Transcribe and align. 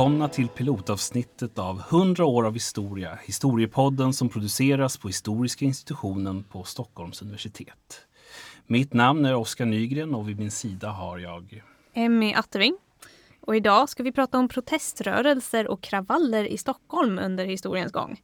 Välkomna 0.00 0.28
till 0.28 0.48
pilotavsnittet 0.48 1.58
av 1.58 1.82
100 1.90 2.24
år 2.24 2.46
av 2.46 2.54
historia, 2.54 3.18
historiepodden 3.24 4.12
som 4.12 4.28
produceras 4.28 4.98
på 4.98 5.08
Historiska 5.08 5.64
institutionen 5.64 6.42
på 6.42 6.64
Stockholms 6.64 7.22
universitet. 7.22 8.06
Mitt 8.66 8.92
namn 8.92 9.24
är 9.24 9.34
Oskar 9.34 9.66
Nygren 9.66 10.14
och 10.14 10.28
vid 10.28 10.38
min 10.38 10.50
sida 10.50 10.88
har 10.88 11.18
jag 11.18 11.62
Emmy 11.94 12.34
Atteving. 12.34 12.76
Och 13.40 13.56
idag 13.56 13.88
ska 13.88 14.02
vi 14.02 14.12
prata 14.12 14.38
om 14.38 14.48
proteströrelser 14.48 15.68
och 15.68 15.80
kravaller 15.80 16.44
i 16.44 16.58
Stockholm 16.58 17.18
under 17.18 17.44
historiens 17.46 17.92
gång. 17.92 18.20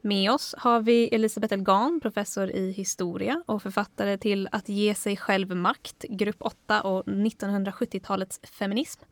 Med 0.00 0.32
oss 0.32 0.54
har 0.58 0.80
vi 0.80 1.08
Elisabeth 1.08 1.54
Elgan, 1.54 2.00
professor 2.02 2.50
i 2.50 2.72
historia 2.72 3.42
och 3.46 3.62
författare 3.62 4.18
till 4.18 4.48
Att 4.52 4.68
ge 4.68 4.94
sig 4.94 5.16
själv 5.16 5.56
makt, 5.56 6.04
grupp 6.08 6.36
8 6.40 6.82
och 6.82 7.06
1970-talets 7.06 8.40
feminism. 8.58 9.02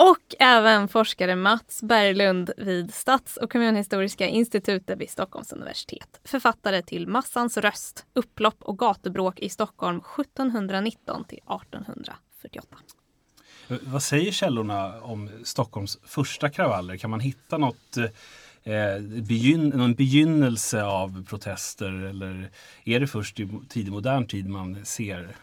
Och 0.00 0.34
även 0.38 0.88
forskare 0.88 1.36
Mats 1.36 1.82
Berglund 1.82 2.50
vid 2.56 2.94
Stats 2.94 3.36
och 3.36 3.52
kommunhistoriska 3.52 4.26
institutet 4.26 4.98
vid 4.98 5.10
Stockholms 5.10 5.52
universitet. 5.52 6.20
Författare 6.24 6.82
till 6.82 7.06
Massans 7.06 7.56
röst, 7.56 8.06
upplopp 8.14 8.62
och 8.62 8.78
gatubråk 8.78 9.38
i 9.38 9.48
Stockholm 9.48 9.98
1719 9.98 11.24
till 11.24 11.38
1848. 11.38 12.76
Vad 13.68 14.02
säger 14.02 14.32
källorna 14.32 15.00
om 15.00 15.30
Stockholms 15.44 15.98
första 16.04 16.50
kravaller? 16.50 16.96
Kan 16.96 17.10
man 17.10 17.20
hitta 17.20 17.58
något 17.58 17.96
eh, 17.96 18.74
eh 18.74 19.00
begyn 19.00 19.68
någon 19.68 19.94
begynnelse 19.94 20.84
av 20.84 21.24
protester 21.28 21.92
eller 21.92 22.50
är 22.84 23.00
det 23.00 23.06
först 23.06 23.40
i 23.40 23.48
tidig 23.68 23.92
modern 23.92 24.26
tid 24.26 24.48
man 24.48 24.84
ser 24.84 25.36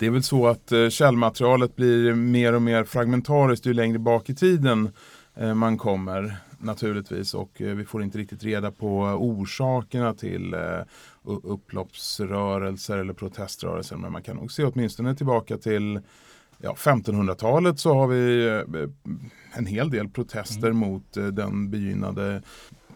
det 0.00 0.06
är 0.06 0.10
väl 0.10 0.22
så 0.22 0.46
att 0.46 0.72
eh, 0.72 0.88
källmaterialet 0.88 1.76
blir 1.76 2.14
mer 2.14 2.52
och 2.52 2.62
mer 2.62 2.84
fragmentariskt 2.84 3.66
ju 3.66 3.74
längre 3.74 3.98
bak 3.98 4.30
i 4.30 4.34
tiden 4.34 4.90
eh, 5.34 5.54
man 5.54 5.78
kommer 5.78 6.36
naturligtvis 6.58 7.34
och 7.34 7.60
eh, 7.60 7.74
vi 7.74 7.84
får 7.84 8.02
inte 8.02 8.18
riktigt 8.18 8.44
reda 8.44 8.70
på 8.70 9.00
orsakerna 9.00 10.14
till 10.14 10.56
upploppsrörelser 11.24 12.98
eller 12.98 13.12
proteströrelser 13.12 13.96
men 13.96 14.12
man 14.12 14.22
kan 14.22 14.36
nog 14.36 14.52
se 14.52 14.64
åtminstone 14.64 15.16
tillbaka 15.16 15.58
till 15.58 16.00
ja, 16.58 16.74
1500-talet 16.78 17.78
så 17.78 17.94
har 17.94 18.06
vi 18.06 18.46
en 19.52 19.66
hel 19.66 19.90
del 19.90 20.08
protester 20.08 20.70
mm. 20.70 20.76
mot 20.76 21.12
den 21.12 21.70
begynnande 21.70 22.42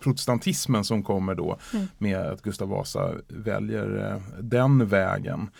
protestantismen 0.00 0.84
som 0.84 1.02
kommer 1.02 1.34
då 1.34 1.58
mm. 1.74 1.86
med 1.98 2.18
att 2.20 2.42
Gustav 2.42 2.68
Vasa 2.68 3.10
väljer 3.28 4.20
den 4.40 4.86
vägen 4.86 5.50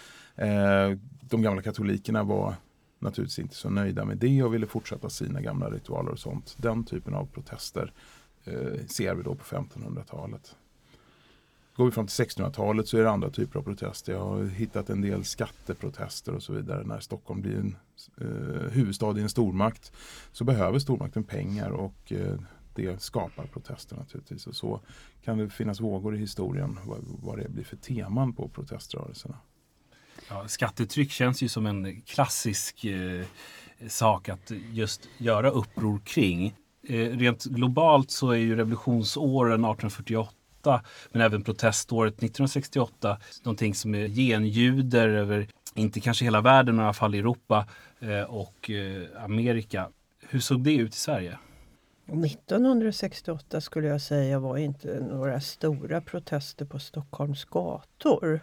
de 1.29 1.43
gamla 1.43 1.63
katolikerna 1.63 2.23
var 2.23 2.55
naturligtvis 2.99 3.39
inte 3.39 3.55
så 3.55 3.71
nöjda 3.71 4.05
med 4.05 4.19
det 4.19 4.43
och 4.43 4.55
ville 4.55 4.67
fortsätta 4.67 5.11
sina 5.11 5.41
gamla 5.41 5.71
ritualer 5.71 6.11
och 6.11 6.19
sånt. 6.19 6.55
Den 6.59 6.85
typen 6.85 7.15
av 7.15 7.27
protester 7.27 7.93
eh, 8.45 8.87
ser 8.87 9.15
vi 9.15 9.23
då 9.23 9.35
på 9.35 9.45
1500-talet. 9.45 10.57
Går 11.77 11.85
vi 11.85 11.91
fram 11.91 12.07
till 12.07 12.25
1600-talet 12.25 12.89
så 12.89 12.99
är 12.99 13.03
det 13.03 13.11
andra 13.11 13.31
typer 13.31 13.59
av 13.59 13.63
protester. 13.63 14.13
Jag 14.13 14.21
har 14.21 14.45
hittat 14.45 14.91
en 14.91 15.01
del 15.01 15.25
skatteprotester 15.25 16.35
och 16.35 16.43
så 16.43 16.53
vidare. 16.53 16.85
När 16.85 17.01
Stockholm 17.01 17.41
blir 17.41 17.57
en 17.57 17.77
eh, 18.21 18.71
huvudstad 18.71 19.19
i 19.19 19.23
en 19.23 19.29
stormakt 19.29 19.93
så 20.33 20.45
behöver 20.45 20.79
stormakten 20.79 21.25
pengar 21.25 21.71
och 21.71 22.13
eh, 22.13 22.39
det 22.75 23.03
skapar 23.03 23.47
protester 23.47 23.97
naturligtvis. 23.97 24.47
Och 24.47 24.57
så 24.57 24.81
kan 25.25 25.39
det 25.39 25.51
finnas 25.51 25.81
vågor 25.81 26.15
i 26.15 26.19
historien 26.19 26.79
vad, 26.85 26.99
vad 27.23 27.39
det 27.39 27.49
blir 27.49 27.65
för 27.65 27.77
teman 27.77 28.33
på 28.33 28.49
proteströrelserna. 28.49 29.37
Ja, 30.29 30.49
skattetryck 30.49 31.11
känns 31.11 31.43
ju 31.43 31.49
som 31.49 31.67
en 31.67 32.03
klassisk 32.03 32.85
eh, 32.85 33.25
sak 33.89 34.29
att 34.29 34.53
just 34.73 35.09
göra 35.19 35.51
uppror 35.51 36.01
kring. 36.05 36.55
Eh, 36.89 36.97
rent 36.97 37.45
globalt 37.45 38.11
så 38.11 38.31
är 38.31 38.37
ju 38.37 38.57
revolutionsåren 38.57 39.53
1848 39.53 40.33
men 41.13 41.23
även 41.23 41.43
proteståret 41.43 42.15
1968 42.15 43.19
någonting 43.43 43.75
som 43.75 43.95
är 43.95 44.09
genljuder 44.09 45.09
över, 45.09 45.49
inte 45.75 46.01
kanske 46.01 46.25
hela 46.25 46.41
världen, 46.41 46.77
men 46.77 46.83
i 46.83 46.87
alla 46.87 46.95
fall 46.95 47.15
Europa 47.15 47.67
eh, 48.01 48.23
och 48.23 48.71
eh, 48.71 49.25
Amerika. 49.25 49.89
Hur 50.29 50.41
såg 50.41 50.61
det 50.65 50.75
ut 50.75 50.95
i 50.95 50.99
Sverige? 50.99 51.39
1968 52.07 53.61
skulle 53.61 53.89
jag 53.89 54.01
säga 54.01 54.39
var 54.39 54.57
inte 54.57 55.01
några 55.11 55.41
stora 55.41 56.01
protester 56.01 56.65
på 56.65 56.79
Stockholms 56.79 57.45
gator. 57.45 58.41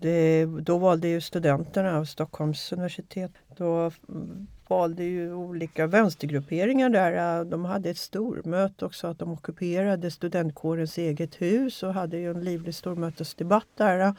Det, 0.00 0.46
då 0.46 0.78
valde 0.78 1.08
ju 1.08 1.20
studenterna 1.20 1.98
av 1.98 2.04
Stockholms 2.04 2.72
universitet. 2.72 3.32
Då 3.56 3.90
mm, 4.08 4.46
valde 4.68 5.04
ju 5.04 5.34
olika 5.34 5.86
vänstergrupperingar 5.86 6.88
där. 6.88 7.38
Äh, 7.38 7.44
de 7.44 7.64
hade 7.64 7.90
ett 7.90 7.98
stormöte 7.98 8.84
också, 8.84 9.06
att 9.06 9.18
de 9.18 9.32
ockuperade 9.32 10.10
studentkårens 10.10 10.98
eget 10.98 11.42
hus 11.42 11.82
och 11.82 11.94
hade 11.94 12.16
ju 12.16 12.30
en 12.30 12.44
livlig 12.44 12.74
stormötesdebatt 12.74 13.68
där. 13.76 13.98
Äh. 13.98 14.12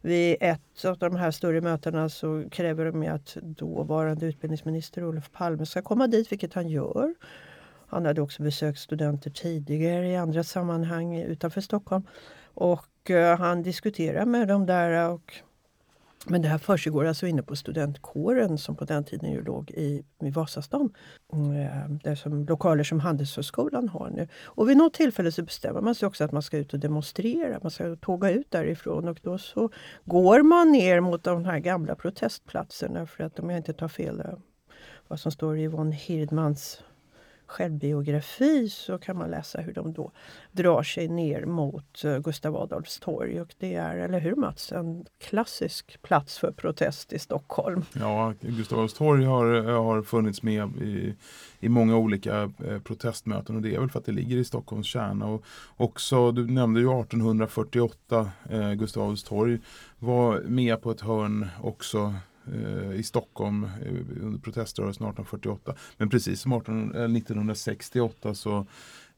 Vid 0.00 0.36
ett 0.40 0.84
av 0.84 0.98
de 0.98 1.16
här 1.16 1.30
större 1.30 1.60
mötena 1.60 2.08
så 2.08 2.44
kräver 2.50 2.84
de 2.84 3.08
att 3.08 3.36
dåvarande 3.42 4.26
utbildningsminister 4.26 5.04
Olof 5.04 5.32
Palme 5.32 5.66
ska 5.66 5.82
komma 5.82 6.06
dit, 6.06 6.32
vilket 6.32 6.54
han 6.54 6.68
gör. 6.68 7.14
Han 7.86 8.06
hade 8.06 8.22
också 8.22 8.42
besökt 8.42 8.78
studenter 8.78 9.30
tidigare 9.30 10.08
i 10.08 10.16
andra 10.16 10.44
sammanhang 10.44 11.16
utanför 11.16 11.60
Stockholm. 11.60 12.06
Och 12.60 13.10
eh, 13.10 13.38
han 13.38 13.62
diskuterar 13.62 14.26
med 14.26 14.48
dem 14.48 14.66
där. 14.66 15.10
Och, 15.10 15.32
men 16.26 16.42
det 16.42 16.48
här 16.48 16.58
försiggår 16.58 17.04
alltså 17.04 17.26
inne 17.26 17.42
på 17.42 17.56
studentkåren 17.56 18.58
som 18.58 18.76
på 18.76 18.84
den 18.84 19.04
tiden 19.04 19.32
ju 19.32 19.42
låg 19.44 19.70
i, 19.70 20.04
i 20.22 20.30
Vasastan. 20.30 20.94
Mm, 21.32 21.52
eh, 21.52 21.90
det 22.02 22.10
är 22.10 22.14
som 22.14 22.46
lokaler 22.46 22.84
som 22.84 23.00
Handelshögskolan 23.00 23.88
har 23.88 24.10
nu. 24.10 24.28
Och 24.44 24.68
vid 24.68 24.76
något 24.76 24.94
tillfälle 24.94 25.32
så 25.32 25.42
bestämmer 25.42 25.80
man 25.80 25.94
sig 25.94 26.06
också 26.06 26.24
att 26.24 26.32
man 26.32 26.42
ska 26.42 26.58
ut 26.58 26.72
och 26.72 26.80
demonstrera. 26.80 27.58
Man 27.62 27.70
ska 27.70 27.96
tåga 27.96 28.30
ut 28.30 28.50
därifrån 28.50 29.08
och 29.08 29.18
då 29.22 29.38
så 29.38 29.70
går 30.04 30.42
man 30.42 30.72
ner 30.72 31.00
mot 31.00 31.24
de 31.24 31.44
här 31.44 31.58
gamla 31.58 31.94
protestplatserna 31.94 33.06
för 33.06 33.24
att 33.24 33.38
om 33.38 33.50
jag 33.50 33.56
inte 33.56 33.72
tar 33.72 33.88
fel 33.88 34.20
eh, 34.20 34.26
vad 35.08 35.20
som 35.20 35.32
står 35.32 35.58
i 35.58 35.62
Yvonne 35.62 35.96
Hirdmans 35.96 36.82
självbiografi 37.48 38.68
så 38.68 38.98
kan 38.98 39.18
man 39.18 39.30
läsa 39.30 39.60
hur 39.60 39.72
de 39.72 39.92
då 39.92 40.10
drar 40.52 40.82
sig 40.82 41.08
ner 41.08 41.44
mot 41.44 42.04
eh, 42.04 42.18
Gustav 42.18 42.56
Adolfs 42.56 43.00
torg. 43.00 43.40
Och 43.40 43.54
det 43.58 43.74
är, 43.74 43.96
eller 43.96 44.20
hur 44.20 44.34
Mats, 44.34 44.72
en 44.72 45.04
klassisk 45.18 46.02
plats 46.02 46.38
för 46.38 46.52
protest 46.52 47.12
i 47.12 47.18
Stockholm. 47.18 47.84
Ja, 47.92 48.34
Gustav 48.40 48.78
Adolfs 48.78 48.94
torg 48.94 49.24
har, 49.24 49.54
eh, 49.54 49.82
har 49.82 50.02
funnits 50.02 50.42
med 50.42 50.76
i, 50.82 51.14
i 51.60 51.68
många 51.68 51.96
olika 51.96 52.42
eh, 52.42 52.78
protestmöten 52.84 53.56
och 53.56 53.62
det 53.62 53.74
är 53.74 53.80
väl 53.80 53.90
för 53.90 53.98
att 53.98 54.06
det 54.06 54.12
ligger 54.12 54.36
i 54.36 54.44
Stockholms 54.44 54.86
kärna. 54.86 55.26
Och 55.26 55.44
också, 55.76 56.32
du 56.32 56.46
nämnde 56.46 56.80
ju 56.80 57.00
1848, 57.00 58.30
eh, 58.50 58.72
Gustav 58.72 59.02
Adolfs 59.02 59.24
torg 59.24 59.58
var 59.98 60.40
med 60.40 60.82
på 60.82 60.90
ett 60.90 61.00
hörn 61.00 61.46
också 61.62 62.14
Eh, 62.54 62.92
i 62.92 63.02
Stockholm 63.02 63.64
eh, 63.64 64.24
under 64.24 64.38
proteströrelsen 64.38 65.06
1848. 65.06 65.74
Men 65.96 66.08
precis 66.08 66.40
som 66.40 66.52
18, 66.52 66.90
1968 67.16 68.28
eh, 68.28 68.34
så 68.34 68.66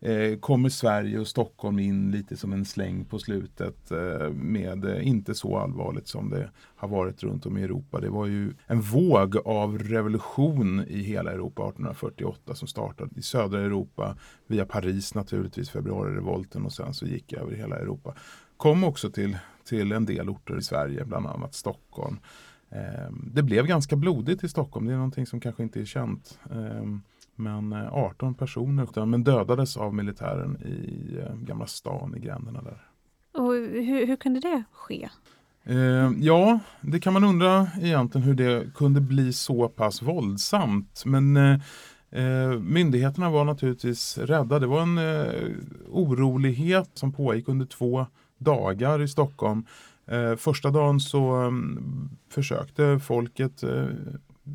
eh, 0.01 0.39
kommer 0.39 0.69
Sverige 0.69 1.19
och 1.19 1.27
Stockholm 1.27 1.79
in 1.79 2.11
lite 2.11 2.37
som 2.37 2.53
en 2.53 2.65
släng 2.65 3.05
på 3.05 3.19
slutet 3.19 3.91
eh, 3.91 4.31
med 4.31 5.01
inte 5.03 5.35
så 5.35 5.59
allvarligt 5.59 6.09
som 6.09 6.31
det 6.31 6.51
har 6.77 6.89
varit 6.89 7.23
runt 7.23 7.47
om 7.47 7.59
i 7.59 7.63
Europa. 7.63 8.01
Det 8.01 8.11
var 8.11 8.27
ju 8.27 8.53
en 8.67 8.81
våg 8.81 9.37
av 9.37 9.79
revolution 9.79 10.85
i 10.89 11.03
hela 11.03 11.33
Europa 11.33 11.63
1848 11.63 12.55
som 12.55 12.69
startade 12.69 13.11
i 13.17 13.23
södra 13.23 13.61
Europa 13.61 14.17
via 14.47 14.65
Paris 14.65 15.15
naturligtvis, 15.15 15.71
februarirevolten 15.71 16.65
och 16.65 16.73
sen 16.73 16.95
så 16.95 17.07
gick 17.07 17.33
över 17.33 17.55
hela 17.55 17.77
Europa. 17.77 18.15
Kom 18.57 18.85
också 18.85 19.11
till, 19.11 19.39
till 19.65 19.93
en 19.93 20.05
del 20.05 20.29
orter 20.29 20.59
i 20.59 20.63
Sverige, 20.63 21.05
bland 21.05 21.27
annat 21.27 21.55
Stockholm. 21.55 22.19
Ehm, 22.71 23.31
det 23.35 23.43
blev 23.43 23.67
ganska 23.67 23.97
blodigt 23.97 24.45
i 24.45 24.49
Stockholm. 24.49 24.87
Det 24.87 24.93
är 24.93 24.97
någonting 24.97 25.27
som 25.27 25.41
kanske 25.41 25.63
inte 25.63 25.81
är 25.81 25.85
känt. 25.85 26.39
Ehm, 26.51 27.03
men 27.37 27.73
18 27.73 28.29
eh, 28.29 28.35
personer 28.35 29.07
men 29.07 29.25
dödades 29.25 29.77
av 29.77 29.95
militären 29.95 30.57
i 30.63 31.17
eh, 31.19 31.37
Gamla 31.37 31.67
stan 31.67 32.15
i 32.17 32.21
gränderna 32.21 32.63
där. 32.63 32.83
Och 33.41 33.53
hur, 33.55 34.07
hur 34.07 34.17
kunde 34.17 34.41
det 34.41 34.65
ske? 34.73 35.09
Ehm, 35.65 36.17
ja, 36.23 36.59
det 36.81 37.01
kan 37.01 37.13
man 37.13 37.25
undra 37.25 37.69
egentligen 37.81 38.27
hur 38.27 38.35
det 38.35 38.75
kunde 38.75 39.01
bli 39.01 39.33
så 39.33 39.69
pass 39.69 40.03
våldsamt. 40.03 41.03
Men 41.05 41.37
eh, 41.37 42.59
myndigheterna 42.61 43.31
var 43.31 43.45
naturligtvis 43.45 44.19
rädda. 44.19 44.59
Det 44.59 44.67
var 44.67 44.83
en 44.83 44.99
orolighet 45.89 46.91
som 46.95 47.13
pågick 47.13 47.49
under 47.49 47.67
två 47.67 48.07
dagar 48.39 49.03
i 49.03 49.09
Stockholm 49.09 49.65
Eh, 49.65 49.90
Eh, 50.11 50.37
första 50.37 50.71
dagen 50.71 51.01
så 51.01 51.37
um, 51.37 52.11
försökte 52.29 52.99
folket 52.99 53.63
eh, 53.63 53.87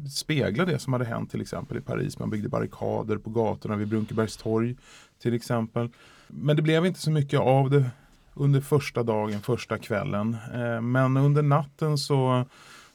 spegla 0.10 0.66
det 0.66 0.80
som 0.80 0.94
hade 0.94 1.06
hänt 1.06 1.32
till 1.32 1.42
exempel 1.42 1.78
i 1.78 1.82
Paris. 1.82 2.20
Man 2.20 2.30
byggde 2.30 2.50
barrikader 2.50 3.18
på 3.18 3.30
gatorna 3.30 3.76
vid 3.76 3.88
Brunkebergs 3.88 4.38
torg 4.38 4.76
till 5.22 5.34
exempel. 5.34 5.90
Men 6.28 6.56
det 6.56 6.62
blev 6.62 6.86
inte 6.86 7.00
så 7.00 7.12
mycket 7.12 7.40
av 7.40 7.70
det 7.70 7.86
under 8.34 8.62
första 8.62 9.04
dagen, 9.04 9.42
första 9.42 9.78
kvällen. 9.78 10.38
Eh, 10.54 10.82
men 10.82 11.18
under 11.18 11.42
natten 11.42 11.98
så 11.98 12.46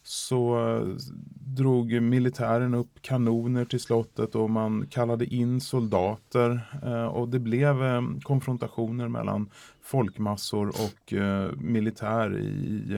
så 0.02 0.68
eh, 0.68 0.86
drog 1.56 2.02
militären 2.02 2.74
upp 2.74 3.02
kanoner 3.02 3.64
till 3.64 3.80
slottet 3.80 4.34
och 4.34 4.50
man 4.50 4.86
kallade 4.86 5.26
in 5.26 5.60
soldater 5.60 6.60
eh, 6.82 7.04
och 7.04 7.28
det 7.28 7.38
blev 7.38 7.76
konfrontationer 8.22 9.08
mellan 9.08 9.50
folkmassor 9.82 10.68
och 10.68 11.12
eh, 11.12 11.52
militär 11.56 12.38
i 12.38 12.96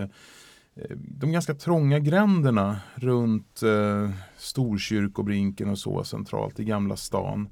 eh, 0.74 0.96
de 0.96 1.32
ganska 1.32 1.54
trånga 1.54 1.98
gränderna 1.98 2.80
runt 2.94 3.62
eh, 3.62 4.10
Storkyrkobrinken 4.36 5.68
och 5.68 5.78
så 5.78 6.04
centralt 6.04 6.60
i 6.60 6.64
Gamla 6.64 6.96
stan. 6.96 7.48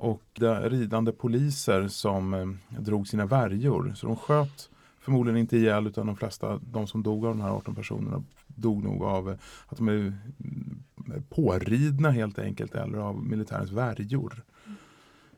Och 0.00 0.40
ridande 0.62 1.12
poliser 1.12 1.88
som 1.88 2.58
drog 2.78 3.08
sina 3.08 3.26
värjor. 3.26 3.92
Så 3.96 4.06
de 4.06 4.16
sköt 4.16 4.70
förmodligen 5.06 5.40
inte 5.40 5.56
ihjäl 5.56 5.86
utan 5.86 6.06
de 6.06 6.16
flesta, 6.16 6.60
de 6.72 6.86
som 6.86 7.02
dog 7.02 7.26
av 7.26 7.36
de 7.36 7.40
här 7.42 7.50
18 7.50 7.74
personerna 7.74 8.22
dog 8.46 8.84
nog 8.84 9.02
av 9.02 9.30
eh, 9.30 9.36
att 9.66 9.76
de 9.76 9.88
är 9.88 9.92
mm, 9.92 10.14
påridna 11.28 12.10
helt 12.10 12.38
enkelt 12.38 12.74
eller 12.74 12.98
av 12.98 13.24
militärens 13.24 13.70
värjor 13.70 14.44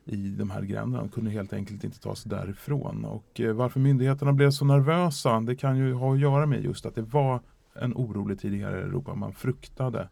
i 0.09 0.29
de 0.29 0.49
här 0.49 0.61
gränderna. 0.61 1.03
De 1.03 1.09
kunde 1.09 1.31
helt 1.31 1.53
enkelt 1.53 1.83
inte 1.83 1.99
ta 1.99 2.15
sig 2.15 2.29
därifrån. 2.29 3.05
Och 3.05 3.39
eh, 3.39 3.53
varför 3.53 3.79
myndigheterna 3.79 4.33
blev 4.33 4.51
så 4.51 4.65
nervösa 4.65 5.39
det 5.39 5.55
kan 5.55 5.77
ju 5.77 5.93
ha 5.93 6.13
att 6.13 6.19
göra 6.19 6.45
med 6.45 6.63
just 6.63 6.85
att 6.85 6.95
det 6.95 7.01
var 7.01 7.39
en 7.73 7.93
orolig 7.93 8.39
tid 8.39 8.53
i 8.53 8.61
Europa. 8.61 9.15
Man 9.15 9.33
fruktade 9.33 10.09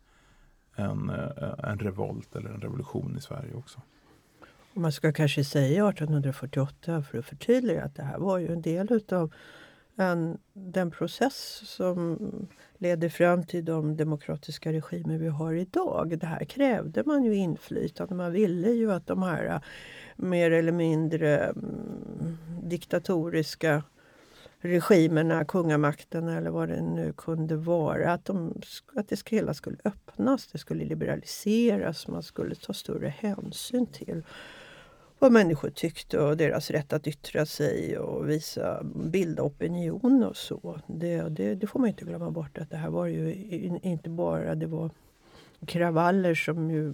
en, 0.76 1.10
eh, 1.10 1.70
en 1.72 1.80
revolt 1.80 2.36
eller 2.36 2.50
en 2.50 2.62
revolution 2.62 3.16
i 3.18 3.22
Sverige 3.22 3.54
också. 3.54 3.82
Man 4.74 4.92
ska 4.92 5.14
kanske 5.14 5.44
säga 5.44 5.90
1848 5.90 7.04
för 7.04 7.18
att 7.18 7.26
förtydliga 7.26 7.84
att 7.84 7.96
det 7.96 8.04
här 8.04 8.18
var 8.18 8.38
ju 8.38 8.48
en 8.48 8.62
del 8.62 8.92
utav 8.92 9.34
än 9.98 10.38
den 10.54 10.92
process 10.92 11.62
som 11.66 12.20
leder 12.78 13.10
fram 13.10 13.44
till 13.44 13.66
de 13.66 13.98
demokratiska 13.98 14.72
regimer 14.72 15.18
vi 15.18 15.28
har 15.28 15.54
idag. 15.54 16.20
Det 16.20 16.28
här 16.28 16.46
krävde 16.46 17.04
man 17.06 17.24
ju 17.24 17.36
inflytande. 17.36 18.16
Man 18.16 18.32
ville 18.32 18.70
ju 18.70 18.92
att 18.92 19.08
de 19.08 19.24
här 19.24 19.46
äh, 19.46 19.60
mer 20.16 20.52
eller 20.52 20.72
mindre 20.72 21.38
mm, 21.44 22.38
diktatoriska 22.64 23.84
regimerna, 24.60 25.46
kungamakten 25.46 26.28
eller 26.28 26.50
vad 26.50 26.70
det 26.70 26.82
nu 26.82 27.14
kunde 27.18 27.56
vara, 27.56 28.14
att, 28.14 28.26
de, 28.26 28.62
att 28.96 29.10
det 29.10 29.30
hela 29.30 29.54
skulle 29.54 29.78
öppnas, 29.84 30.48
det 30.48 30.58
skulle 30.58 30.86
liberaliseras, 30.86 32.08
man 32.08 32.24
skulle 32.24 32.56
ta 32.56 32.74
större 32.74 33.08
hänsyn 33.08 33.86
till 33.86 34.24
vad 35.20 35.32
människor 35.32 35.70
tyckte 35.70 36.20
och 36.20 36.38
deras 36.38 36.72
rätt 36.72 36.94
att 36.94 37.08
yttra 37.08 37.46
sig 37.46 37.98
och 37.98 38.30
visa, 38.30 38.84
bilda 38.84 39.44
opinion 39.44 40.24
och 40.24 40.38
så. 40.38 40.80
Det, 40.88 41.22
det, 41.22 41.56
det 41.56 41.68
får 41.68 41.80
man 41.80 41.90
inte 41.90 42.06
glömma 42.06 42.32
bort 42.32 42.58
att 42.58 42.70
det 42.70 42.78
här 42.78 42.90
var 42.90 43.06
ju 43.06 43.34
inte 43.84 44.10
bara 44.10 44.56
det 44.56 44.68
var 44.68 44.92
kravaller 45.66 46.36
som 46.36 46.72
ju 46.72 46.94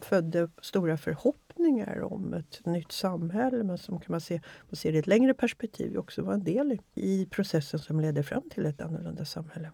födde 0.00 0.48
stora 0.62 0.96
förhoppningar 0.96 2.00
om 2.12 2.34
ett 2.34 2.66
nytt 2.66 2.92
samhälle 2.92 3.64
men 3.64 3.78
som 3.78 4.00
kan 4.00 4.12
man 4.12 4.20
se, 4.20 4.40
man 4.68 4.76
ser 4.76 4.92
i 4.92 4.98
ett 4.98 5.06
längre 5.06 5.34
perspektiv 5.34 5.96
också 5.96 6.22
var 6.22 6.32
en 6.32 6.44
del 6.44 6.72
i, 6.72 6.80
i 6.94 7.26
processen 7.26 7.80
som 7.80 8.00
ledde 8.00 8.22
fram 8.22 8.50
till 8.50 8.66
ett 8.66 8.80
annorlunda 8.80 9.24
samhälle. 9.24 9.70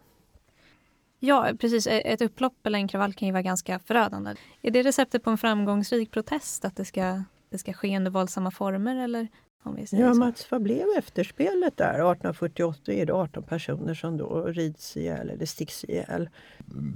Ja, 1.25 1.50
precis. 1.61 1.87
Ett 1.91 2.23
upplopp 2.23 2.67
eller 2.67 2.79
en 2.79 2.88
kravall 2.88 3.15
kan 3.15 3.29
ju 3.29 3.32
vara 3.32 3.43
ganska 3.43 3.79
förödande. 3.79 4.35
Är 4.62 4.71
det 4.71 4.82
receptet 4.82 5.23
på 5.23 5.31
en 5.31 5.38
framgångsrik 5.38 6.11
protest 6.11 6.65
att 6.65 6.76
det 6.76 6.85
ska, 6.85 7.23
det 7.50 7.59
ska 7.59 7.73
ske 7.73 7.97
under 7.97 8.11
våldsamma 8.11 8.50
former? 8.50 8.97
Eller? 8.97 9.29
Om 9.62 9.75
vi 9.75 9.87
säger 9.87 10.05
ja, 10.05 10.15
Mats, 10.15 10.50
vad 10.50 10.62
blev 10.62 10.87
efterspelet 10.99 11.76
där? 11.76 11.88
1848 11.88 12.93
är 12.93 13.06
det 13.06 13.12
18 13.12 13.43
personer 13.43 13.94
som 13.94 14.17
då 14.17 14.44
rids 14.47 14.97
ihjäl 14.97 15.31
eller 15.31 15.47
sticks 15.47 15.85
ihjäl. 15.85 16.29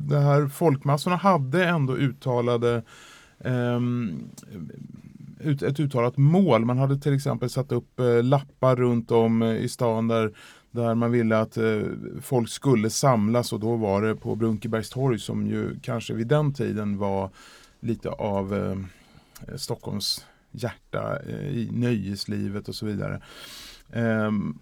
De 0.09 0.17
här 0.17 0.49
folkmassorna 0.49 1.17
hade 1.17 1.65
ändå 1.65 1.97
uttalade 1.97 2.83
um, 3.39 4.31
ett 5.41 5.81
uttalat 5.81 6.17
mål. 6.17 6.65
Man 6.65 6.79
hade 6.79 6.99
till 6.99 7.15
exempel 7.15 7.51
satt 7.51 7.73
upp 7.73 8.01
eh, 8.01 8.23
lappar 8.23 8.77
runt 8.77 9.11
om 9.11 9.43
i 9.43 9.69
stan 9.69 10.09
där 10.09 10.33
där 10.71 10.95
man 10.95 11.13
ville 11.13 11.39
att 11.39 11.57
eh, 11.57 11.83
folk 12.23 12.49
skulle 12.49 12.91
samlas 12.91 13.53
och 13.53 13.61
då 13.61 13.77
var 13.77 14.03
det 14.03 14.15
på 14.15 14.35
Brunkebergstorg 14.35 15.19
som 15.19 15.47
ju 15.47 15.81
kanske 15.83 16.15
vid 16.15 16.27
den 16.27 16.55
tiden 16.55 16.99
var 16.99 17.31
lite 17.81 18.09
av 18.09 18.55
eh, 18.55 19.57
Stockholms 19.57 20.27
hjärta 20.51 21.19
eh, 21.29 21.49
i 21.49 21.69
nöjeslivet 21.73 22.69
och 22.69 22.75
så 22.75 22.87
vidare. 22.87 23.23
Ehm, 23.93 24.59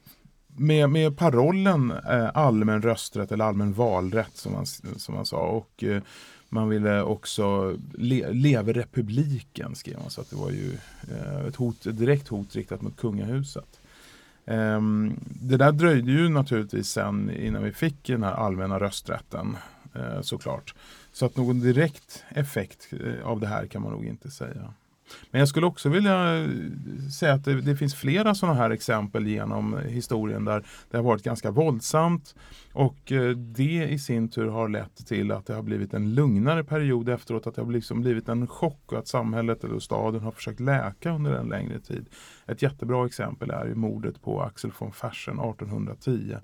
med, 0.59 0.91
med 0.91 1.17
parollen 1.17 1.91
eh, 1.91 2.31
allmän 2.35 2.83
rösträtt 2.83 3.33
eller 3.33 3.45
allmän 3.45 3.73
valrätt 3.73 4.37
som 4.37 4.53
man, 4.53 4.67
som 4.67 5.15
man 5.15 5.27
sa. 5.27 5.37
Och, 5.37 5.85
eh, 5.85 6.03
man 6.49 6.69
ville 6.69 7.03
också 7.03 7.77
le, 7.95 8.33
leva 8.33 8.73
republiken 8.73 9.75
skrev 9.75 9.99
man 9.99 10.11
så 10.11 10.21
att 10.21 10.31
det 10.31 10.37
var 10.37 10.51
ju 10.51 10.79
eh, 11.11 11.47
ett, 11.47 11.57
hot, 11.57 11.87
ett 11.87 11.99
direkt 11.99 12.29
hot 12.29 12.57
riktat 12.57 12.83
mot 12.83 12.97
kungahuset. 12.97 13.81
Ehm, 14.47 15.21
det 15.25 15.57
där 15.57 15.73
dröjde 15.73 16.13
ju 16.13 16.29
naturligtvis 16.29 16.89
sen 16.89 17.31
innan 17.31 17.63
vi 17.63 17.73
fick 17.73 18.07
den 18.07 18.23
här 18.23 18.33
allmänna 18.33 18.81
rösträtten 18.81 19.57
eh, 19.95 20.21
såklart. 20.21 20.75
Så 21.13 21.27
att 21.27 21.37
någon 21.37 21.61
direkt 21.61 22.25
effekt 22.29 22.89
eh, 22.93 23.27
av 23.27 23.41
det 23.41 23.47
här 23.47 23.67
kan 23.67 23.83
man 23.83 23.93
nog 23.93 24.07
inte 24.07 24.31
säga. 24.31 24.75
Men 25.31 25.39
jag 25.39 25.49
skulle 25.49 25.67
också 25.67 25.89
vilja 25.89 26.37
eh, 26.37 26.49
säga 27.19 27.33
att 27.33 27.45
det, 27.45 27.61
det 27.61 27.77
finns 27.77 27.95
flera 27.95 28.35
sådana 28.35 28.59
här 28.59 28.71
exempel 28.71 29.27
genom 29.27 29.79
historien 29.89 30.45
där 30.45 30.65
det 30.91 30.97
har 30.97 31.05
varit 31.05 31.23
ganska 31.23 31.51
våldsamt 31.51 32.35
och 32.73 33.13
eh, 33.13 33.31
det 33.31 33.89
i 33.91 33.99
sin 33.99 34.29
tur 34.29 34.49
har 34.49 34.69
lett 34.69 35.07
till 35.07 35.33
att 35.33 35.47
det 35.47 35.55
har 35.55 35.63
blivit 35.63 35.95
en 35.95 36.15
lugnare 36.15 36.65
period 36.65 37.09
efteråt, 37.09 37.47
att 37.47 37.55
det 37.55 37.63
har 37.63 37.73
liksom 37.73 38.01
blivit 38.01 38.29
en 38.29 38.47
chock 38.47 38.93
och 38.93 38.99
att 38.99 39.09
samhället 39.09 39.65
eller 39.65 39.79
staden 39.79 40.21
har 40.21 40.33
försökt 40.33 40.61
läka 40.61 41.11
under 41.11 41.33
en 41.33 41.49
längre 41.49 41.81
tid. 41.81 42.07
Ett 42.47 42.63
jättebra 42.63 43.07
exempel 43.07 43.51
är 43.51 43.67
ju 43.67 43.75
mordet 43.75 44.23
på 44.23 44.43
Axel 44.43 44.73
von 44.79 44.93
Fersen 44.93 45.35
1810 45.35 46.37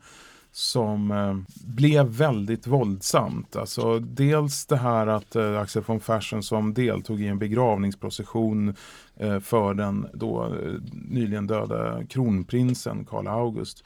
som 0.52 1.10
eh, 1.10 1.36
blev 1.66 2.06
väldigt 2.06 2.66
våldsamt. 2.66 3.56
Alltså, 3.56 3.98
dels 3.98 4.66
det 4.66 4.76
här 4.76 5.06
att 5.06 5.36
eh, 5.36 5.60
Axel 5.60 5.82
von 5.86 6.00
Fersen 6.00 6.42
som 6.42 6.74
deltog 6.74 7.20
i 7.20 7.26
en 7.26 7.38
begravningsprocession 7.38 8.74
eh, 9.16 9.40
för 9.40 9.74
den 9.74 10.06
då 10.14 10.44
eh, 10.44 10.72
nyligen 10.92 11.46
döda 11.46 12.04
kronprinsen 12.08 13.04
Karl 13.04 13.26
August. 13.26 13.84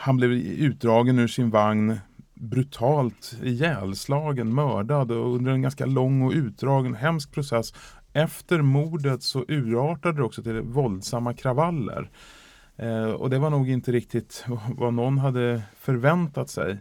Han 0.00 0.16
blev 0.16 0.32
utdragen 0.32 1.18
ur 1.18 1.28
sin 1.28 1.50
vagn 1.50 1.98
brutalt 2.34 3.36
ihjälslagen, 3.42 4.54
mördad 4.54 5.10
och 5.10 5.34
under 5.34 5.52
en 5.52 5.62
ganska 5.62 5.86
lång 5.86 6.22
och 6.22 6.32
utdragen 6.32 6.94
hemsk 6.94 7.32
process. 7.32 7.74
Efter 8.12 8.62
mordet 8.62 9.22
så 9.22 9.44
urartade 9.48 10.16
det 10.16 10.22
också 10.22 10.42
till 10.42 10.60
våldsamma 10.60 11.34
kravaller. 11.34 12.10
Eh, 12.76 13.10
och 13.10 13.30
det 13.30 13.38
var 13.38 13.50
nog 13.50 13.70
inte 13.70 13.92
riktigt 13.92 14.44
vad 14.68 14.94
någon 14.94 15.18
hade 15.18 15.62
förväntat 15.76 16.50
sig. 16.50 16.78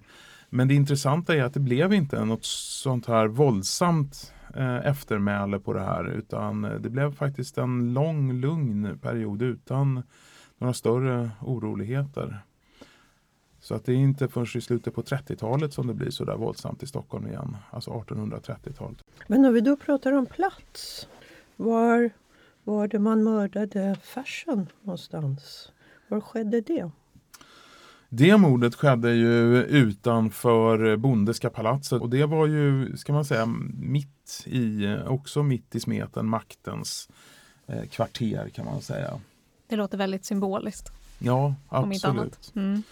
Men 0.49 0.67
det 0.67 0.73
intressanta 0.73 1.35
är 1.35 1.43
att 1.43 1.53
det 1.53 1.59
blev 1.59 1.93
inte 1.93 2.25
något 2.25 2.45
sånt 2.45 3.05
här 3.05 3.27
våldsamt 3.27 4.33
eh, 4.55 4.87
eftermäle 4.87 5.59
på 5.59 5.73
det 5.73 5.81
här 5.81 6.09
utan 6.09 6.65
eh, 6.65 6.71
det 6.71 6.89
blev 6.89 7.15
faktiskt 7.15 7.57
en 7.57 7.93
lång 7.93 8.33
lugn 8.33 8.99
period 9.01 9.41
utan 9.41 10.03
några 10.57 10.73
större 10.73 11.31
oroligheter. 11.41 12.39
Så 13.59 13.75
att 13.75 13.85
det 13.85 13.91
är 13.91 13.97
inte 13.97 14.27
förrän 14.27 14.47
i 14.55 14.61
slutet 14.61 14.95
på 14.95 15.01
30-talet 15.01 15.73
som 15.73 15.87
det 15.87 15.93
blir 15.93 16.09
så 16.09 16.25
där 16.25 16.35
våldsamt 16.35 16.83
i 16.83 16.87
Stockholm 16.87 17.27
igen. 17.27 17.57
Alltså 17.69 17.91
1830-talet. 17.91 18.97
Men 19.27 19.41
när 19.41 19.51
vi 19.51 19.61
då 19.61 19.75
pratar 19.75 20.11
om 20.11 20.25
plats. 20.25 21.07
Var 21.55 22.11
var 22.63 22.87
det 22.87 22.99
man 22.99 23.23
mördade 23.23 23.95
Fersen 24.01 24.67
någonstans? 24.81 25.71
Var 26.11 26.21
skedde 26.21 26.61
det? 26.61 26.91
Det 28.09 28.37
mordet 28.37 28.75
skedde 28.75 29.13
ju 29.13 29.63
utanför 29.63 30.97
Bondeska 30.97 31.49
palatset 31.49 32.01
och 32.01 32.09
det 32.09 32.25
var 32.25 32.47
ju, 32.47 32.97
ska 32.97 33.13
man 33.13 33.25
säga, 33.25 33.45
mitt 33.73 34.43
i, 34.45 34.97
också 35.07 35.43
mitt 35.43 35.75
i 35.75 35.79
smeten, 35.79 36.29
maktens 36.29 37.09
eh, 37.67 37.83
kvarter 37.83 38.49
kan 38.49 38.65
man 38.65 38.81
säga. 38.81 39.19
Det 39.67 39.75
låter 39.75 39.97
väldigt 39.97 40.25
symboliskt. 40.25 40.91
Ja, 41.19 41.55
absolut. 41.69 42.51
Mm 42.55 42.83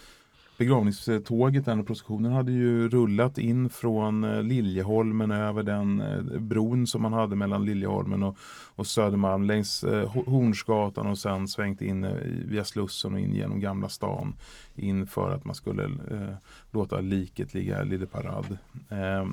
begravningståget, 0.60 1.64
den 1.64 1.84
processionen 1.84 2.32
hade 2.32 2.52
ju 2.52 2.88
rullat 2.88 3.38
in 3.38 3.70
från 3.70 4.24
eh, 4.24 4.42
Liljeholmen 4.42 5.30
över 5.30 5.62
den 5.62 6.00
eh, 6.00 6.40
bron 6.40 6.86
som 6.86 7.02
man 7.02 7.12
hade 7.12 7.36
mellan 7.36 7.64
Liljeholmen 7.64 8.22
och, 8.22 8.36
och 8.76 8.86
Södermalm 8.86 9.44
längs 9.44 9.84
eh, 9.84 10.08
Hornsgatan 10.08 11.06
och 11.06 11.18
sen 11.18 11.48
svängt 11.48 11.82
in 11.82 12.06
via 12.48 12.64
Slussen 12.64 13.14
och 13.14 13.20
in 13.20 13.34
genom 13.34 13.60
Gamla 13.60 13.88
stan 13.88 14.34
inför 14.74 15.30
att 15.30 15.44
man 15.44 15.54
skulle 15.54 15.84
eh, 15.84 16.34
låta 16.70 17.00
liket 17.00 17.54
ligga 17.54 17.82
Lille 17.82 18.06
Parad. 18.06 18.58
Eh, 18.88 19.26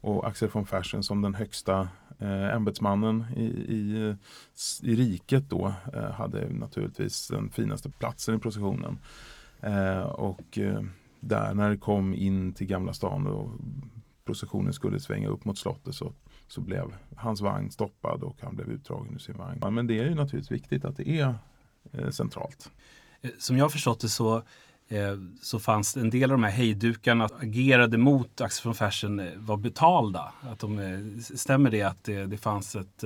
och 0.00 0.26
Axel 0.26 0.48
von 0.52 0.66
Fersen 0.66 1.02
som 1.02 1.22
den 1.22 1.34
högsta 1.34 1.88
eh, 2.18 2.54
ämbetsmannen 2.54 3.24
i, 3.36 3.44
i, 3.44 4.14
i 4.82 4.96
riket 4.96 5.50
då 5.50 5.72
hade 6.14 6.48
naturligtvis 6.48 7.28
den 7.28 7.50
finaste 7.50 7.90
platsen 7.90 8.34
i 8.34 8.38
processionen. 8.38 8.98
Eh, 9.66 10.00
och 10.00 10.58
eh, 10.58 10.82
där 11.20 11.54
när 11.54 11.70
det 11.70 11.76
kom 11.76 12.14
in 12.14 12.52
till 12.52 12.66
Gamla 12.66 12.92
stan 12.92 13.26
och 13.26 13.50
processionen 14.24 14.72
skulle 14.72 15.00
svänga 15.00 15.28
upp 15.28 15.44
mot 15.44 15.58
slottet 15.58 15.94
så, 15.94 16.12
så 16.48 16.60
blev 16.60 16.94
hans 17.16 17.40
vagn 17.40 17.70
stoppad 17.70 18.22
och 18.22 18.36
han 18.40 18.56
blev 18.56 18.68
utdragen 18.68 19.14
ur 19.14 19.18
sin 19.18 19.36
vagn. 19.36 19.74
Men 19.74 19.86
det 19.86 19.98
är 19.98 20.04
ju 20.04 20.14
naturligtvis 20.14 20.50
viktigt 20.50 20.84
att 20.84 20.96
det 20.96 21.08
är 21.08 21.34
eh, 21.92 22.10
centralt. 22.10 22.70
Eh, 23.20 23.30
som 23.38 23.56
jag 23.56 23.64
har 23.64 23.70
förstått 23.70 24.00
det 24.00 24.08
så 24.08 24.36
eh, 24.88 25.16
så 25.42 25.60
fanns 25.60 25.94
det 25.94 26.00
en 26.00 26.10
del 26.10 26.30
av 26.30 26.38
de 26.38 26.44
här 26.44 26.50
hejdukarna 26.50 27.28
agerade 27.40 27.98
mot 27.98 28.40
Axel 28.40 28.68
von 28.68 28.74
Fersen 28.74 29.20
eh, 29.20 29.32
var 29.36 29.56
betalda. 29.56 30.32
Att 30.40 30.58
de, 30.58 31.22
stämmer 31.22 31.70
det 31.70 31.82
att 31.82 32.04
det, 32.04 32.26
det 32.26 32.38
fanns 32.38 32.76
ett, 32.76 33.04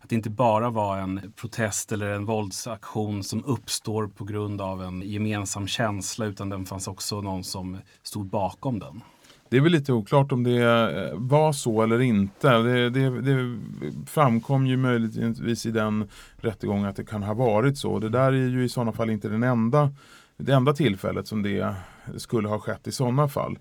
att 0.00 0.08
det 0.08 0.14
inte 0.14 0.30
bara 0.30 0.70
var 0.70 0.98
en 0.98 1.32
protest 1.36 1.92
eller 1.92 2.10
en 2.10 2.24
våldsaktion 2.24 3.22
som 3.24 3.44
uppstår 3.44 4.06
på 4.06 4.24
grund 4.24 4.60
av 4.60 4.82
en 4.82 5.02
gemensam 5.02 5.66
känsla 5.66 6.26
utan 6.26 6.48
den 6.48 6.66
fanns 6.66 6.88
också 6.88 7.20
någon 7.20 7.44
som 7.44 7.78
stod 8.02 8.26
bakom 8.26 8.78
den? 8.78 9.02
Det 9.48 9.56
är 9.56 9.60
väl 9.60 9.72
lite 9.72 9.92
oklart 9.92 10.32
om 10.32 10.44
det 10.44 10.62
eh, 10.62 11.14
var 11.14 11.52
så 11.52 11.82
eller 11.82 12.00
inte. 12.00 12.48
Det, 12.48 12.90
det, 12.90 13.20
det, 13.20 13.58
framkom 14.06 14.66
ju 14.66 14.76
möjligtvis 14.76 15.66
i 15.66 15.70
den 15.70 16.08
rättegången 16.36 16.84
att 16.84 16.96
det 16.96 17.04
kan 17.04 17.22
ha 17.22 17.34
varit 17.34 17.78
så. 17.78 17.98
Det 17.98 18.08
där 18.08 18.32
är 18.32 18.48
ju 18.48 18.64
i 18.64 18.68
sådana 18.68 18.92
fall 18.92 19.10
inte 19.10 19.28
den 19.28 19.42
enda 19.42 19.90
det 20.36 20.52
enda 20.52 20.72
tillfället 20.72 21.26
som 21.26 21.42
det 21.42 21.74
skulle 22.16 22.48
ha 22.48 22.58
skett 22.58 22.86
i 22.86 22.92
sådana 22.92 23.28
fall. 23.28 23.58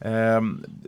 Eh, 0.00 0.40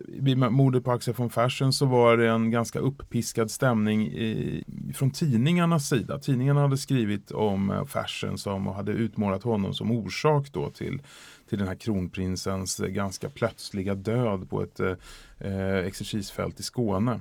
vid 0.09 0.39
mordet 0.39 0.85
på 0.85 0.93
Axel 0.93 1.15
von 1.15 1.31
Fersen 1.31 1.73
så 1.73 1.87
var 1.87 2.17
det 2.17 2.29
en 2.29 2.51
ganska 2.51 2.79
uppiskad 2.79 3.51
stämning 3.51 4.07
i, 4.07 4.65
från 4.95 5.11
tidningarnas 5.11 5.89
sida. 5.89 6.19
Tidningarna 6.19 6.61
hade 6.61 6.79
skrivit 6.79 7.31
om 7.31 7.71
eh, 7.71 7.85
Fersen 7.85 8.39
som 8.39 8.67
och 8.67 8.75
hade 8.75 8.93
utmålat 8.93 9.43
honom 9.43 9.75
som 9.75 9.91
orsak 9.91 10.53
då 10.53 10.71
till, 10.71 11.03
till 11.49 11.59
den 11.59 11.69
här 11.69 11.75
kronprinsens 11.75 12.79
ganska 12.79 13.29
plötsliga 13.29 13.95
död 13.95 14.51
på 14.51 14.63
ett 14.63 14.81
eh, 14.81 14.95
eh 15.39 15.77
exercisfält 15.77 16.61
i 16.61 16.63
Skåne. 16.63 17.21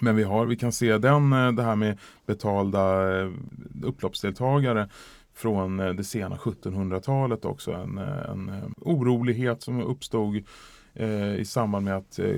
Men 0.00 0.16
vi, 0.16 0.22
har, 0.22 0.46
vi 0.46 0.56
kan 0.56 0.72
se 0.72 0.98
den, 0.98 1.32
eh, 1.32 1.52
det 1.52 1.62
här 1.62 1.76
med 1.76 1.98
betalda 2.26 3.04
upploppsdeltagare 3.82 4.88
från 5.34 5.76
det 5.76 6.04
sena 6.04 6.36
1700-talet 6.36 7.44
också. 7.44 7.72
En, 7.72 7.98
en 7.98 8.74
orolighet 8.80 9.62
som 9.62 9.82
uppstod 9.82 10.42
eh, 10.98 11.34
i 11.34 11.44
samband 11.44 11.84
med 11.84 11.96
att 11.96 12.18
eh, 12.18 12.36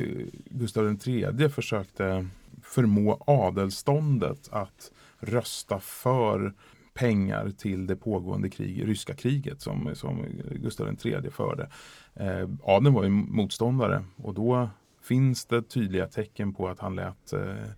Gustav 0.50 0.98
III 1.06 1.48
försökte 1.48 2.26
förmå 2.62 3.22
adelståndet 3.26 4.48
att 4.52 4.92
rösta 5.18 5.80
för 5.80 6.54
pengar 6.94 7.50
till 7.50 7.86
det 7.86 7.96
pågående 7.96 8.50
krig, 8.50 8.88
ryska 8.88 9.14
kriget 9.14 9.60
som, 9.60 9.90
som 9.94 10.24
Gustav 10.50 10.96
III 11.04 11.30
förde. 11.30 11.68
Eh, 12.14 12.48
adeln 12.62 12.94
var 12.94 13.04
ju 13.04 13.10
motståndare 13.10 14.04
och 14.16 14.34
då 14.34 14.68
finns 15.02 15.46
det 15.46 15.62
tydliga 15.62 16.06
tecken 16.06 16.54
på 16.54 16.68
att 16.68 16.80
han 16.80 16.96
lät 16.96 17.32
eh, 17.32 17.70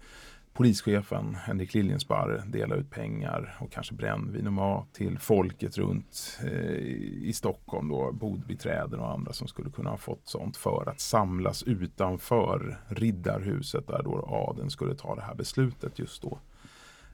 polischefen 0.52 1.34
Henrik 1.34 1.74
Liljensparr 1.74 2.42
dela 2.46 2.74
ut 2.74 2.90
pengar 2.90 3.56
och 3.60 3.72
kanske 3.72 3.94
brännvin 3.94 4.46
och 4.46 4.52
mat 4.52 4.92
till 4.92 5.18
folket 5.18 5.78
runt 5.78 6.38
eh, 6.44 6.76
i 7.22 7.32
Stockholm, 7.34 7.88
då, 7.88 8.12
bodbiträden 8.12 9.00
och 9.00 9.10
andra 9.10 9.32
som 9.32 9.48
skulle 9.48 9.70
kunna 9.70 9.90
ha 9.90 9.96
fått 9.96 10.28
sånt 10.28 10.56
för 10.56 10.88
att 10.88 11.00
samlas 11.00 11.62
utanför 11.62 12.80
Riddarhuset 12.88 13.86
där 13.86 14.02
då 14.02 14.28
adeln 14.28 14.70
skulle 14.70 14.94
ta 14.94 15.14
det 15.14 15.22
här 15.22 15.34
beslutet 15.34 15.98
just 15.98 16.22
då. 16.22 16.38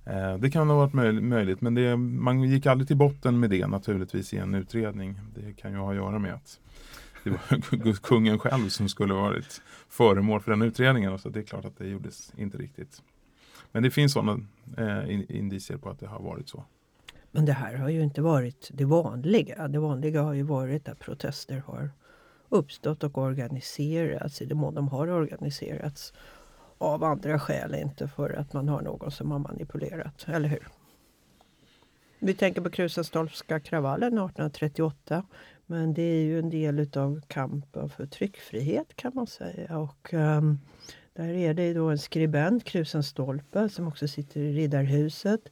Eh, 0.05 0.39
det 0.39 0.51
kan 0.51 0.71
ha 0.71 0.77
varit 0.77 0.95
möj 0.95 1.21
möjligt 1.21 1.61
men 1.61 1.75
det, 1.75 1.97
man 1.97 2.43
gick 2.43 2.67
aldrig 2.67 2.89
till 2.89 2.97
botten 2.97 3.41
med 3.41 3.51
det 3.51 3.67
naturligtvis 3.67 4.35
i 4.35 4.37
en 4.37 4.55
utredning. 4.55 5.21
Det 5.35 5.53
kan 5.53 5.73
ju 5.73 5.79
ha 5.79 5.91
att 5.91 5.97
göra 5.97 6.19
med 6.19 6.35
att 6.35 6.61
det 7.25 7.31
var 7.31 7.93
kungen 8.03 8.39
själv 8.39 8.69
som 8.69 8.89
skulle 8.89 9.15
varit 9.15 9.63
föremål 9.89 10.41
för 10.41 10.51
den 10.51 10.63
utredningen. 10.63 11.19
Så 11.19 11.29
det 11.29 11.39
är 11.39 11.45
klart 11.45 11.65
att 11.65 11.79
det 11.79 11.89
gjordes 11.89 12.33
inte 12.37 12.59
riktigt. 12.59 13.03
Men 13.79 13.83
det 13.83 13.91
finns 13.91 14.13
sådana 14.13 14.41
eh, 14.79 15.37
indicier 15.37 15.77
på 15.77 15.91
att 15.91 16.01
det 16.01 16.07
har 16.07 16.21
varit 16.21 16.49
så. 16.49 16.65
Men 17.31 17.45
det 17.45 17.53
här 17.53 17.75
har 17.75 17.89
ju 17.89 18.03
inte 18.03 18.23
varit 18.23 18.71
det 18.73 18.85
vanliga. 18.85 19.69
Det 19.69 19.79
vanliga 19.79 20.23
har 20.23 20.35
ju 20.35 20.43
varit 20.43 20.89
att 20.89 20.99
protester 20.99 21.63
har 21.67 21.91
uppstått 22.49 23.05
och 23.05 23.19
organiserats 23.19 24.43
i 24.43 24.45
den 24.45 24.59
mån 24.59 24.75
de 24.75 24.89
har 24.89 25.09
organiserats 25.09 26.13
av 26.79 27.05
andra 27.05 27.41
skäl, 27.41 27.75
inte 27.75 28.09
för 28.09 28.31
att 28.31 28.53
man 28.53 28.69
har 28.69 28.83
någon 28.83 29.11
som 29.11 29.31
har 29.31 29.39
manipulerat, 29.39 30.27
eller 30.29 30.49
hur? 30.49 30.69
Vi 32.19 32.35
tänker 32.35 32.61
på 32.61 32.71
Krusenstorpska 32.71 33.61
kravallen 33.61 34.09
1838. 34.09 35.27
Men 35.67 35.95
det 35.95 36.03
är 36.03 36.25
ju 36.25 36.39
en 36.39 36.51
del 36.51 36.89
av 36.99 37.21
kampen 37.29 37.89
för 37.89 38.07
tryckfrihet 38.07 38.97
kan 38.97 39.13
man 39.15 39.27
säga. 39.27 39.79
Och 39.79 40.13
um, 40.15 40.59
där 41.19 41.29
är 41.29 41.55
det 41.55 41.75
då 41.75 41.89
en 41.89 41.99
skribent, 41.99 42.65
Krusenstolpe, 42.65 43.69
som 43.69 43.89
också 43.89 44.09
sitter 44.09 44.41
i 44.41 44.53
Riddarhuset 44.53 45.51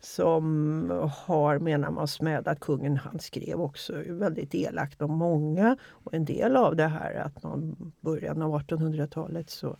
som 0.00 1.10
har, 1.26 1.58
menar 1.58 1.90
man, 1.90 2.08
smädat 2.08 2.60
kungen. 2.60 2.96
Han 2.96 3.18
skrev 3.18 3.60
också 3.60 4.02
väldigt 4.06 4.54
elakt 4.54 5.02
om 5.02 5.10
många. 5.12 5.76
Och 5.86 6.14
en 6.14 6.24
del 6.24 6.56
av 6.56 6.76
det 6.76 6.86
här 6.86 7.14
att 7.14 7.42
man 7.42 7.76
början 8.00 8.42
av 8.42 8.60
1800-talet 8.60 9.50
så 9.50 9.76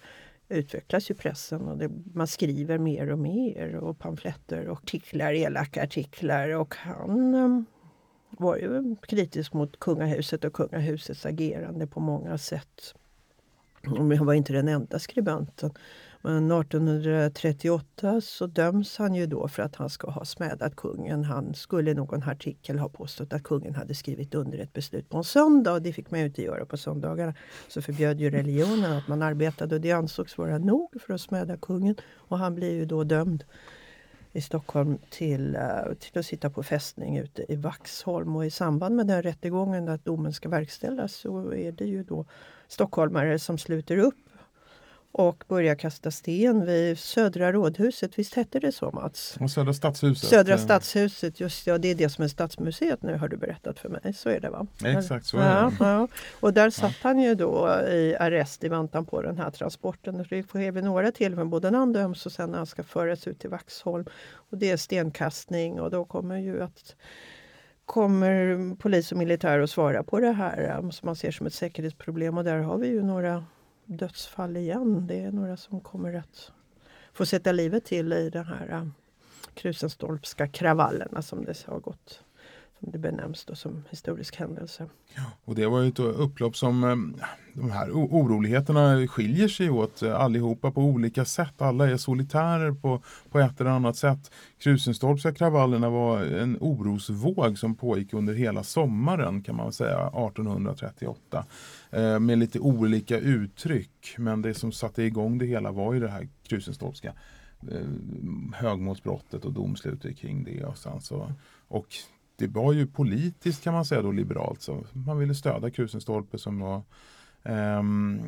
utvecklas 0.49 1.11
ju 1.11 1.15
pressen 1.15 1.69
och 1.69 1.79
det, 1.79 1.91
man 2.15 2.27
skriver 2.27 2.79
mer 2.79 3.13
och 3.13 3.19
mer 3.19 3.77
och 3.77 3.99
pamfletter 3.99 4.69
och 4.69 4.79
artiklar, 4.79 5.33
elaka 5.33 5.83
artiklar. 5.83 6.49
Och 6.49 6.75
han 6.75 7.35
um, 7.35 7.67
var 8.31 8.57
ju 8.57 8.97
kritisk 9.03 9.53
mot 9.53 9.79
kungahuset 9.79 10.45
och 10.45 10.53
kungahusets 10.53 11.27
agerande 11.27 11.87
på 11.87 12.01
många 12.01 12.39
sätt. 12.39 12.95
Han 13.87 14.27
var 14.27 14.35
inte 14.35 14.53
den 14.53 14.69
enda 14.69 14.99
skribenten. 14.99 15.71
Men 16.23 16.53
1838 16.53 18.21
så 18.21 18.47
döms 18.47 18.97
han 18.97 19.15
ju 19.15 19.27
då 19.27 19.49
för 19.49 19.63
att 19.63 19.77
han 19.77 19.91
ska 19.91 20.11
ha 20.11 20.25
smädat 20.25 20.77
kungen. 20.77 21.25
Han 21.25 21.55
skulle 21.55 21.91
i 21.91 21.95
någon 21.95 22.23
artikel 22.23 22.79
ha 22.79 22.89
påstått 22.89 23.33
att 23.33 23.43
kungen 23.43 23.75
hade 23.75 23.95
skrivit 23.95 24.35
under 24.35 24.59
ett 24.59 24.73
beslut 24.73 25.09
på 25.09 25.17
en 25.17 25.25
söndag 25.25 25.73
och 25.73 25.83
det 25.83 25.93
fick 25.93 26.11
man 26.11 26.21
ju 26.21 26.27
inte 26.27 26.43
göra 26.43 26.67
på 26.67 26.77
söndagarna. 26.77 27.35
Så 27.69 27.83
förbjöd 27.83 28.21
ju 28.21 28.31
religionen 28.31 28.93
att 28.93 29.09
man 29.09 29.23
arbetade 29.23 29.75
och 29.75 29.81
det 29.81 29.93
ansågs 29.93 30.39
vara 30.39 30.59
nog 30.59 30.97
för 31.07 31.15
att 31.15 31.21
smäda 31.21 31.57
kungen. 31.57 31.97
Och 32.15 32.39
han 32.39 32.55
blir 32.55 32.73
ju 32.73 32.87
då 32.87 33.05
dömd 33.05 33.45
i 34.37 34.41
Stockholm 34.41 34.99
till, 35.11 35.55
eh, 35.55 35.95
till 35.99 36.19
att 36.19 36.27
sitta 36.27 36.51
på 36.51 36.63
fästning 36.63 37.19
ute 37.19 37.53
i 37.53 37.57
Vaxholm. 37.57 38.37
Och 38.37 38.47
i 38.47 38.51
samband 38.51 38.97
med 38.97 39.07
den 39.07 39.23
rättegången 39.23 39.89
att 39.89 40.05
domen 40.05 40.33
ska 40.33 40.49
verkställas 40.49 41.15
så 41.15 41.55
är 41.55 41.73
det 41.73 41.85
ju 41.85 42.03
då 42.03 42.27
stockholmare 42.69 43.39
som 43.39 43.59
sluter 43.59 43.99
upp 43.99 44.26
och 45.19 45.45
börjar 45.49 45.75
kasta 45.75 46.11
sten 46.11 46.67
vid 46.67 46.99
Södra 46.99 47.53
rådhuset. 47.53 48.19
Visst 48.19 48.35
hette 48.35 48.61
det 48.61 48.73
så 48.73 48.91
Mats? 48.91 49.37
Och 49.41 49.51
Södra 49.51 49.75
stadshuset. 49.75 50.31
Södra 50.31 50.59
stadshuset, 50.59 51.41
just 51.41 51.67
ja, 51.67 51.79
det 51.79 51.89
är 51.89 51.95
det 51.95 52.09
som 52.09 52.25
är 52.25 52.29
Stadsmuseet 52.29 53.03
nu 53.03 53.17
har 53.17 53.29
du 53.29 53.37
berättat 53.37 53.79
för 53.79 53.89
mig. 53.89 54.15
Så 54.15 54.29
är 54.29 54.41
det 54.41 54.51
va? 54.51 54.67
Exakt 54.85 55.27
så 55.27 55.37
är 55.37 55.41
det. 55.41 55.47
Ja, 55.47 55.73
ja. 55.81 56.09
Och 56.41 56.53
där 56.53 56.71
satt 56.71 56.97
han 57.03 57.19
ju 57.19 57.35
då 57.35 57.81
i 57.89 58.17
arrest 58.21 58.65
i 58.65 58.69
väntan 58.69 59.07
på 59.07 59.23
den 59.23 59.39
här 59.39 59.51
transporten. 59.51 60.19
Det 60.19 60.43
sker 60.43 60.73
vid 60.73 60.85
några 60.85 61.13
tillfällen, 61.13 61.51
både 61.51 61.71
när 61.71 61.79
han 61.79 61.93
döms 61.93 62.27
och 62.27 62.33
sen 62.33 62.51
när 62.51 62.57
han 62.57 62.67
ska 62.67 62.83
föras 62.83 63.27
ut 63.27 63.39
till 63.39 63.51
Vaxholm. 63.51 64.05
Och 64.51 64.59
det 64.59 64.71
är 64.71 64.77
stenkastning 64.77 65.81
och 65.81 65.91
då 65.91 66.05
kommer 66.05 66.37
ju 66.37 66.63
att 66.63 66.97
kommer 67.85 68.75
polis 68.77 69.13
och 69.13 69.19
militär 69.19 69.59
att 69.61 69.71
svara 69.71 70.03
på 70.03 70.21
det 70.21 70.33
här 70.33 70.91
som 70.91 71.07
man 71.07 71.17
ser 71.17 71.31
som 71.31 71.47
ett 71.47 71.55
säkerhetsproblem. 71.55 72.39
Och 72.39 72.45
där 72.45 72.59
har 72.59 72.79
vi 72.79 72.89
ju 72.89 73.03
några 73.03 73.45
dödsfall 73.87 74.57
igen. 74.57 75.07
Det 75.07 75.21
är 75.21 75.33
några 75.33 75.57
som 75.57 75.81
kommer 75.81 76.15
att 76.15 76.53
få 77.13 77.27
sätta 77.27 77.53
livet 77.53 77.85
till 77.85 78.13
i 78.13 78.31
de 78.31 78.39
här 78.39 78.69
äh, 78.73 78.87
Krusenstorpska 79.55 80.49
kravallerna 80.49 81.23
som 81.23 81.45
det 81.45 81.67
har 81.67 81.81
gått 81.81 82.23
som 82.81 82.91
det 82.91 82.99
benämns 82.99 83.45
då 83.45 83.55
som 83.55 83.85
historisk 83.91 84.37
händelse. 84.37 84.87
Ja, 85.15 85.23
och 85.45 85.55
det 85.55 85.67
var 85.67 85.81
ju 85.81 85.89
ett 85.89 85.99
upplopp 85.99 86.57
som 86.57 86.85
äh, 86.85 86.97
de 87.53 87.71
här 87.71 87.91
oroligheterna 87.91 89.07
skiljer 89.07 89.49
sig 89.49 89.71
åt 89.71 90.03
äh, 90.03 90.21
allihopa 90.21 90.71
på 90.71 90.81
olika 90.81 91.25
sätt. 91.25 91.63
Alla 91.63 91.91
är 91.91 91.97
solitärer 91.97 92.73
på, 92.73 93.03
på 93.31 93.39
ett 93.39 93.61
eller 93.61 93.71
annat 93.71 93.97
sätt. 93.97 94.31
Krusenstorpska 94.59 95.35
kravallerna 95.35 95.91
var 95.91 96.23
en 96.23 96.57
orosvåg 96.61 97.59
som 97.59 97.75
pågick 97.75 98.13
under 98.13 98.35
hela 98.35 98.63
sommaren 98.63 99.43
kan 99.43 99.57
man 99.57 99.73
säga 99.73 100.07
1838. 100.07 101.45
Eh, 101.97 102.19
med 102.21 102.39
lite 102.39 102.61
olika 102.61 103.19
uttryck. 103.19 104.15
Men 104.19 104.43
det 104.43 104.55
som 104.55 104.73
satte 104.73 105.03
igång 105.03 105.39
det 105.39 105.47
hela 105.47 105.73
var 105.73 105.95
ju 105.95 106.01
det 106.01 106.09
här 106.09 106.29
Krusenstolpska 106.43 107.13
eh, 107.71 107.87
högmålsbrottet 108.55 109.45
och 109.45 109.53
domslutet 109.53 110.19
kring 110.19 110.45
det. 110.45 110.65
Och, 110.65 110.79
sen 110.79 111.01
så, 111.01 111.33
och 111.69 111.87
det 112.37 112.47
var 112.47 112.73
ju 112.73 112.87
politiskt 112.87 113.65
kan 113.65 113.75
man 113.75 113.85
säga 113.85 114.03
då 114.03 114.13
liberalt. 114.13 114.63
Så 114.63 114.85
man 114.93 115.19
ville 115.19 115.35
stödja 115.35 115.71
Krusenstolpe 115.71 116.39
som 116.39 116.61
var 116.61 116.83
eh, 117.43 117.83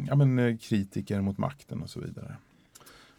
ja, 0.09 0.17
men, 0.17 0.39
eh, 0.39 0.57
kritiker 0.57 1.21
mot 1.21 1.39
makten 1.39 1.83
och 1.83 1.91
så 1.91 2.01
vidare. 2.01 2.37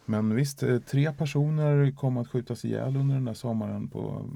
Men 0.06 0.36
visst, 0.36 0.64
eh, 0.64 0.80
tre 0.80 1.12
personer 1.12 1.92
kom 1.92 2.18
att 2.18 2.28
skjutas 2.28 2.66
ihjäl 2.66 2.96
under 2.96 3.16
den 3.16 3.26
där 3.26 3.34
sommaren 3.34 3.88
på, 3.88 4.30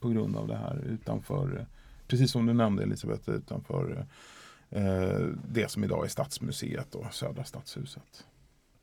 på 0.00 0.08
grund 0.08 0.36
av 0.36 0.48
det 0.48 0.56
här 0.56 0.84
utanför, 0.86 1.66
precis 2.08 2.30
som 2.30 2.46
du 2.46 2.52
nämnde 2.52 2.82
Elisabeth, 2.82 3.30
utanför 3.30 3.96
eh, 3.98 4.04
Eh, 4.70 5.28
det 5.52 5.70
som 5.70 5.84
idag 5.84 6.04
är 6.04 6.08
Stadsmuseet 6.08 6.94
och 6.94 7.14
Södra 7.14 7.44
Stadshuset. 7.44 8.24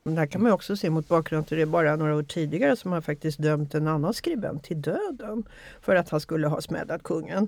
Men 0.04 0.16
där 0.16 0.26
kan 0.26 0.44
man 0.44 0.52
också 0.52 0.76
se 0.76 0.90
mot 0.90 1.08
bakgrund 1.08 1.42
att 1.44 1.50
det 1.50 1.66
bara 1.66 1.96
några 1.96 2.16
år 2.16 2.24
tidigare 2.24 2.76
som 2.76 2.92
man 2.92 3.02
faktiskt 3.02 3.38
dömt 3.38 3.76
en 3.76 3.88
annan 3.88 4.14
skribent 4.14 4.64
till 4.64 4.82
döden 4.82 5.44
för 5.82 5.96
att 5.96 6.10
han 6.10 6.20
skulle 6.20 6.48
ha 6.48 6.62
smädat 6.62 7.04
kungen. 7.04 7.48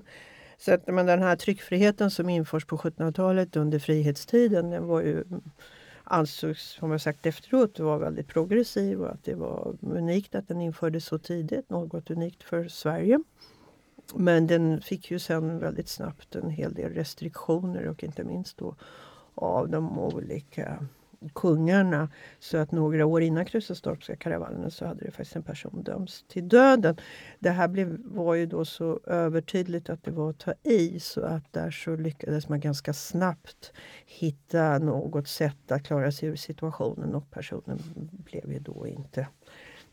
Så 0.58 0.74
att, 0.74 0.88
men 0.88 1.06
den 1.06 1.22
här 1.22 1.36
tryckfriheten 1.36 2.12
som 2.12 2.30
införs 2.30 2.66
på 2.66 2.78
1700-talet 2.78 3.56
under 3.56 3.80
frihetstiden 3.80 4.70
den 4.70 4.88
var 4.88 5.02
ju 5.02 5.24
ansågs, 6.04 6.62
som 6.62 6.92
jag 6.92 7.02
sagt 7.02 7.26
efteråt, 7.26 7.80
var 7.80 7.98
väldigt 7.98 8.28
progressiv 8.28 9.02
och 9.02 9.12
att 9.12 9.24
det 9.24 9.36
var 9.36 9.76
unikt 9.82 10.36
att 10.36 10.48
den 10.48 10.62
infördes 10.62 11.06
så 11.06 11.18
tidigt, 11.18 11.70
något 11.70 12.12
unikt 12.12 12.44
för 12.44 12.68
Sverige. 12.68 13.20
Men 14.16 14.48
den 14.48 14.82
fick 14.82 15.12
ju 15.12 15.20
sen 15.20 15.60
väldigt 15.60 15.90
snabbt 15.90 16.36
en 16.36 16.50
hel 16.50 16.74
del 16.74 16.94
restriktioner 16.94 17.88
och 17.88 18.04
inte 18.04 18.24
minst 18.24 18.58
då 18.58 18.76
av 19.36 19.70
de 19.70 20.00
olika 20.00 20.88
kungarna. 21.36 22.10
Så 22.40 22.58
att 22.58 22.72
några 22.72 23.06
år 23.06 23.22
innan 23.22 23.46
Krusenstorpska 23.46 24.16
kravallerna 24.16 24.70
så 24.70 24.86
hade 24.86 25.06
det 25.06 25.12
faktiskt 25.12 25.36
en 25.36 25.44
person 25.44 25.84
dömts 25.84 26.26
till 26.28 26.48
döden. 26.48 26.98
Det 27.40 27.50
här 27.50 27.68
blev, 27.68 27.98
var 28.06 28.34
ju 28.34 28.46
då 28.46 28.66
så 28.66 29.00
övertydligt 29.08 29.90
att 29.90 30.04
det 30.04 30.12
var 30.12 30.30
att 30.30 30.40
ta 30.40 30.54
i 30.64 31.00
så 31.00 31.22
att 31.22 31.54
där 31.54 31.72
så 31.72 31.96
lyckades 31.96 32.50
man 32.50 32.60
ganska 32.60 32.94
snabbt 32.94 33.74
hitta 34.06 34.80
något 34.80 35.28
sätt 35.28 35.72
att 35.72 35.84
klara 35.84 36.12
sig 36.12 36.30
ur 36.30 36.36
situationen 36.36 37.16
och 37.16 37.32
personen 37.32 37.80
blev 38.12 38.52
ju 38.52 38.60
då 38.60 38.88
inte 38.88 39.28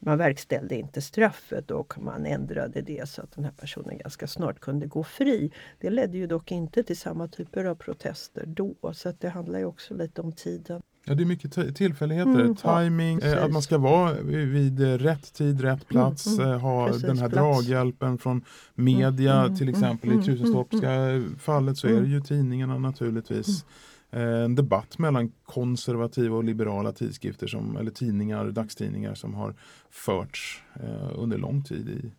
man 0.01 0.19
verkställde 0.19 0.77
inte 0.77 1.01
straffet 1.01 1.71
och 1.71 2.03
man 2.03 2.27
ändrade 2.27 2.81
det 2.81 3.09
så 3.09 3.23
att 3.23 3.33
den 3.33 3.45
här 3.45 3.53
personen 3.53 3.99
ganska 3.99 4.27
snart 4.27 4.61
kunde 4.61 4.87
gå 4.87 5.05
fri. 5.05 5.51
Det 5.81 5.91
ledde 5.91 6.19
ju 6.19 6.27
dock 6.27 6.53
inte 6.53 6.83
till 6.83 6.97
samma 6.97 7.29
typer 7.29 7.65
av 7.65 7.75
protester 7.75 8.45
då 8.47 8.75
så 8.93 9.09
att 9.09 9.21
det 9.21 9.29
handlar 9.29 9.59
ju 9.59 9.65
också 9.65 9.95
lite 9.95 10.21
om 10.21 10.33
tiden. 10.33 10.83
Ja, 11.05 11.15
det 11.15 11.23
är 11.23 11.27
mycket 11.27 11.77
tillfälligheter, 11.77 12.41
mm, 12.41 12.57
timing, 12.57 13.21
ja, 13.23 13.29
eh, 13.29 13.45
att 13.45 13.53
man 13.53 13.63
ska 13.63 13.79
vara 13.79 14.13
vid 14.23 14.81
rätt 14.81 15.33
tid, 15.33 15.61
rätt 15.61 15.89
plats, 15.89 16.27
mm, 16.27 16.49
mm, 16.49 16.61
ha 16.61 16.87
precis, 16.87 17.03
den 17.03 17.19
här 17.19 17.29
plats. 17.29 17.67
draghjälpen 17.67 18.19
från 18.19 18.45
media 18.75 19.33
mm, 19.33 19.45
mm, 19.45 19.57
till 19.57 19.69
exempel. 19.69 20.13
I 20.13 20.23
Krusenstorpska 20.23 21.23
fallet 21.39 21.79
så 21.79 21.87
är 21.87 22.01
det 22.01 22.09
ju 22.09 22.21
tidningarna 22.21 22.79
naturligtvis. 22.79 23.65
En 24.11 24.55
debatt 24.55 24.99
mellan 24.99 25.33
konservativa 25.45 26.37
och 26.37 26.45
liberala 26.45 26.93
tidskrifter 26.93 27.47
som, 27.47 27.77
eller 27.77 27.91
tidningar, 27.91 28.51
dagstidningar 28.51 29.15
som 29.15 29.35
har 29.35 29.55
förts 29.91 30.63
eh, 30.75 31.11
under 31.15 31.39
lång 31.39 31.65
tid 31.65 31.89
i, 31.89 32.13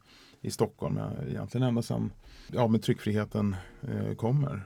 i 0.48 0.52
Stockholm. 0.52 1.00
Egentligen 1.30 1.68
ända 1.68 1.82
sedan 1.82 2.12
ja, 2.52 2.68
med 2.68 2.84
tryckfriheten 2.84 3.56
eh, 3.82 4.16
kommer. 4.16 4.66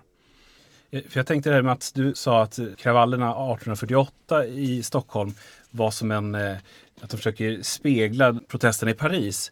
Eh, 0.91 1.01
för 1.09 1.19
jag 1.19 1.27
tänkte 1.27 1.49
det 1.49 1.55
här 1.55 1.61
med 1.61 1.73
att 1.73 1.91
du 1.95 2.15
sa 2.15 2.41
att 2.41 2.59
kravallerna 2.77 3.29
1848 3.29 4.45
i 4.45 4.83
Stockholm 4.83 5.33
var 5.71 5.91
som 5.91 6.11
en, 6.11 6.35
eh, 6.35 6.57
att 7.01 7.09
de 7.09 7.17
försöker 7.17 7.61
spegla 7.61 8.39
protesterna 8.47 8.91
i 8.91 8.95
Paris. 8.95 9.51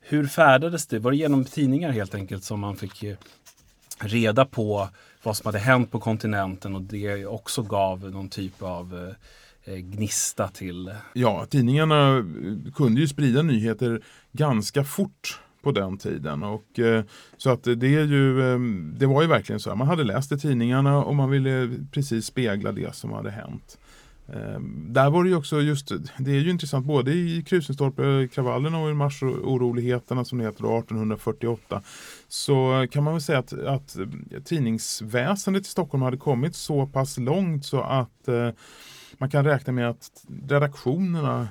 Hur 0.00 0.26
färdades 0.26 0.86
det? 0.86 0.98
Var 0.98 1.10
det 1.10 1.16
genom 1.16 1.44
tidningar 1.44 1.90
helt 1.90 2.14
enkelt 2.14 2.44
som 2.44 2.60
man 2.60 2.76
fick 2.76 3.02
eh, 3.02 3.16
reda 3.98 4.44
på 4.44 4.88
vad 5.22 5.36
som 5.36 5.46
hade 5.46 5.58
hänt 5.58 5.90
på 5.90 6.00
kontinenten 6.00 6.74
och 6.74 6.82
det 6.82 7.26
också 7.26 7.62
gav 7.62 8.10
någon 8.10 8.28
typ 8.28 8.62
av 8.62 9.14
eh, 9.64 9.74
gnista 9.76 10.48
till... 10.48 10.90
Ja, 11.12 11.46
tidningarna 11.50 12.16
eh, 12.16 12.72
kunde 12.74 13.00
ju 13.00 13.08
sprida 13.08 13.42
nyheter 13.42 14.02
ganska 14.32 14.84
fort 14.84 15.40
på 15.62 15.72
den 15.72 15.98
tiden. 15.98 16.42
Och, 16.42 16.78
eh, 16.78 17.04
så 17.36 17.50
att 17.50 17.64
det, 17.64 17.94
är 17.94 18.04
ju, 18.04 18.52
ehm, 18.54 18.94
det 18.98 19.06
var 19.06 19.22
ju 19.22 19.28
verkligen 19.28 19.60
så. 19.60 19.74
Man 19.74 19.88
hade 19.88 20.04
läst 20.04 20.32
i 20.32 20.38
tidningarna 20.38 21.04
och 21.04 21.16
man 21.16 21.30
ville 21.30 21.70
precis 21.92 22.26
spegla 22.26 22.72
det 22.72 22.94
som 22.94 23.12
hade 23.12 23.30
hänt. 23.30 23.78
Ehm, 24.32 24.92
där 24.92 25.10
var 25.10 25.24
det 25.24 25.30
ju 25.30 25.36
också 25.36 25.60
just, 25.60 25.92
det 26.18 26.30
är 26.30 26.40
ju 26.40 26.50
intressant 26.50 26.86
både 26.86 27.12
i 27.12 27.42
Krusenstorp-kravallerna 27.46 28.78
och 28.78 28.90
i 28.90 28.94
marsoroligheterna 28.94 30.24
som 30.24 30.38
det 30.38 30.44
heter 30.44 30.78
1848 30.78 31.82
så 32.28 32.86
kan 32.90 33.04
man 33.04 33.14
väl 33.14 33.20
säga 33.20 33.38
att, 33.38 33.52
att 33.52 33.96
tidningsväsendet 34.44 35.66
i 35.66 35.68
Stockholm 35.68 36.02
hade 36.02 36.16
kommit 36.16 36.56
så 36.56 36.86
pass 36.86 37.18
långt 37.18 37.66
så 37.66 37.80
att 37.80 38.28
eh, 38.28 38.50
man 39.18 39.30
kan 39.30 39.44
räkna 39.44 39.72
med 39.72 39.90
att 39.90 40.24
redaktionerna 40.48 41.48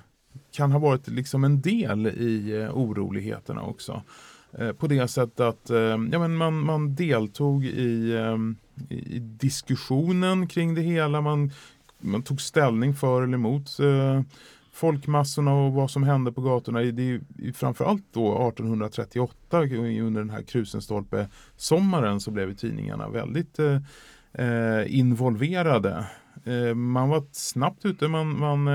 kan 0.52 0.72
ha 0.72 0.80
varit 0.80 1.08
liksom 1.08 1.44
en 1.44 1.62
del 1.62 2.08
i 2.08 2.62
eh, 2.62 2.78
oroligheterna 2.78 3.62
också. 3.62 4.02
Eh, 4.58 4.72
på 4.72 4.88
det 4.88 5.08
sättet 5.08 5.39
att 5.39 5.70
eh, 5.70 5.78
ja, 5.78 5.98
men 5.98 6.38
man, 6.38 6.60
man 6.60 6.96
deltog 6.96 7.65
i, 7.65 8.13
eh, 8.15 8.38
i 8.89 9.20
diskussionen 9.20 10.48
kring 10.48 10.76
det 10.76 10.82
hela. 10.82 11.22
Man, 11.22 11.52
man 12.01 12.23
tog 12.23 12.41
ställning 12.41 12.93
för 12.93 13.23
eller 13.23 13.33
emot 13.33 13.79
eh, 13.79 14.21
folkmassorna 14.71 15.53
och 15.53 15.73
vad 15.73 15.91
som 15.91 16.03
hände 16.03 16.31
på 16.31 16.41
gatorna. 16.41 16.79
Det 16.79 17.11
är 17.11 17.53
framförallt 17.53 18.05
då 18.13 18.47
1838 18.47 19.63
eh, 19.63 20.05
under 20.05 20.21
den 20.21 20.29
här 20.29 20.41
Krusenstolpe-sommaren 20.41 22.19
så 22.19 22.31
blev 22.31 22.55
tidningarna 22.55 23.09
väldigt 23.09 23.59
eh, 23.59 23.77
eh, 24.33 24.99
involverade. 24.99 26.05
Eh, 26.45 26.75
man 26.75 27.09
var 27.09 27.23
snabbt 27.31 27.85
ute, 27.85 28.07
man, 28.07 28.39
man 28.39 28.67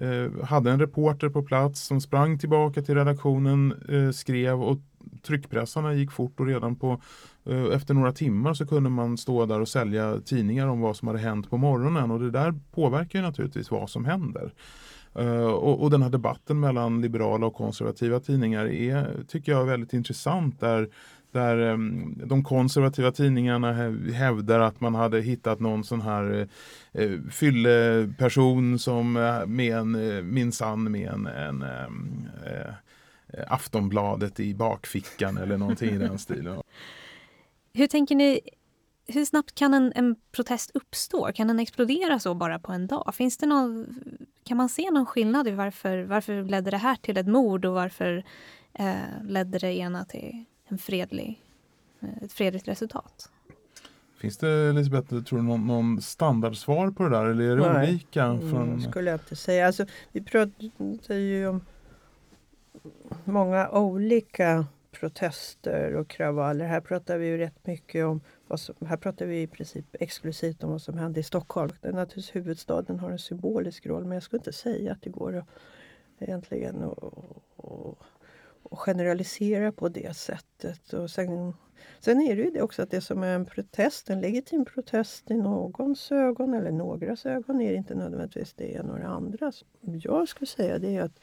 eh, 0.00 0.44
hade 0.44 0.70
en 0.70 0.80
reporter 0.80 1.28
på 1.28 1.42
plats 1.42 1.80
som 1.80 2.00
sprang 2.00 2.38
tillbaka 2.38 2.82
till 2.82 2.94
redaktionen, 2.94 3.74
eh, 3.88 4.10
skrev 4.10 4.62
och 4.62 4.78
tryckpressarna 5.22 5.94
gick 5.94 6.12
fort 6.12 6.40
och 6.40 6.46
redan 6.46 6.76
på 6.76 7.00
Eh, 7.48 7.74
efter 7.76 7.94
några 7.94 8.12
timmar 8.12 8.54
så 8.54 8.66
kunde 8.66 8.90
man 8.90 9.18
stå 9.18 9.46
där 9.46 9.60
och 9.60 9.68
sälja 9.68 10.20
tidningar 10.24 10.66
om 10.66 10.80
vad 10.80 10.96
som 10.96 11.08
hade 11.08 11.20
hänt 11.20 11.50
på 11.50 11.56
morgonen 11.56 12.10
och 12.10 12.20
det 12.20 12.30
där 12.30 12.54
påverkar 12.70 13.18
ju 13.18 13.24
naturligtvis 13.24 13.70
vad 13.70 13.90
som 13.90 14.04
händer. 14.04 14.52
Eh, 15.14 15.46
och, 15.46 15.82
och, 15.82 15.90
den 15.90 16.02
här 16.02 16.10
debatten 16.10 16.60
mellan 16.60 17.00
liberala 17.00 17.46
och 17.46 17.54
konservativa 17.54 18.20
tidningar 18.20 18.66
är, 18.66 19.24
tycker 19.28 19.52
jag, 19.52 19.64
väldigt 19.64 19.92
intressant. 19.92 20.60
Där 20.60 20.88
där 21.32 21.58
ehm, 21.58 22.14
de 22.26 22.44
konservativa 22.44 23.12
tidningarna 23.12 23.72
hävdar 24.12 24.60
att 24.60 24.80
man 24.80 24.94
hade 24.94 25.20
hittat 25.20 25.60
någon 25.60 25.84
sån 25.84 26.00
här 26.00 26.48
eh, 26.92 27.04
eh 27.04 27.18
fylleperson 27.30 28.78
som 28.78 29.12
med 29.46 29.78
en, 29.78 29.92
minsann 30.34 30.92
med 30.92 31.10
en, 31.10 31.26
en 31.26 31.62
ehm, 31.62 32.28
eh, 32.46 32.74
Aftonbladet 33.48 34.40
i 34.40 34.54
bakfickan 34.54 35.38
eller 35.38 35.56
någonting 35.56 35.90
i 35.90 35.98
den 35.98 36.18
stilen. 36.18 36.62
Hur 37.72 37.86
tänker 37.86 38.14
ni, 38.14 38.40
hur 39.06 39.24
snabbt 39.24 39.54
kan 39.54 39.74
en, 39.74 39.92
en, 39.94 40.16
protest 40.32 40.70
uppstå? 40.74 41.32
Kan 41.34 41.48
den 41.48 41.60
explodera 41.60 42.18
så 42.18 42.34
bara 42.34 42.58
på 42.58 42.72
en 42.72 42.86
dag? 42.86 43.14
Finns 43.14 43.38
det 43.38 43.46
någon, 43.46 43.86
kan 44.44 44.56
man 44.56 44.68
se 44.68 44.90
någon 44.90 45.06
skillnad 45.06 45.48
i 45.48 45.50
varför, 45.50 46.02
varför 46.02 46.42
ledde 46.42 46.70
det 46.70 46.76
här 46.76 46.96
till 46.96 47.16
ett 47.16 47.26
mord 47.26 47.64
och 47.64 47.74
varför 47.74 48.24
eh, 48.72 49.22
ledde 49.22 49.58
det 49.58 49.72
ena 49.72 50.04
till 50.04 50.44
en 50.64 50.78
fredlig, 50.78 51.42
eh, 52.00 52.22
ett 52.22 52.32
fredligt 52.32 52.68
resultat. 52.68 53.30
Finns 54.18 54.36
det 54.36 54.50
Elisabeth, 54.50 55.22
tror 55.22 55.38
du 55.38 55.44
någon, 55.44 55.66
någon 55.66 56.00
standardsvar 56.02 56.90
på 56.90 57.02
det 57.02 57.10
där 57.10 57.24
eller 57.24 57.44
är 57.44 57.56
det 57.56 57.72
Nej, 57.72 57.88
olika? 57.88 58.24
Mm, 58.24 58.50
från... 58.50 58.62
Mm, 58.62 58.80
skulle 58.80 59.10
jag 59.10 59.20
inte 59.20 59.36
säga. 59.36 59.66
Alltså, 59.66 59.86
vi 60.12 60.22
pratar 60.22 61.14
ju 61.14 61.48
om 61.48 61.60
många 63.24 63.68
olika 63.68 64.66
protester 64.90 65.94
och 65.94 66.08
kravaller. 66.08 66.64
Här 66.64 66.80
pratar 66.80 67.18
vi 67.18 67.26
ju 67.26 67.38
rätt 67.38 67.66
mycket 67.66 68.06
om 68.06 68.20
vad 68.46 68.60
som, 68.60 68.74
här 68.86 68.96
pratar 68.96 69.26
vi 69.26 69.42
i 69.42 69.46
princip 69.46 69.86
exklusivt 69.92 70.64
om 70.64 70.70
vad 70.70 70.82
som 70.82 70.98
hände 70.98 71.20
i 71.20 71.22
Stockholm. 71.22 71.72
Det 71.80 71.88
är 71.88 71.92
naturligtvis 71.92 72.36
huvudstaden 72.36 72.98
har 72.98 73.10
en 73.10 73.18
symbolisk 73.18 73.86
roll 73.86 74.04
men 74.04 74.12
jag 74.12 74.22
skulle 74.22 74.40
inte 74.40 74.52
säga 74.52 74.92
att 74.92 75.02
det 75.02 75.10
går 75.10 75.36
att 75.36 75.48
egentligen 76.18 76.82
att 76.82 76.98
och 78.70 78.78
generalisera 78.78 79.72
på 79.72 79.88
det 79.88 80.16
sättet. 80.16 80.92
Och 80.92 81.10
sen, 81.10 81.54
sen 82.00 82.20
är 82.20 82.36
det 82.36 82.42
ju 82.42 82.50
det 82.50 82.62
också 82.62 82.82
att 82.82 82.90
det 82.90 83.00
som 83.00 83.22
är 83.22 83.34
en 83.34 83.46
protest, 83.46 84.10
en 84.10 84.20
legitim 84.20 84.64
protest 84.64 85.30
i 85.30 85.34
någons 85.34 86.12
ögon 86.12 86.54
eller 86.54 86.70
någras 86.70 87.26
ögon 87.26 87.60
är 87.60 87.70
det 87.70 87.76
inte 87.76 87.94
nödvändigtvis 87.94 88.54
det 88.54 88.76
är 88.76 88.82
några 88.82 89.06
andras. 89.06 89.64
Jag 89.80 90.28
skulle 90.28 90.46
säga 90.46 90.78
det 90.78 90.96
är 90.96 91.02
att 91.02 91.20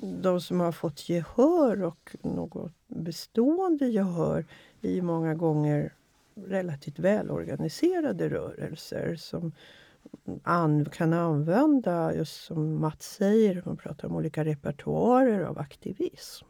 de 0.00 0.40
som 0.40 0.60
har 0.60 0.72
fått 0.72 1.08
gehör 1.08 1.82
och 1.82 2.16
något 2.22 2.72
bestående 2.86 3.86
gehör 3.86 4.46
i 4.80 5.02
många 5.02 5.34
gånger 5.34 5.92
relativt 6.34 6.98
välorganiserade 6.98 8.28
rörelser 8.28 9.16
som 9.16 9.52
an, 10.42 10.84
kan 10.84 11.12
använda, 11.12 12.14
just 12.14 12.44
som 12.44 12.80
Mats 12.80 13.14
säger, 13.14 13.62
man 13.64 13.76
pratar 13.76 14.08
om 14.08 14.16
olika 14.16 14.44
repertoarer 14.44 15.40
av 15.40 15.58
aktivism. 15.58 16.46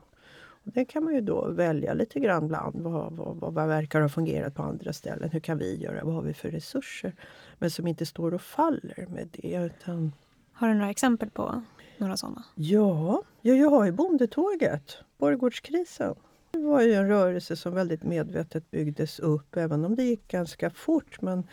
Och 0.66 0.72
Det 0.72 0.85
kan 0.85 1.04
man 1.04 1.14
ju 1.14 1.20
då 1.20 1.50
välja 1.50 1.94
lite 1.94 2.20
grann 2.20 2.48
bland. 2.48 2.82
Vad, 2.82 3.12
vad, 3.12 3.37
vad, 3.37 3.54
vad 3.54 3.68
verkar 3.68 4.00
ha 4.00 4.09
fungerat 4.09 4.54
på 4.54 4.62
andra 4.62 4.92
ställen? 4.92 5.30
Hur 5.30 5.40
kan 5.40 5.59
vi 5.59 5.76
göra? 5.76 6.04
Vad 6.04 6.14
har 6.14 6.22
vi 6.22 6.35
för 6.35 6.50
resurser? 6.50 7.14
Men 7.59 7.70
som 7.70 7.87
inte 7.87 8.06
står 8.06 8.35
och 8.35 8.42
faller 8.42 9.06
med 9.09 9.28
det. 9.32 9.54
Utan... 9.54 10.12
Har 10.52 10.68
du 10.68 10.74
några 10.74 10.90
exempel 10.90 11.30
på 11.30 11.62
några 11.98 12.16
sådana? 12.16 12.44
Ja, 12.54 13.22
jag, 13.42 13.56
jag 13.56 13.70
har 13.70 13.85
ju 13.85 13.92
Bondetåget, 13.92 14.98
Borgårdskrisen. 15.18 16.14
Det 16.50 16.59
var 16.59 16.82
ju 16.82 16.94
en 16.94 17.09
rörelse 17.09 17.56
som 17.56 17.74
väldigt 17.74 18.02
medvetet 18.02 18.70
byggdes 18.70 19.18
upp, 19.18 19.56
även 19.56 19.85
om 19.85 19.96
det 19.96 20.02
gick 20.02 20.28
ganska 20.28 20.70
fort. 20.70 21.22
Men 21.22 21.44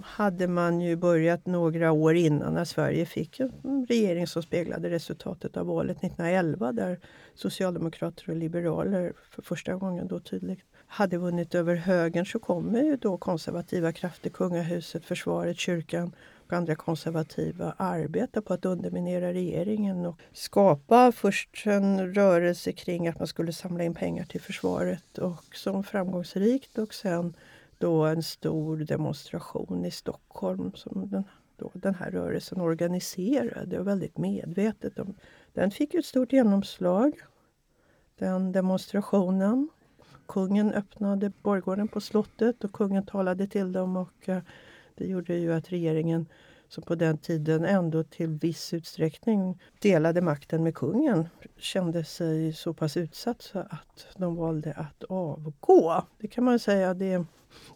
hade 0.00 0.48
man 0.48 0.80
ju 0.80 0.96
börjat 0.96 1.46
några 1.46 1.92
år 1.92 2.14
innan 2.14 2.54
när 2.54 2.64
Sverige 2.64 3.06
fick 3.06 3.40
en 3.40 3.86
regering 3.88 4.26
som 4.26 4.42
speglade 4.42 4.90
resultatet 4.90 5.56
av 5.56 5.66
valet 5.66 5.96
1911 5.96 6.72
där 6.72 7.00
socialdemokrater 7.34 8.30
och 8.30 8.36
liberaler 8.36 9.12
för 9.30 9.42
första 9.42 9.74
gången 9.74 10.08
då 10.08 10.20
tydligt 10.20 10.60
hade 10.86 11.18
vunnit 11.18 11.54
över 11.54 11.74
högern 11.74 12.26
så 12.26 12.38
kommer 12.38 12.82
ju 12.82 12.96
då 12.96 13.16
konservativa 13.16 13.92
krafter, 13.92 14.30
kungahuset, 14.30 15.04
försvaret, 15.04 15.58
kyrkan 15.58 16.12
och 16.46 16.52
andra 16.52 16.74
konservativa 16.74 17.74
arbeta 17.76 18.42
på 18.42 18.54
att 18.54 18.64
underminera 18.64 19.32
regeringen 19.32 20.06
och 20.06 20.20
skapa 20.32 21.12
först 21.12 21.66
en 21.66 22.14
rörelse 22.14 22.72
kring 22.72 23.08
att 23.08 23.18
man 23.18 23.28
skulle 23.28 23.52
samla 23.52 23.84
in 23.84 23.94
pengar 23.94 24.24
till 24.24 24.40
försvaret 24.40 25.18
och 25.18 25.44
som 25.56 25.84
framgångsrikt 25.84 26.78
och 26.78 26.94
sen 26.94 27.34
då 27.78 28.04
en 28.04 28.22
stor 28.22 28.76
demonstration 28.76 29.84
i 29.84 29.90
Stockholm 29.90 30.72
som 30.74 31.10
den, 31.10 31.24
då, 31.56 31.70
den 31.74 31.94
här 31.94 32.10
rörelsen 32.10 32.60
organiserade 32.60 33.78
och 33.78 33.86
väldigt 33.86 34.18
medvetet. 34.18 34.94
Den 35.52 35.70
fick 35.70 35.94
ett 35.94 36.04
stort 36.04 36.32
genomslag, 36.32 37.12
den 38.18 38.52
demonstrationen. 38.52 39.68
Kungen 40.28 40.72
öppnade 40.72 41.32
borggården 41.42 41.88
på 41.88 42.00
slottet 42.00 42.64
och 42.64 42.72
kungen 42.72 43.06
talade 43.06 43.46
till 43.46 43.72
dem 43.72 43.96
och 43.96 44.28
eh, 44.28 44.42
det 44.96 45.06
gjorde 45.06 45.34
ju 45.34 45.52
att 45.52 45.72
regeringen 45.72 46.26
som 46.68 46.82
på 46.82 46.94
den 46.94 47.18
tiden 47.18 47.64
ändå 47.64 48.02
till 48.02 48.28
viss 48.28 48.74
utsträckning 48.74 49.62
delade 49.78 50.20
makten 50.20 50.62
med 50.62 50.74
kungen 50.74 51.28
kände 51.56 52.04
sig 52.04 52.52
så 52.52 52.74
pass 52.74 52.96
utsatt 52.96 53.42
så 53.42 53.58
att 53.58 54.06
de 54.16 54.36
valde 54.36 54.72
att 54.72 55.04
avgå. 55.04 56.04
Det 56.18 56.28
kan 56.28 56.44
man 56.44 56.58
säga. 56.58 56.94
Det, 56.94 57.24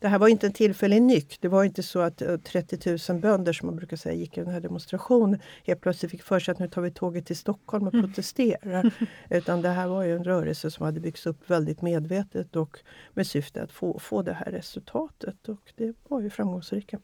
det 0.00 0.08
här 0.08 0.18
var 0.18 0.28
inte 0.28 0.46
en 0.46 0.52
tillfällig 0.52 1.02
nyck. 1.02 1.38
Det 1.40 1.48
var 1.48 1.64
inte 1.64 1.82
så 1.82 2.00
att 2.00 2.22
30 2.44 2.90
eh, 2.90 2.98
000 3.08 3.20
bönder 3.20 3.52
som 3.52 3.66
man 3.66 3.76
brukar 3.76 3.96
säga 3.96 4.14
gick 4.14 4.38
i 4.38 4.40
den 4.40 4.52
här 4.52 4.60
demonstrationen 4.60 5.40
helt 5.64 5.80
plötsligt 5.80 6.10
fick 6.10 6.22
för 6.22 6.40
sig 6.40 6.52
att 6.52 6.58
nu 6.58 6.68
tar 6.68 6.82
vi 6.82 6.90
tåget 6.90 7.26
till 7.26 7.36
Stockholm 7.36 7.86
och 7.86 7.94
mm. 7.94 8.06
protesterar. 8.06 8.94
Utan 9.30 9.62
det 9.62 9.68
här 9.68 9.88
var 9.88 10.02
ju 10.02 10.16
en 10.16 10.24
rörelse 10.24 10.70
som 10.70 10.86
hade 10.86 11.00
byggts 11.00 11.26
upp 11.26 11.50
väldigt 11.50 11.82
medvetet 11.82 12.56
och 12.56 12.78
med 13.14 13.26
syfte 13.26 13.62
att 13.62 13.72
få, 13.72 13.98
få 13.98 14.22
det 14.22 14.32
här 14.32 14.52
resultatet. 14.52 15.48
Och 15.48 15.72
det 15.76 15.94
var 16.08 16.20
ju 16.20 16.30
framgångsrika. 16.30 16.98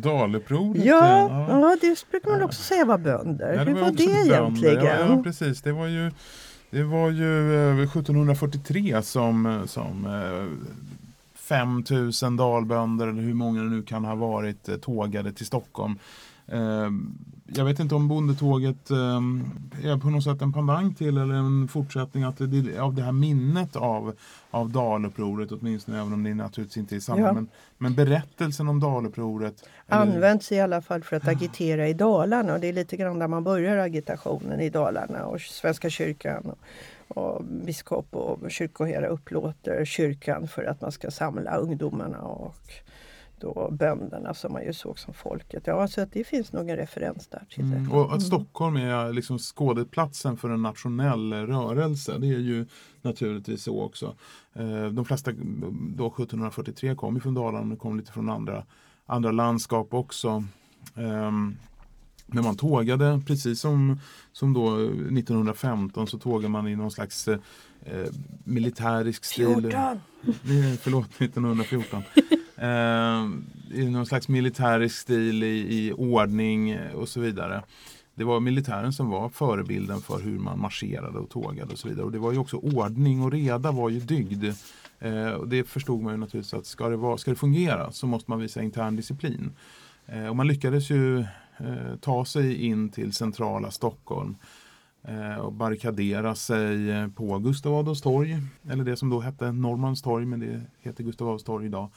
Dalupproret? 0.00 0.84
Ja, 0.84 1.18
ja. 1.18 1.60
ja, 1.60 1.76
det 1.80 2.10
brukar 2.10 2.30
man 2.30 2.42
också 2.42 2.62
säga 2.62 2.84
var 2.84 2.98
bönder. 2.98 3.52
Ja, 3.52 3.64
Hur 3.64 3.74
var, 3.74 3.80
var 3.80 3.90
det 3.90 4.02
egentligen? 4.02 4.84
Ja, 4.84 4.98
ja, 5.08 5.22
precis. 5.22 5.62
Det 5.62 5.72
var 5.72 5.86
ju, 5.86 6.10
det 6.70 6.82
var 6.82 7.10
ju 7.10 7.82
1743 7.82 8.92
eh, 8.92 9.00
som, 9.00 9.62
som 9.66 10.06
5000 11.34 12.32
eh, 12.32 12.36
dalbönder, 12.36 13.08
eller 13.08 13.22
hur 13.22 13.34
många 13.34 13.62
det 13.62 13.70
nu 13.70 13.82
kan 13.82 14.04
ha 14.04 14.14
varit, 14.14 14.68
eh, 14.68 14.76
tågade 14.76 15.32
till 15.32 15.46
Stockholm. 15.46 15.98
Jag 17.46 17.64
vet 17.64 17.80
inte 17.80 17.94
om 17.94 18.08
bondetåget 18.08 18.90
är 18.90 20.00
på 20.00 20.10
något 20.10 20.24
sätt 20.24 20.42
en 20.42 20.52
pandang 20.52 20.94
till 20.94 21.18
eller 21.18 21.34
en 21.34 21.68
fortsättning 21.68 22.22
att 22.22 22.36
det, 22.38 22.78
av 22.78 22.94
det 22.94 23.02
här 23.02 23.12
minnet 23.12 23.76
av, 23.76 24.14
av 24.50 24.70
Dalupproret 24.70 25.52
åtminstone, 25.52 26.00
även 26.00 26.12
om 26.12 26.24
det 26.24 26.34
naturligtvis 26.34 26.76
inte 26.76 26.96
är 26.96 27.00
samma. 27.00 27.20
Ja. 27.20 27.32
Men, 27.32 27.48
men 27.78 27.94
berättelsen 27.94 28.68
om 28.68 28.80
Dalupproret 28.80 29.68
Används 29.86 30.52
i 30.52 30.60
alla 30.60 30.82
fall 30.82 31.02
för 31.02 31.16
att 31.16 31.28
agitera 31.28 31.88
i 31.88 31.94
Dalarna 31.94 32.54
och 32.54 32.60
det 32.60 32.68
är 32.68 32.72
lite 32.72 32.96
grann 32.96 33.18
där 33.18 33.28
man 33.28 33.44
börjar 33.44 33.76
agitationen 33.76 34.60
i 34.60 34.70
Dalarna 34.70 35.26
och 35.26 35.40
Svenska 35.40 35.90
kyrkan 35.90 36.42
och, 36.44 36.58
och 37.22 37.44
biskop 37.44 38.16
och 38.16 38.50
kyrkoherde 38.50 39.06
upplåter 39.06 39.84
kyrkan 39.84 40.48
för 40.48 40.64
att 40.64 40.80
man 40.80 40.92
ska 40.92 41.10
samla 41.10 41.56
ungdomarna 41.56 42.18
och 42.20 42.56
då 43.44 43.68
bönderna 43.72 44.34
som 44.34 44.52
man 44.52 44.64
ju 44.64 44.72
såg 44.72 44.98
som 44.98 45.14
folket. 45.14 45.62
Ja, 45.66 45.88
så 45.88 46.00
att 46.00 46.12
det 46.12 46.24
finns 46.24 46.52
nog 46.52 46.70
en 46.70 46.76
referens 46.76 47.26
där. 47.26 47.46
Till 47.50 47.64
mm, 47.64 47.92
och 47.92 48.14
att. 48.14 48.22
Stockholm 48.22 48.76
är 48.76 49.12
liksom 49.12 49.38
skådeplatsen 49.38 50.36
för 50.36 50.50
en 50.50 50.62
nationell 50.62 51.32
rörelse, 51.32 52.18
det 52.18 52.26
är 52.26 52.38
ju 52.38 52.66
naturligtvis 53.02 53.62
så 53.62 53.82
också. 53.82 54.14
Eh, 54.52 54.86
de 54.86 55.04
flesta 55.04 55.32
då 55.96 56.06
1743 56.06 56.94
kom 56.94 57.14
ju 57.14 57.20
från 57.20 57.34
Dalarna 57.34 57.74
och 57.74 57.80
kom 57.80 57.96
lite 57.96 58.12
från 58.12 58.30
andra 58.30 58.64
andra 59.06 59.32
landskap 59.32 59.94
också. 59.94 60.44
Um, 60.94 61.56
men 62.26 62.44
man 62.44 62.56
tågade, 62.56 63.20
precis 63.26 63.60
som, 63.60 64.00
som 64.32 64.52
då 64.52 64.76
1915 64.76 66.06
så 66.06 66.18
tågade 66.18 66.48
man 66.48 66.68
i 66.68 66.76
någon 66.76 66.90
slags 66.90 67.28
eh, 67.28 67.38
militärisk 68.44 69.24
stil. 69.24 69.46
14! 69.46 70.00
Förlåt, 70.80 71.20
1914. 71.20 72.02
eh, 72.56 73.28
I 73.80 73.90
någon 73.90 74.06
slags 74.06 74.28
militärisk 74.28 74.96
stil 74.96 75.42
i, 75.42 75.86
i 75.86 75.92
ordning 75.92 76.78
och 76.94 77.08
så 77.08 77.20
vidare. 77.20 77.62
Det 78.14 78.24
var 78.24 78.40
militären 78.40 78.92
som 78.92 79.10
var 79.10 79.28
förebilden 79.28 80.00
för 80.00 80.20
hur 80.20 80.38
man 80.38 80.60
marscherade 80.60 81.18
och 81.18 81.30
tågade 81.30 81.72
och 81.72 81.78
så 81.78 81.88
vidare. 81.88 82.04
Och 82.04 82.12
det 82.12 82.18
var 82.18 82.32
ju 82.32 82.38
också 82.38 82.56
ordning 82.56 83.22
och 83.22 83.32
reda 83.32 83.72
var 83.72 83.88
ju 83.88 84.00
dygd. 84.00 84.44
Eh, 84.98 85.30
och 85.30 85.48
det 85.48 85.64
förstod 85.64 86.02
man 86.02 86.12
ju 86.12 86.18
naturligtvis 86.18 86.54
att 86.54 86.66
ska 86.66 86.88
det, 86.88 86.96
vara, 86.96 87.18
ska 87.18 87.30
det 87.30 87.36
fungera 87.36 87.92
så 87.92 88.06
måste 88.06 88.30
man 88.30 88.40
visa 88.40 88.62
intern 88.62 88.96
disciplin. 88.96 89.52
Eh, 90.06 90.26
och 90.26 90.36
man 90.36 90.46
lyckades 90.46 90.90
ju 90.90 91.20
eh, 91.58 91.96
ta 92.00 92.24
sig 92.24 92.64
in 92.66 92.88
till 92.88 93.12
centrala 93.12 93.70
Stockholm 93.70 94.36
eh, 95.02 95.36
och 95.36 95.52
barrikadera 95.52 96.34
sig 96.34 96.90
eh, 96.90 97.08
på 97.08 97.38
Gustav 97.38 97.74
Adolfs 97.74 98.02
torg. 98.02 98.38
Eller 98.70 98.84
det 98.84 98.96
som 98.96 99.10
då 99.10 99.20
hette 99.20 99.52
Norrmalmstorg 99.52 100.26
men 100.26 100.40
det 100.40 100.60
heter 100.80 101.04
Gustav 101.04 101.28
Adolfs 101.28 101.44
torg 101.44 101.66
idag. 101.66 101.88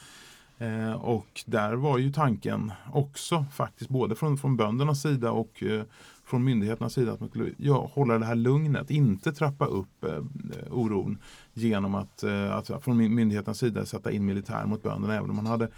Eh, 0.57 0.93
och 0.93 1.43
där 1.45 1.73
var 1.73 1.97
ju 1.97 2.11
tanken 2.11 2.71
också 2.93 3.45
faktiskt 3.53 3.89
både 3.89 4.15
från, 4.15 4.37
från 4.37 4.57
böndernas 4.57 5.01
sida 5.01 5.31
och 5.31 5.63
eh, 5.63 5.83
från 6.25 6.43
myndigheternas 6.43 6.93
sida 6.93 7.11
att 7.11 7.19
man 7.19 7.29
skulle 7.29 7.51
ja, 7.57 7.91
hålla 7.93 8.19
det 8.19 8.25
här 8.25 8.35
lugnet, 8.35 8.91
inte 8.91 9.33
trappa 9.33 9.65
upp 9.65 10.03
eh, 10.03 10.23
oron 10.71 11.17
genom 11.53 11.95
att, 11.95 12.23
eh, 12.23 12.55
att 12.55 12.83
från 12.83 12.97
myndigheternas 13.15 13.57
sida 13.57 13.85
sätta 13.85 14.11
in 14.11 14.25
militär 14.25 14.65
mot 14.65 14.83
bönderna. 14.83 15.15
Även 15.15 15.29
om 15.29 15.35
man 15.35 15.45
hade 15.45 15.69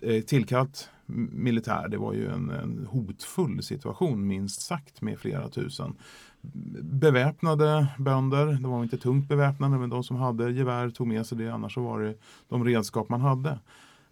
eh, 0.00 0.22
tillkallat 0.22 0.90
militär, 1.32 1.88
det 1.88 1.98
var 1.98 2.12
ju 2.12 2.28
en, 2.28 2.50
en 2.50 2.86
hotfull 2.90 3.62
situation 3.62 4.26
minst 4.26 4.60
sagt 4.60 5.02
med 5.02 5.18
flera 5.18 5.48
tusen 5.48 5.94
beväpnade 6.82 7.86
bönder. 7.98 8.46
De 8.46 8.70
var 8.70 8.82
inte 8.82 8.98
tungt 8.98 9.28
beväpnade 9.28 9.78
men 9.78 9.90
de 9.90 10.04
som 10.04 10.16
hade 10.16 10.50
gevär 10.50 10.90
tog 10.90 11.06
med 11.06 11.26
sig 11.26 11.38
det. 11.38 11.48
Annars 11.48 11.74
så 11.74 11.80
var 11.80 12.00
det 12.00 12.14
de 12.48 12.64
redskap 12.64 13.08
man 13.08 13.20
hade. 13.20 13.58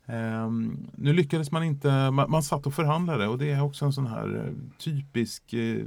Um, 0.07 0.87
nu 0.97 1.12
lyckades 1.12 1.53
man 1.53 1.64
inte, 1.64 2.11
man, 2.11 2.31
man 2.31 2.43
satt 2.43 2.67
och 2.67 2.75
förhandlade 2.75 3.29
och 3.29 3.38
det 3.38 3.51
är 3.51 3.62
också 3.62 3.85
en 3.85 3.93
sån 3.93 4.07
här 4.07 4.37
eh, 4.37 4.79
typisk 4.79 5.53
eh, 5.53 5.85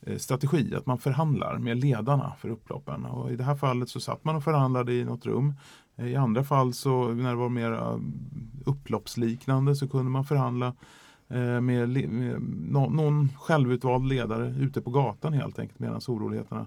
eh, 0.00 0.16
strategi 0.18 0.74
att 0.74 0.86
man 0.86 0.98
förhandlar 0.98 1.58
med 1.58 1.76
ledarna 1.76 2.32
för 2.38 2.48
upploppen. 2.48 3.04
Och 3.04 3.32
I 3.32 3.36
det 3.36 3.44
här 3.44 3.54
fallet 3.54 3.88
så 3.88 4.00
satt 4.00 4.24
man 4.24 4.36
och 4.36 4.44
förhandlade 4.44 4.92
i 4.92 5.04
något 5.04 5.26
rum. 5.26 5.54
Eh, 5.96 6.06
I 6.06 6.16
andra 6.16 6.44
fall 6.44 6.72
så 6.72 7.08
när 7.08 7.30
det 7.30 7.36
var 7.36 7.48
mer 7.48 8.00
upploppsliknande 8.64 9.76
så 9.76 9.88
kunde 9.88 10.10
man 10.10 10.24
förhandla 10.24 10.66
eh, 11.28 11.60
med, 11.60 11.88
med 11.88 12.42
no, 12.70 12.90
någon 12.90 13.28
självutvald 13.38 14.08
ledare 14.08 14.54
ute 14.58 14.80
på 14.80 14.90
gatan 14.90 15.32
helt 15.32 15.58
enkelt 15.58 15.78
medan 15.78 16.00
oroligheterna 16.08 16.66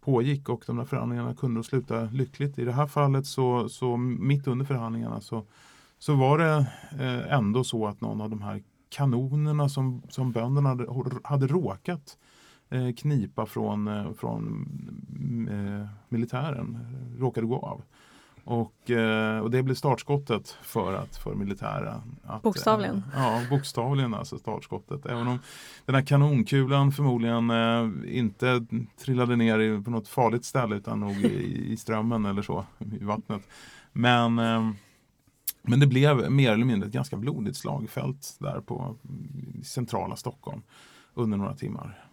pågick 0.00 0.48
och 0.48 0.64
de 0.66 0.76
där 0.76 0.84
förhandlingarna 0.84 1.34
kunde 1.34 1.64
sluta 1.64 2.02
lyckligt. 2.02 2.58
I 2.58 2.64
det 2.64 2.72
här 2.72 2.86
fallet 2.86 3.26
så, 3.26 3.68
så 3.68 3.96
mitt 3.96 4.46
under 4.46 4.64
förhandlingarna 4.64 5.20
så 5.20 5.44
så 6.02 6.14
var 6.14 6.38
det 6.38 6.66
eh, 7.00 7.32
ändå 7.32 7.64
så 7.64 7.86
att 7.86 8.00
någon 8.00 8.20
av 8.20 8.30
de 8.30 8.42
här 8.42 8.62
kanonerna 8.88 9.68
som, 9.68 10.02
som 10.08 10.32
bönderna 10.32 10.68
hade, 10.68 10.86
hade 11.24 11.46
råkat 11.46 12.18
eh, 12.70 12.92
knipa 12.92 13.46
från, 13.46 13.88
eh, 13.88 14.12
från 14.12 14.68
militären 16.08 16.78
råkade 17.18 17.46
gå 17.46 17.58
av. 17.58 17.82
Och, 18.44 18.90
och 19.42 19.50
det 19.50 19.62
blev 19.62 19.74
startskottet 19.74 20.56
för, 20.62 20.94
att, 20.94 21.16
för 21.16 21.34
militären. 21.34 22.00
Att, 22.24 22.42
bokstavligen? 22.42 23.02
ja, 23.14 23.40
bokstavligen 23.50 24.14
alltså 24.14 24.38
startskottet. 24.38 25.06
Även 25.06 25.28
om 25.28 25.38
den 25.86 25.94
här 25.94 26.02
kanonkulan 26.02 26.92
förmodligen 26.92 27.50
inte 28.08 28.66
trillade 29.04 29.36
ner 29.36 29.82
på 29.82 29.90
något 29.90 30.08
farligt 30.08 30.44
ställe 30.44 30.76
utan 30.76 31.00
nog 31.00 31.12
i, 31.12 31.72
i 31.72 31.76
strömmen 31.76 32.24
eller 32.24 32.42
så, 32.42 32.64
i 33.00 33.04
vattnet. 33.04 33.42
Men 33.92 34.38
men 35.62 35.80
det 35.80 35.86
blev 35.86 36.30
mer 36.30 36.52
eller 36.52 36.64
mindre 36.64 36.86
ett 36.86 36.94
ganska 36.94 37.16
blodigt 37.16 37.56
slagfält 37.56 38.36
där 38.38 38.60
på 38.60 38.96
centrala 39.64 40.16
Stockholm 40.16 40.62
under 41.14 41.38
några 41.38 41.54
timmar. 41.54 42.08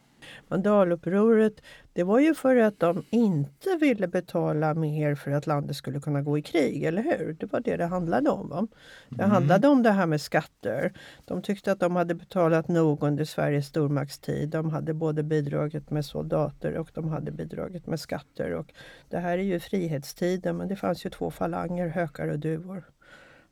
Mandalupproret 0.47 1.61
det 1.93 2.03
var 2.03 2.19
ju 2.19 2.35
för 2.35 2.55
att 2.55 2.79
de 2.79 3.03
inte 3.09 3.77
ville 3.81 4.07
betala 4.07 4.73
mer 4.73 5.15
för 5.15 5.31
att 5.31 5.47
landet 5.47 5.75
skulle 5.75 5.99
kunna 5.99 6.21
gå 6.21 6.37
i 6.37 6.41
krig, 6.41 6.83
eller 6.83 7.03
hur? 7.03 7.33
Det 7.39 7.53
var 7.53 7.59
det 7.59 7.77
det 7.77 7.85
handlade 7.85 8.29
om. 8.29 8.49
Va? 8.49 8.67
Det 9.09 9.23
mm. 9.23 9.31
handlade 9.31 9.67
om 9.67 9.83
det 9.83 9.91
här 9.91 10.05
med 10.05 10.21
skatter. 10.21 10.93
De 11.25 11.41
tyckte 11.41 11.71
att 11.71 11.79
de 11.79 11.95
hade 11.95 12.15
betalat 12.15 12.67
nog 12.67 13.03
under 13.03 13.25
Sveriges 13.25 13.67
stormaktstid. 13.67 14.49
De 14.49 14.69
hade 14.69 14.93
både 14.93 15.23
bidragit 15.23 15.89
med 15.89 16.05
soldater 16.05 16.73
och 16.73 16.89
de 16.93 17.07
hade 17.09 17.31
bidragit 17.31 17.87
med 17.87 17.99
skatter. 17.99 18.53
Och 18.53 18.73
det 19.09 19.17
här 19.17 19.37
är 19.37 19.43
ju 19.43 19.59
frihetstiden 19.59 20.57
men 20.57 20.67
det 20.67 20.75
fanns 20.75 21.05
ju 21.05 21.09
två 21.09 21.31
falanger, 21.31 21.87
hökar 21.87 22.27
och 22.27 22.39
duvor 22.39 22.83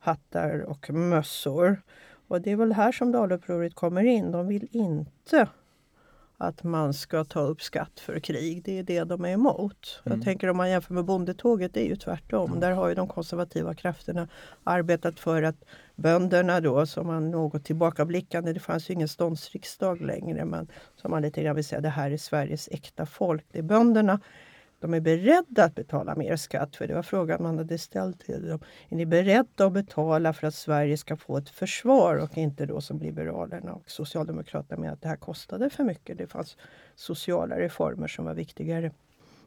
hattar 0.08 0.60
och 0.60 0.90
mössor. 0.90 1.82
Och 2.28 2.42
det 2.42 2.52
är 2.52 2.56
väl 2.56 2.74
här 2.74 2.92
som 2.92 3.12
Dalupproret 3.12 3.76
kommer 3.76 4.04
in. 4.04 4.32
De 4.32 4.48
vill 4.48 4.68
inte 4.72 5.48
att 6.38 6.64
man 6.64 6.94
ska 6.94 7.24
ta 7.24 7.40
upp 7.40 7.62
skatt 7.62 8.00
för 8.00 8.20
krig. 8.20 8.64
Det 8.64 8.80
är 8.80 8.84
det 8.84 9.04
de 9.04 9.26
är 9.26 9.30
emot. 9.30 10.02
Mm. 10.06 10.18
Jag 10.18 10.26
tänker 10.26 10.50
om 10.50 10.58
man 10.58 10.70
jämför 10.70 10.94
med 10.94 11.06
bondetåget, 11.06 11.74
det 11.74 11.86
är 11.86 11.90
ju 11.90 11.96
tvärtom. 11.96 12.50
Mm. 12.50 12.60
Där 12.60 12.72
har 12.72 12.90
ju 12.90 12.96
de 12.96 13.08
konservativa 13.08 13.74
krafterna 13.74 14.28
arbetat 14.64 15.20
för 15.20 15.44
att 15.44 15.64
bönderna 15.96 16.62
då, 16.62 16.86
som 16.86 17.08
man 17.08 17.32
något 17.32 17.66
tillbakablickande, 17.66 18.54
det 18.54 18.60
fanns 18.60 18.90
ju 18.90 18.94
ingen 18.94 19.08
ståndsriksdag 19.08 20.02
längre, 20.02 20.46
men 20.46 20.68
som 20.96 21.12
man 21.12 21.22
lite 21.22 21.44
grann 21.44 21.56
vill 21.56 21.66
säga, 21.66 21.82
det 21.82 21.90
här 21.90 22.12
är 22.12 22.18
Sveriges 22.18 22.70
äkta 22.72 23.06
folk, 23.06 23.46
det 23.52 23.60
är 23.60 23.64
bönderna 23.64 24.20
de 24.80 24.94
är 24.94 25.00
beredda 25.00 25.64
att 25.64 25.76
betala 25.76 26.16
mer 26.16 26.36
skatt, 26.36 26.76
för 26.76 26.88
det 26.88 26.94
var 26.94 27.04
frågan 27.04 27.44
man 27.44 27.58
hade 27.58 27.78
ställt 27.78 28.20
till 28.20 28.48
dem. 28.48 28.60
Är 28.90 28.96
ni 28.96 29.06
beredda 29.06 29.66
att 29.66 29.74
betala 29.74 30.34
för 30.34 30.48
att 30.48 30.56
Sverige 30.56 30.98
ska 30.98 31.18
få 31.18 31.38
ett 31.38 31.50
försvar 31.50 32.16
och 32.16 32.38
inte 32.38 32.66
då 32.66 32.82
som 32.82 33.00
Liberalerna 33.00 33.74
och 33.74 33.92
Socialdemokraterna 33.92 34.82
med 34.82 34.92
att 34.94 35.02
det 35.02 35.08
här 35.08 35.16
kostade 35.16 35.70
för 35.70 35.84
mycket. 35.84 36.18
Det 36.18 36.28
fanns 36.28 36.58
sociala 36.96 37.60
reformer 37.60 38.08
som 38.08 38.26
var 38.26 38.34
viktigare. 38.34 38.92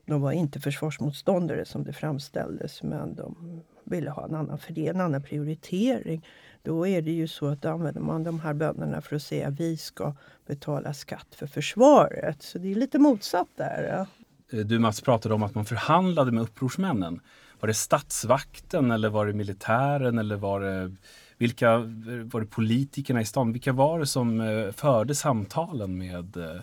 De 0.05 0.21
var 0.21 0.33
inte 0.33 0.61
försvarsmotståndare 0.61 1.64
som 1.64 1.85
det 1.85 1.93
framställdes, 1.93 2.83
men 2.83 3.14
de 3.14 3.61
ville 3.85 4.11
ha 4.11 4.25
en 4.25 4.35
annan, 4.35 4.59
för 4.59 4.73
det 4.73 4.88
en 4.88 5.01
annan 5.01 5.23
prioritering. 5.23 6.27
Då 6.62 6.87
är 6.87 7.03
det 7.03 7.11
ju 7.11 7.29
så 7.29 7.47
att 7.47 7.64
använder 7.64 8.01
man 8.01 8.25
de 8.25 8.40
här 8.40 8.55
bönderna 8.55 9.01
för 9.01 9.16
att 9.16 9.23
säga 9.23 9.49
att 9.49 9.61
vi 9.61 9.77
ska 9.77 10.14
betala 10.47 10.95
skatt 10.95 11.35
för 11.35 11.47
försvaret. 11.47 12.43
Så 12.43 12.59
det 12.59 12.71
är 12.71 12.75
lite 12.75 12.99
motsatt 12.99 13.49
där. 13.57 13.83
Ja. 13.97 14.07
Eh, 14.53 14.59
du 14.59 14.79
Mats 14.79 15.01
pratade 15.01 15.35
om 15.35 15.43
att 15.43 15.55
man 15.55 15.65
förhandlade 15.65 16.33
med 16.33 16.43
upprorsmännen. 16.43 17.21
Var 17.61 17.67
det 17.67 17.75
statsvakten 17.75 18.91
eller 18.91 19.09
var 19.09 19.27
det 19.27 19.33
militären 19.33 20.19
eller 20.19 20.37
var 20.37 20.61
det, 20.61 20.97
vilka, 21.39 21.79
var 22.25 22.41
det 22.41 22.47
politikerna 22.47 23.21
i 23.21 23.25
stan? 23.25 23.53
Vilka 23.53 23.73
var 23.73 23.99
det 23.99 24.07
som 24.07 24.41
eh, 24.41 24.73
förde 24.73 25.15
samtalen 25.15 25.99
med 25.99 26.37
eh, 26.37 26.61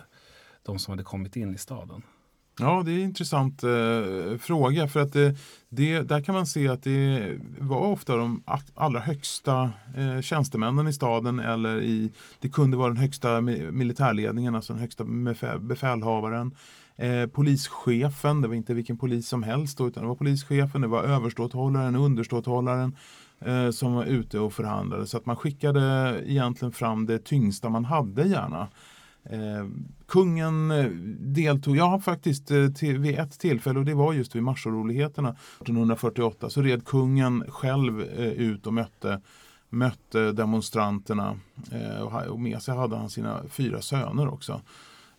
de 0.62 0.78
som 0.78 0.92
hade 0.92 1.02
kommit 1.02 1.36
in 1.36 1.54
i 1.54 1.58
staden? 1.58 2.02
Ja, 2.60 2.82
det 2.86 2.92
är 2.92 2.94
en 2.94 3.00
intressant 3.00 3.62
eh, 3.62 4.38
fråga 4.40 4.88
för 4.88 5.00
att 5.00 5.12
det, 5.12 5.36
det, 5.68 6.02
där 6.02 6.20
kan 6.20 6.34
man 6.34 6.46
se 6.46 6.68
att 6.68 6.82
det 6.82 7.38
var 7.58 7.78
ofta 7.78 8.16
de 8.16 8.42
allra 8.74 9.00
högsta 9.00 9.70
eh, 9.96 10.20
tjänstemännen 10.20 10.88
i 10.88 10.92
staden 10.92 11.40
eller 11.40 11.82
i, 11.82 12.12
det 12.40 12.48
kunde 12.48 12.76
vara 12.76 12.88
den 12.88 12.96
högsta 12.96 13.40
militärledningen, 13.40 14.54
alltså 14.54 14.72
den 14.72 14.80
högsta 14.80 15.04
befälhavaren 15.58 16.54
Eh, 16.98 17.26
polischefen, 17.26 18.40
det 18.40 18.48
var 18.48 18.54
inte 18.54 18.74
vilken 18.74 18.96
polis 18.96 19.28
som 19.28 19.42
helst 19.42 19.78
då, 19.78 19.88
utan 19.88 20.02
det 20.02 20.08
var 20.08 20.16
polischefen, 20.16 20.80
det 20.80 20.88
var 20.88 21.02
överståthållaren, 21.02 21.96
underståthållaren 21.96 22.96
eh, 23.40 23.70
som 23.70 23.94
var 23.94 24.04
ute 24.04 24.38
och 24.38 24.52
förhandlade. 24.52 25.06
Så 25.06 25.16
att 25.16 25.26
man 25.26 25.36
skickade 25.36 25.82
egentligen 26.26 26.72
fram 26.72 27.06
det 27.06 27.18
tyngsta 27.18 27.68
man 27.68 27.84
hade 27.84 28.22
gärna. 28.28 28.68
Eh, 29.24 29.66
kungen 30.06 30.70
eh, 30.70 30.90
deltog, 31.20 31.76
ja 31.76 32.00
faktiskt 32.00 32.50
eh, 32.50 32.68
till, 32.68 32.98
vid 32.98 33.18
ett 33.18 33.38
tillfälle 33.38 33.78
och 33.78 33.84
det 33.84 33.94
var 33.94 34.12
just 34.12 34.36
vid 34.36 34.42
marsoroligheterna 34.42 35.28
1848 35.28 36.50
så 36.50 36.62
red 36.62 36.84
kungen 36.84 37.44
själv 37.48 38.00
eh, 38.00 38.26
ut 38.26 38.66
och 38.66 38.74
mötte 38.74 39.20
mötte 39.70 40.32
demonstranterna 40.32 41.38
eh, 41.72 42.28
och 42.28 42.40
med 42.40 42.62
sig 42.62 42.76
hade 42.76 42.96
han 42.96 43.10
sina 43.10 43.42
fyra 43.50 43.82
söner 43.82 44.28
också. 44.28 44.60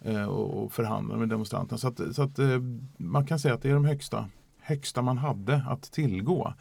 Eh, 0.01 0.25
och 0.25 0.71
förhandlade 0.71 1.19
med 1.19 1.29
demonstranterna. 1.29 1.77
Så, 1.77 1.87
att, 1.87 2.15
så 2.15 2.21
att, 2.21 2.39
eh, 2.39 2.59
man 2.97 3.25
kan 3.25 3.39
säga 3.39 3.53
att 3.53 3.61
det 3.61 3.69
är 3.69 3.73
de 3.73 3.85
högsta, 3.85 4.29
högsta 4.59 5.01
man 5.01 5.17
hade 5.17 5.63
att 5.67 5.91
tillgå. 5.91 6.53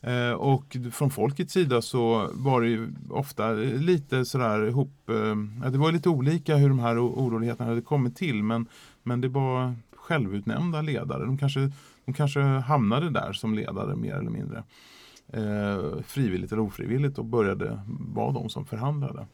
Eh, 0.00 0.30
och 0.30 0.76
från 0.92 1.10
folkets 1.10 1.52
sida 1.52 1.82
så 1.82 2.30
var 2.32 2.62
det 2.62 2.88
ofta 3.10 3.52
lite 3.52 4.24
sådär 4.24 4.66
ihop, 4.66 5.08
eh, 5.08 5.70
det 5.70 5.78
var 5.78 5.92
lite 5.92 6.08
olika 6.08 6.56
hur 6.56 6.68
de 6.68 6.78
här 6.78 6.98
oroligheterna 7.04 7.68
hade 7.68 7.82
kommit 7.82 8.16
till 8.16 8.42
men, 8.42 8.66
men 9.02 9.20
det 9.20 9.28
var 9.28 9.74
självutnämnda 9.96 10.82
ledare. 10.82 11.24
De 11.24 11.38
kanske, 11.38 11.72
de 12.04 12.14
kanske 12.14 12.40
hamnade 12.40 13.10
där 13.10 13.32
som 13.32 13.54
ledare 13.54 13.96
mer 13.96 14.14
eller 14.14 14.30
mindre. 14.30 14.62
Eh, 15.32 16.02
frivilligt 16.02 16.52
eller 16.52 16.62
ofrivilligt 16.62 17.18
och 17.18 17.24
började 17.24 17.80
vara 17.86 18.32
de 18.32 18.48
som 18.48 18.66
förhandlade. 18.66 19.26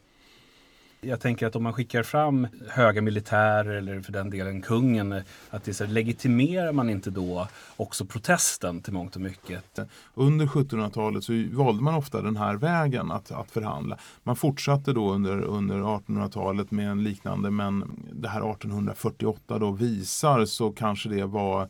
Jag 1.03 1.21
tänker 1.21 1.47
att 1.47 1.57
om 1.57 1.63
man 1.63 1.73
skickar 1.73 2.03
fram 2.03 2.47
höga 2.69 3.03
militärer 3.03 3.75
eller 3.75 4.01
för 4.01 4.13
den 4.13 4.31
delen 4.31 4.63
kungen, 4.63 5.23
att 5.51 5.65
det 5.65 5.75
så 5.75 5.87
legitimerar 5.87 6.73
man 6.73 6.91
inte 6.91 7.11
då 7.11 7.49
också 7.77 8.05
protesten 8.05 8.83
till 8.83 8.93
mångt 8.93 9.17
och 9.17 9.23
mycket? 9.23 9.79
Under 10.15 10.47
1700-talet 10.47 11.25
så 11.25 11.33
valde 11.53 11.83
man 11.83 11.95
ofta 11.95 12.23
den 12.23 12.37
här 12.37 12.55
vägen 12.55 13.11
att, 13.11 13.33
att 13.33 13.51
förhandla. 13.51 13.99
Man 14.23 14.37
fortsatte 14.37 14.93
då 14.93 15.13
under, 15.13 15.43
under 15.43 15.75
1800-talet 15.75 16.71
med 16.71 16.91
en 16.91 17.03
liknande 17.03 17.51
men 17.51 18.05
det 18.13 18.29
här 18.29 18.51
1848 18.51 19.59
då 19.59 19.71
visar 19.71 20.45
så 20.45 20.71
kanske 20.71 21.09
det 21.09 21.27
var 21.27 21.69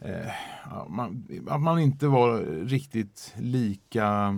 eh, 0.00 0.32
man, 0.88 1.28
att 1.48 1.60
man 1.60 1.78
inte 1.78 2.06
var 2.06 2.38
riktigt 2.66 3.34
lika 3.38 4.34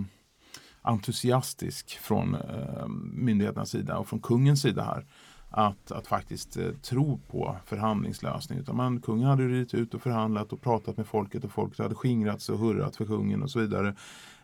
entusiastisk 0.83 1.99
från 1.99 2.35
eh, 2.35 2.89
myndigheternas 3.13 3.71
sida 3.71 3.99
och 3.99 4.09
från 4.09 4.21
kungens 4.21 4.63
sida 4.63 4.83
här 4.83 5.07
att, 5.53 5.93
att 5.93 6.07
faktiskt 6.07 6.57
eh, 6.57 6.73
tro 6.83 7.21
på 7.31 7.57
förhandlingslösning. 7.67 8.59
Utan 8.59 8.77
man, 8.77 9.01
kungen 9.01 9.29
hade 9.29 9.49
ridit 9.49 9.75
ut 9.75 9.95
och 9.95 10.03
förhandlat 10.03 10.53
och 10.53 10.61
pratat 10.61 10.97
med 10.97 11.07
folket 11.07 11.45
och 11.45 11.53
folket 11.53 11.79
hade 11.79 11.95
skingrats 11.95 12.49
och 12.49 12.59
hurrat 12.59 12.97
för 12.97 13.05
kungen 13.05 13.43
och 13.43 13.51
så 13.51 13.61
vidare. 13.61 13.95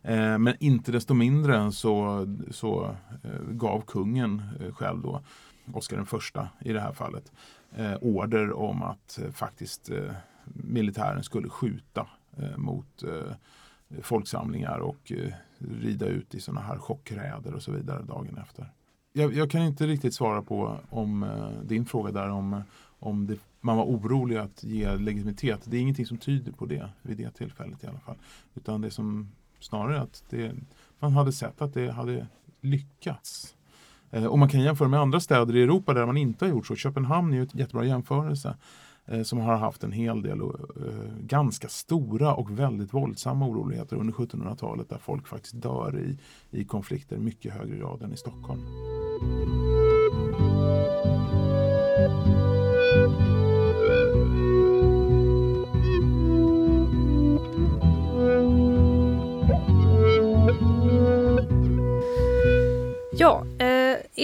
Eh, 0.02 0.38
men 0.38 0.54
inte 0.60 0.92
desto 0.92 1.14
mindre 1.14 1.72
så, 1.72 2.26
så 2.50 2.96
eh, 3.22 3.40
gav 3.50 3.80
kungen 3.80 4.42
eh, 4.60 4.74
själv 4.74 5.02
då, 5.02 5.20
Oscar 5.72 5.96
den 5.96 6.06
första 6.06 6.48
i 6.60 6.72
det 6.72 6.80
här 6.80 6.92
fallet, 6.92 7.32
eh, 7.74 7.94
order 8.00 8.52
om 8.52 8.82
att 8.82 9.18
eh, 9.18 9.30
faktiskt 9.30 9.90
eh, 9.90 10.12
militären 10.44 11.22
skulle 11.22 11.48
skjuta 11.48 12.06
eh, 12.36 12.56
mot 12.56 13.04
folksamlingar 14.02 14.78
och 14.78 15.12
rida 15.58 16.06
ut 16.06 16.34
i 16.34 16.40
sådana 16.40 16.60
här 16.60 16.78
chockräder 16.78 17.54
och 17.54 17.62
så 17.62 17.72
vidare 17.72 18.02
dagen 18.02 18.38
efter. 18.38 18.72
Jag, 19.12 19.34
jag 19.34 19.50
kan 19.50 19.62
inte 19.62 19.86
riktigt 19.86 20.14
svara 20.14 20.42
på 20.42 20.78
om 20.90 21.22
eh, 21.22 21.48
din 21.64 21.84
fråga 21.86 22.12
där 22.12 22.30
om, 22.30 22.52
eh, 22.52 22.60
om 22.98 23.26
det, 23.26 23.38
man 23.60 23.76
var 23.76 23.84
orolig 23.84 24.36
att 24.36 24.64
ge 24.64 24.96
legitimitet. 24.96 25.60
Det 25.64 25.76
är 25.76 25.80
ingenting 25.80 26.06
som 26.06 26.18
tyder 26.18 26.52
på 26.52 26.66
det 26.66 26.90
vid 27.02 27.16
det 27.16 27.30
tillfället 27.30 27.84
i 27.84 27.86
alla 27.86 28.00
fall. 28.00 28.16
Utan 28.54 28.80
det 28.80 28.90
som 28.90 29.28
snarare 29.60 30.00
att 30.00 30.24
det, 30.30 30.54
man 30.98 31.12
hade 31.12 31.32
sett 31.32 31.62
att 31.62 31.74
det 31.74 31.90
hade 31.90 32.26
lyckats. 32.60 33.54
Eh, 34.10 34.24
och 34.24 34.38
man 34.38 34.48
kan 34.48 34.60
jämföra 34.60 34.88
med 34.88 35.00
andra 35.00 35.20
städer 35.20 35.56
i 35.56 35.62
Europa 35.62 35.94
där 35.94 36.06
man 36.06 36.16
inte 36.16 36.44
har 36.44 36.50
gjort 36.50 36.66
så. 36.66 36.76
Köpenhamn 36.76 37.32
är 37.32 37.36
ju 37.36 37.42
ett 37.42 37.54
jättebra 37.54 37.84
jämförelse. 37.84 38.56
Eh, 39.08 39.22
som 39.22 39.38
har 39.38 39.56
haft 39.56 39.84
en 39.84 39.92
hel 39.92 40.22
del 40.22 40.40
eh, 40.40 40.46
ganska 41.20 41.68
stora 41.68 42.34
och 42.34 42.58
väldigt 42.58 42.94
våldsamma 42.94 43.46
oroligheter 43.46 43.96
under 43.96 44.14
1700-talet 44.14 44.88
där 44.88 44.98
folk 44.98 45.28
faktiskt 45.28 45.62
dör 45.62 45.98
i, 45.98 46.18
i 46.58 46.64
konflikter 46.64 47.16
mycket 47.16 47.52
högre 47.52 47.76
grad 47.76 48.02
än 48.02 48.12
i 48.12 48.16
Stockholm. 48.16 48.60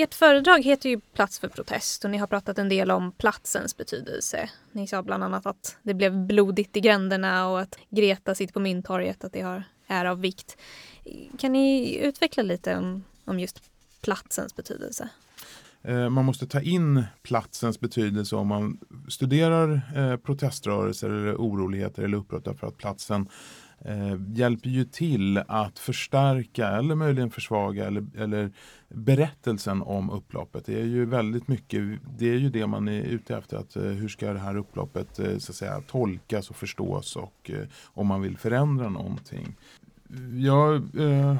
Ert 0.02 0.14
föredrag 0.14 0.64
heter 0.64 0.88
ju 0.88 1.00
Plats 1.00 1.38
för 1.38 1.48
protest 1.48 2.04
och 2.04 2.10
ni 2.10 2.18
har 2.18 2.26
pratat 2.26 2.58
en 2.58 2.68
del 2.68 2.90
om 2.90 3.12
platsens 3.12 3.76
betydelse. 3.76 4.50
Ni 4.72 4.86
sa 4.86 5.02
bland 5.02 5.24
annat 5.24 5.46
att 5.46 5.76
det 5.82 5.94
blev 5.94 6.26
blodigt 6.26 6.76
i 6.76 6.80
gränderna 6.80 7.48
och 7.48 7.60
att 7.60 7.78
Greta 7.90 8.34
sitter 8.34 8.54
på 8.54 8.60
Mynttorget, 8.60 9.24
att 9.24 9.32
det 9.32 9.40
har, 9.40 9.62
är 9.86 10.04
av 10.04 10.20
vikt. 10.20 10.56
Kan 11.38 11.52
ni 11.52 11.96
utveckla 12.02 12.42
lite 12.42 12.76
om, 12.76 13.04
om 13.24 13.40
just 13.40 13.62
platsens 14.00 14.56
betydelse? 14.56 15.08
Eh, 15.82 16.10
man 16.10 16.24
måste 16.24 16.46
ta 16.46 16.60
in 16.60 17.04
platsens 17.22 17.80
betydelse 17.80 18.36
om 18.36 18.46
man 18.46 18.78
studerar 19.08 19.80
eh, 19.96 20.16
proteströrelser 20.16 21.10
eller 21.10 21.34
oroligheter 21.34 22.02
eller 22.02 22.18
uppror 22.18 22.42
därför 22.44 22.66
att 22.66 22.76
platsen 22.76 23.28
eh, 23.78 24.16
hjälper 24.34 24.70
ju 24.70 24.84
till 24.84 25.38
att 25.38 25.78
förstärka 25.78 26.68
eller 26.68 26.94
möjligen 26.94 27.30
försvaga 27.30 27.86
eller, 27.86 28.06
eller 28.16 28.52
berättelsen 28.94 29.82
om 29.82 30.10
upploppet. 30.10 30.66
Det 30.66 30.80
är 30.80 30.84
ju 30.84 31.04
väldigt 31.04 31.48
mycket, 31.48 31.82
det 32.18 32.28
är 32.28 32.38
ju 32.38 32.50
det 32.50 32.66
man 32.66 32.88
är 32.88 33.02
ute 33.02 33.36
efter. 33.36 33.56
Att, 33.56 33.76
eh, 33.76 33.82
hur 33.82 34.08
ska 34.08 34.32
det 34.32 34.38
här 34.38 34.56
upploppet 34.56 35.18
eh, 35.18 35.38
så 35.38 35.52
att 35.52 35.56
säga, 35.56 35.80
tolkas 35.80 36.50
och 36.50 36.56
förstås 36.56 37.16
och 37.16 37.50
eh, 37.50 37.66
om 37.84 38.06
man 38.06 38.22
vill 38.22 38.38
förändra 38.38 38.88
någonting. 38.88 39.54
Jag 40.38 40.74
eh, 40.74 41.36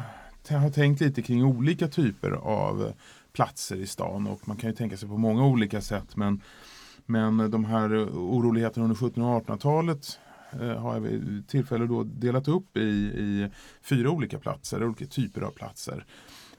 har 0.58 0.70
tänkt 0.70 1.00
lite 1.00 1.22
kring 1.22 1.44
olika 1.44 1.88
typer 1.88 2.30
av 2.30 2.92
platser 3.32 3.76
i 3.76 3.86
stan 3.86 4.26
och 4.26 4.48
man 4.48 4.56
kan 4.56 4.70
ju 4.70 4.76
tänka 4.76 4.96
sig 4.96 5.08
på 5.08 5.16
många 5.16 5.46
olika 5.46 5.80
sätt 5.80 6.16
men 6.16 6.40
men 7.06 7.50
de 7.50 7.64
här 7.64 8.04
oroligheterna 8.04 8.84
under 8.84 8.96
1700 8.96 9.36
och 9.36 9.46
1800-talet 9.46 10.18
har 10.78 10.94
jag 10.94 11.00
vid 11.00 11.48
tillfälle 11.48 11.86
då 11.86 12.02
delat 12.04 12.48
upp 12.48 12.76
i, 12.76 12.80
i 12.80 13.50
fyra 13.82 14.10
olika 14.10 14.38
platser, 14.38 14.84
olika 14.84 15.06
typer 15.06 15.40
av 15.40 15.50
platser 15.50 16.04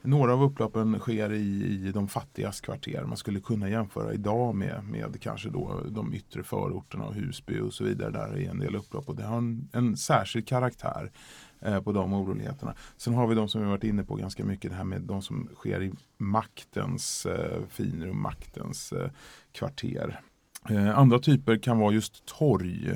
några 0.05 0.33
av 0.33 0.43
upploppen 0.43 0.99
sker 0.99 1.33
i, 1.33 1.85
i 1.87 1.91
de 1.91 2.07
fattigas 2.07 2.61
kvarter. 2.61 3.03
Man 3.03 3.17
skulle 3.17 3.39
kunna 3.39 3.69
jämföra 3.69 4.13
idag 4.13 4.55
med, 4.55 4.83
med 4.83 5.21
kanske 5.21 5.49
då 5.49 5.81
de 5.89 6.13
yttre 6.13 6.43
förorterna 6.43 7.05
och 7.05 7.15
Husby 7.15 7.59
och 7.59 7.73
så 7.73 7.83
vidare. 7.83 8.11
Där 8.11 8.37
är 8.37 8.49
en 8.49 8.59
del 8.59 8.75
upplopp 8.75 9.09
och 9.09 9.15
det 9.15 9.23
har 9.23 9.37
en, 9.37 9.69
en 9.73 9.97
särskild 9.97 10.47
karaktär 10.47 11.11
eh, 11.59 11.81
på 11.81 11.91
de 11.91 12.13
oroligheterna. 12.13 12.75
Sen 12.97 13.13
har 13.13 13.27
vi 13.27 13.35
de 13.35 13.49
som 13.49 13.61
vi 13.61 13.67
varit 13.67 13.83
inne 13.83 14.03
på 14.03 14.15
ganska 14.15 14.45
mycket, 14.45 14.71
det 14.71 14.77
här 14.77 14.83
med 14.83 15.01
de 15.01 15.21
som 15.21 15.49
sker 15.55 15.83
i 15.83 15.91
maktens 16.17 17.25
eh, 17.25 17.61
finrum, 17.69 18.21
maktens 18.21 18.91
eh, 18.91 19.09
kvarter. 19.51 20.21
Eh, 20.69 20.97
andra 20.97 21.19
typer 21.19 21.57
kan 21.57 21.77
vara 21.77 21.93
just 21.93 22.25
torg 22.25 22.89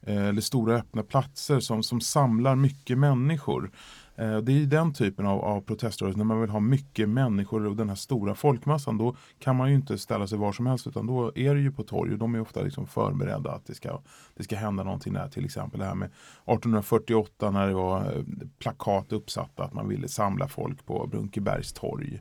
eh, 0.00 0.26
eller 0.26 0.40
stora 0.40 0.74
öppna 0.74 1.02
platser 1.02 1.60
som, 1.60 1.82
som 1.82 2.00
samlar 2.00 2.56
mycket 2.56 2.98
människor. 2.98 3.70
Eh, 4.16 4.36
det 4.36 4.52
är 4.52 4.66
den 4.66 4.92
typen 4.92 5.26
av, 5.26 5.40
av 5.44 5.60
proteströrelse 5.60 6.18
när 6.18 6.24
man 6.24 6.40
vill 6.40 6.50
ha 6.50 6.60
mycket 6.60 7.08
människor 7.08 7.66
och 7.66 7.76
den 7.76 7.88
här 7.88 7.96
stora 7.96 8.34
folkmassan. 8.34 8.98
Då 8.98 9.16
kan 9.38 9.56
man 9.56 9.68
ju 9.68 9.74
inte 9.74 9.98
ställa 9.98 10.26
sig 10.26 10.38
var 10.38 10.52
som 10.52 10.66
helst 10.66 10.86
utan 10.86 11.06
då 11.06 11.32
är 11.34 11.54
det 11.54 11.60
ju 11.60 11.72
på 11.72 11.82
torg 11.82 12.12
och 12.12 12.18
de 12.18 12.34
är 12.34 12.40
ofta 12.40 12.62
liksom 12.62 12.86
förberedda 12.86 13.52
att 13.52 13.66
det 13.66 13.74
ska, 13.74 14.00
det 14.34 14.42
ska 14.42 14.56
hända 14.56 14.84
någonting 14.84 15.12
där. 15.12 15.28
Till 15.28 15.44
exempel 15.44 15.80
det 15.80 15.86
här 15.86 15.94
med 15.94 16.06
1848 16.06 17.50
när 17.50 17.68
det 17.68 17.74
var 17.74 18.00
eh, 18.00 18.22
plakat 18.58 19.12
uppsatta 19.12 19.64
att 19.64 19.72
man 19.72 19.88
ville 19.88 20.08
samla 20.08 20.48
folk 20.48 20.86
på 20.86 21.06
Brunkebergs 21.06 21.72
torg. 21.72 22.20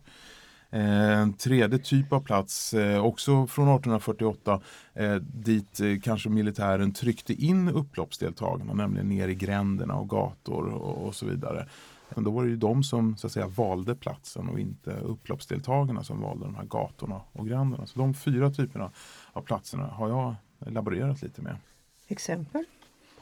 En 0.74 1.34
tredje 1.34 1.80
typ 1.80 2.14
av 2.14 2.20
plats, 2.20 2.74
eh, 2.74 3.06
också 3.06 3.48
från 3.48 3.68
1848, 3.68 4.62
eh, 4.94 5.16
dit 5.16 5.80
kanske 6.04 6.30
militären 6.30 6.94
tryckte 6.94 7.34
in 7.34 7.70
upploppsdeltagarna, 7.70 8.74
nämligen 8.74 9.10
ner 9.10 9.28
i 9.28 9.36
gränderna 9.36 9.96
och 9.96 10.10
gator 10.10 10.66
och, 10.66 11.08
och 11.08 11.16
så 11.16 11.26
vidare. 11.26 11.68
Men 12.16 12.24
då 12.24 12.32
var 12.32 12.44
det 12.44 12.50
ju 12.50 12.58
de 12.58 12.84
som 12.84 13.18
så 13.18 13.28
att 13.28 13.34
säga 13.34 13.48
valde 13.48 13.96
platsen 13.96 14.50
och 14.50 14.60
inte 14.60 14.92
upploppsdeltagarna 14.92 16.04
som 16.04 16.22
valde 16.22 16.46
de 16.46 16.56
här 16.56 16.66
gatorna 16.66 17.22
och 17.32 17.48
gränderna. 17.48 17.86
Så 17.86 18.00
de 18.00 18.14
fyra 18.14 18.52
typerna 18.52 18.92
av 19.34 19.42
platserna 19.42 19.88
har 19.88 20.10
jag 20.10 20.36
laborerat 20.72 21.22
lite 21.22 21.42
med. 21.42 21.56
Exempel? 22.08 22.66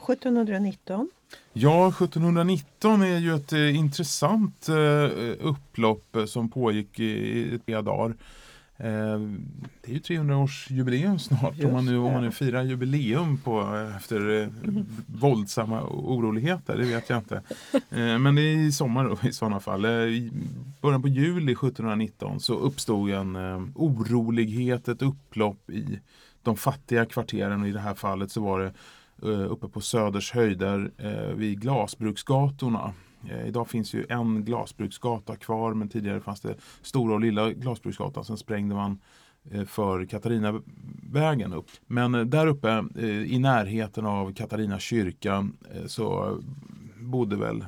1719? 0.08 1.10
Ja, 1.52 1.88
1719 1.88 3.02
är 3.02 3.18
ju 3.18 3.34
ett 3.34 3.52
eh, 3.52 3.76
intressant 3.76 4.68
eh, 4.68 4.76
upplopp 5.40 6.16
eh, 6.16 6.24
som 6.24 6.48
pågick 6.48 7.00
i 7.00 7.58
par 7.66 7.82
dagar. 7.82 8.14
Eh, 8.76 9.20
det 9.82 9.90
är 9.90 9.92
ju 9.92 9.98
300-årsjubileum 9.98 11.18
snart 11.18 11.64
om 11.64 11.72
man, 11.72 11.84
nu, 11.84 11.98
om 11.98 12.12
man 12.12 12.22
nu 12.22 12.30
firar 12.30 12.62
jubileum 12.62 13.38
på, 13.38 13.60
eh, 13.60 13.96
efter 13.96 14.42
eh, 14.42 14.48
våldsamma 15.06 15.82
oroligheter. 15.82 16.76
Det 16.76 16.84
vet 16.84 17.10
jag 17.10 17.18
inte. 17.18 17.42
men 18.18 18.34
det 18.34 18.42
är 18.42 18.56
i 18.56 18.72
sommar 18.72 19.04
då, 19.04 19.28
i 19.28 19.32
sådana 19.32 19.60
fall. 19.60 19.86
I 19.86 20.32
början 20.80 21.02
på 21.02 21.08
juli 21.08 21.52
1719 21.52 22.40
så 22.40 22.54
uppstod 22.54 23.10
en 23.10 23.36
orolighet, 23.74 24.88
ett 24.88 25.02
upplopp 25.02 25.70
i 25.70 26.00
de 26.42 26.56
fattiga 26.56 27.06
kvarteren 27.06 27.62
och 27.62 27.68
i 27.68 27.72
det 27.72 27.80
här 27.80 27.94
fallet 27.94 28.32
så 28.32 28.40
var 28.40 28.60
det 28.60 28.66
Eh, 28.66 28.74
Eh, 29.22 29.52
uppe 29.52 29.68
på 29.68 29.80
Söders 29.80 30.32
höjder 30.32 30.90
eh, 30.98 31.34
vid 31.34 31.60
glasbruksgatorna. 31.60 32.92
Eh, 33.30 33.46
idag 33.46 33.68
finns 33.68 33.94
ju 33.94 34.06
en 34.08 34.44
glasbruksgata 34.44 35.36
kvar 35.36 35.74
men 35.74 35.88
tidigare 35.88 36.20
fanns 36.20 36.40
det 36.40 36.54
stora 36.82 37.14
och 37.14 37.20
lilla 37.20 37.50
glasbruksgatan. 37.50 38.24
Sen 38.24 38.36
sprängde 38.36 38.74
man 38.74 38.98
för 39.66 40.04
Katarinavägen 40.04 41.52
upp. 41.52 41.66
Men 41.86 42.30
där 42.30 42.46
uppe 42.46 42.84
i 43.26 43.38
närheten 43.38 44.06
av 44.06 44.32
Katarina 44.32 44.78
kyrka 44.78 45.48
så 45.86 46.38
bodde 47.00 47.36
väl 47.36 47.64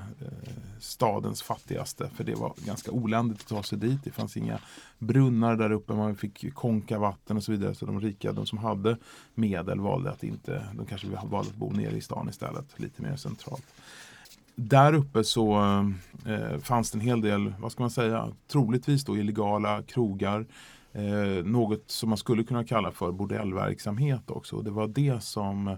stadens 0.82 1.42
fattigaste 1.42 2.10
för 2.14 2.24
det 2.24 2.34
var 2.34 2.52
ganska 2.66 2.90
oländigt 2.90 3.40
att 3.40 3.48
ta 3.48 3.62
sig 3.62 3.78
dit. 3.78 4.04
Det 4.04 4.10
fanns 4.10 4.36
inga 4.36 4.58
brunnar 4.98 5.56
där 5.56 5.72
uppe, 5.72 5.92
man 5.92 6.16
fick 6.16 6.54
konka 6.54 6.98
vatten 6.98 7.36
och 7.36 7.42
så 7.42 7.52
vidare. 7.52 7.74
Så 7.74 7.86
de 7.86 8.00
rika, 8.00 8.32
de 8.32 8.46
som 8.46 8.58
hade 8.58 8.96
medel 9.34 9.80
valde 9.80 10.10
att 10.10 10.24
inte, 10.24 10.66
de 10.74 10.86
kanske 10.86 11.06
valde 11.08 11.50
att 11.50 11.56
bo 11.56 11.70
nere 11.70 11.96
i 11.96 12.00
stan 12.00 12.28
istället, 12.28 12.80
lite 12.80 13.02
mer 13.02 13.16
centralt. 13.16 13.66
Där 14.54 14.92
uppe 14.92 15.24
så 15.24 15.58
eh, 16.26 16.58
fanns 16.58 16.90
det 16.90 16.96
en 16.96 17.00
hel 17.00 17.20
del, 17.20 17.54
vad 17.58 17.72
ska 17.72 17.82
man 17.82 17.90
säga, 17.90 18.28
troligtvis 18.48 19.04
då 19.04 19.16
illegala 19.16 19.82
krogar. 19.82 20.46
Eh, 20.92 21.44
något 21.44 21.90
som 21.90 22.08
man 22.08 22.18
skulle 22.18 22.44
kunna 22.44 22.64
kalla 22.64 22.90
för 22.90 23.12
bordellverksamhet 23.12 24.30
också. 24.30 24.56
Och 24.56 24.64
Det 24.64 24.70
var 24.70 24.88
det 24.88 25.22
som 25.22 25.76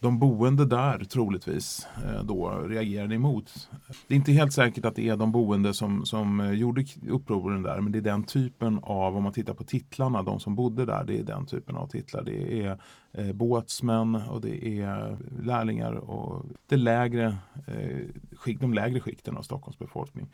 de 0.00 0.18
boende 0.18 0.64
där 0.64 1.04
troligtvis 1.04 1.88
eh, 2.04 2.24
då 2.24 2.50
reagerade 2.50 3.14
emot. 3.14 3.70
Det 4.06 4.14
är 4.14 4.16
inte 4.16 4.32
helt 4.32 4.52
säkert 4.52 4.84
att 4.84 4.94
det 4.94 5.08
är 5.08 5.16
de 5.16 5.32
boende 5.32 5.74
som, 5.74 6.06
som 6.06 6.40
eh, 6.40 6.52
gjorde 6.52 6.84
upproren 7.08 7.62
där 7.62 7.80
men 7.80 7.92
det 7.92 7.98
är 7.98 8.02
den 8.02 8.22
typen 8.22 8.78
av, 8.82 9.16
om 9.16 9.22
man 9.22 9.32
tittar 9.32 9.54
på 9.54 9.64
titlarna, 9.64 10.22
de 10.22 10.40
som 10.40 10.54
bodde 10.54 10.86
där, 10.86 11.04
det 11.04 11.18
är 11.18 11.22
den 11.22 11.46
typen 11.46 11.76
av 11.76 11.86
titlar. 11.86 12.22
Det 12.22 12.62
är 12.62 12.78
eh, 13.12 13.32
båtsmän 13.32 14.14
och 14.14 14.40
det 14.40 14.80
är 14.80 15.16
lärlingar 15.42 15.92
och 15.92 16.44
det 16.66 16.76
lägre, 16.76 17.36
eh, 17.66 18.56
de 18.60 18.74
lägre 18.74 19.00
skikten 19.00 19.36
av 19.36 19.42
Stockholms 19.42 19.78
befolkning. 19.78 20.28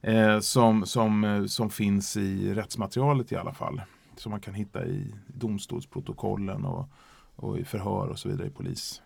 Eh, 0.00 0.40
som, 0.40 0.86
som, 0.86 1.24
eh, 1.24 1.44
som 1.44 1.70
finns 1.70 2.16
i 2.16 2.54
rättsmaterialet 2.54 3.32
i 3.32 3.36
alla 3.36 3.52
fall. 3.52 3.80
Som 4.16 4.30
man 4.30 4.40
kan 4.40 4.54
hitta 4.54 4.86
i 4.86 5.14
domstolsprotokollen 5.26 6.64
och 6.64 6.88
och 7.36 7.58
i 7.58 7.64
förhör 7.64 8.08
och 8.08 8.18
så 8.18 8.28
vidare 8.28 8.46
i 8.46 8.50
polis. 8.50 9.02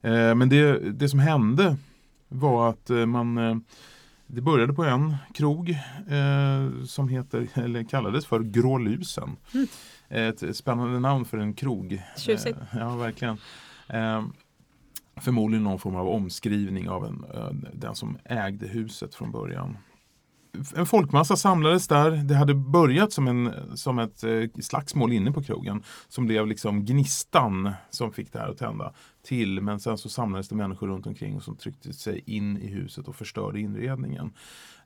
Eh, 0.00 0.34
men 0.34 0.48
det, 0.48 0.92
det 0.92 1.08
som 1.08 1.18
hände 1.18 1.76
var 2.28 2.70
att 2.70 2.90
eh, 2.90 3.06
man 3.06 3.38
eh, 3.38 3.56
det 4.26 4.40
började 4.40 4.72
på 4.72 4.84
en 4.84 5.16
krog 5.34 5.70
eh, 5.70 6.84
som 6.84 7.08
heter, 7.08 7.48
eller 7.54 7.82
kallades 7.82 8.26
för 8.26 8.40
Grålusen. 8.40 9.36
Mm. 9.54 9.66
Ett 10.08 10.56
spännande 10.56 11.00
namn 11.00 11.24
för 11.24 11.38
en 11.38 11.54
krog. 11.54 12.02
Tjusigt. 12.16 12.58
Eh, 12.58 12.78
ja, 12.78 12.96
verkligen. 12.96 13.38
Eh, 13.88 14.24
förmodligen 15.16 15.64
någon 15.64 15.78
form 15.78 15.96
av 15.96 16.08
omskrivning 16.08 16.88
av 16.88 17.06
en, 17.06 17.24
den 17.72 17.94
som 17.94 18.18
ägde 18.24 18.66
huset 18.66 19.14
från 19.14 19.30
början 19.30 19.76
en 20.74 20.86
folkmassa 20.86 21.36
samlades 21.36 21.88
där. 21.88 22.10
Det 22.10 22.34
hade 22.34 22.54
börjat 22.54 23.12
som, 23.12 23.28
en, 23.28 23.52
som 23.74 23.98
ett 23.98 24.24
eh, 24.24 24.42
slagsmål 24.60 25.12
inne 25.12 25.32
på 25.32 25.42
krogen 25.42 25.82
som 26.08 26.26
blev 26.26 26.46
liksom 26.46 26.84
gnistan 26.84 27.72
som 27.90 28.12
fick 28.12 28.32
det 28.32 28.38
här 28.38 28.48
att 28.48 28.58
tända 28.58 28.92
till. 29.22 29.60
Men 29.60 29.80
sen 29.80 29.98
så 29.98 30.08
samlades 30.08 30.48
det 30.48 30.54
människor 30.54 30.88
runt 30.88 31.06
omkring 31.06 31.36
och 31.36 31.42
som 31.42 31.56
tryckte 31.56 31.92
sig 31.92 32.22
in 32.26 32.56
i 32.56 32.66
huset 32.66 33.08
och 33.08 33.16
förstörde 33.16 33.60
inredningen. 33.60 34.32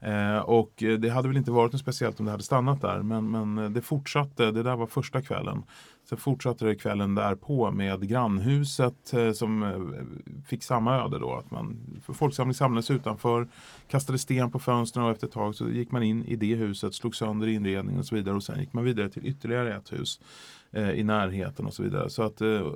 Eh, 0.01 0.39
och 0.39 0.83
eh, 0.83 0.99
det 0.99 1.09
hade 1.09 1.29
väl 1.29 1.37
inte 1.37 1.51
varit 1.51 1.73
något 1.73 1.81
speciellt 1.81 2.21
om 2.21 2.27
det 2.27 2.33
hade 2.33 2.45
stannat 2.45 2.81
där 2.81 3.03
men, 3.03 3.31
men 3.31 3.59
eh, 3.59 3.71
det 3.71 3.83
fortsatte. 3.83 4.51
Det 4.51 4.63
där 4.63 4.77
var 4.77 4.87
första 4.87 5.23
kvällen. 5.23 5.63
Sen 6.05 6.19
fortsatte 6.19 6.65
det 6.65 6.75
kvällen 6.75 7.15
därpå 7.15 7.71
med 7.71 8.09
grannhuset 8.09 9.13
eh, 9.13 9.33
som 9.33 9.63
eh, 9.63 10.43
fick 10.47 10.63
samma 10.63 10.97
öde 10.97 11.19
då. 11.19 11.35
Att 11.35 11.51
man, 11.51 11.77
folksamling 12.15 12.55
samlades 12.55 12.91
utanför, 12.91 13.49
kastade 13.89 14.19
sten 14.19 14.51
på 14.51 14.59
fönstren 14.59 15.05
och 15.05 15.11
efter 15.11 15.27
ett 15.27 15.33
tag 15.33 15.55
så 15.55 15.69
gick 15.69 15.91
man 15.91 16.03
in 16.03 16.25
i 16.25 16.37
det 16.37 16.55
huset, 16.55 16.95
slog 16.95 17.17
sönder 17.17 17.47
inredningen 17.47 18.01
och 18.01 18.07
så 18.07 18.15
vidare 18.15 18.35
och 18.35 18.43
sen 18.43 18.61
gick 18.61 18.73
man 18.73 18.85
vidare 18.85 19.09
till 19.09 19.27
ytterligare 19.27 19.75
ett 19.75 19.93
hus 19.93 20.21
eh, 20.71 20.91
i 20.91 21.05
närheten 21.05 21.67
och 21.67 21.75
så 21.75 21.83
vidare. 21.83 22.11
Så 22.11 22.23
att 22.23 22.41
eh, 22.41 22.73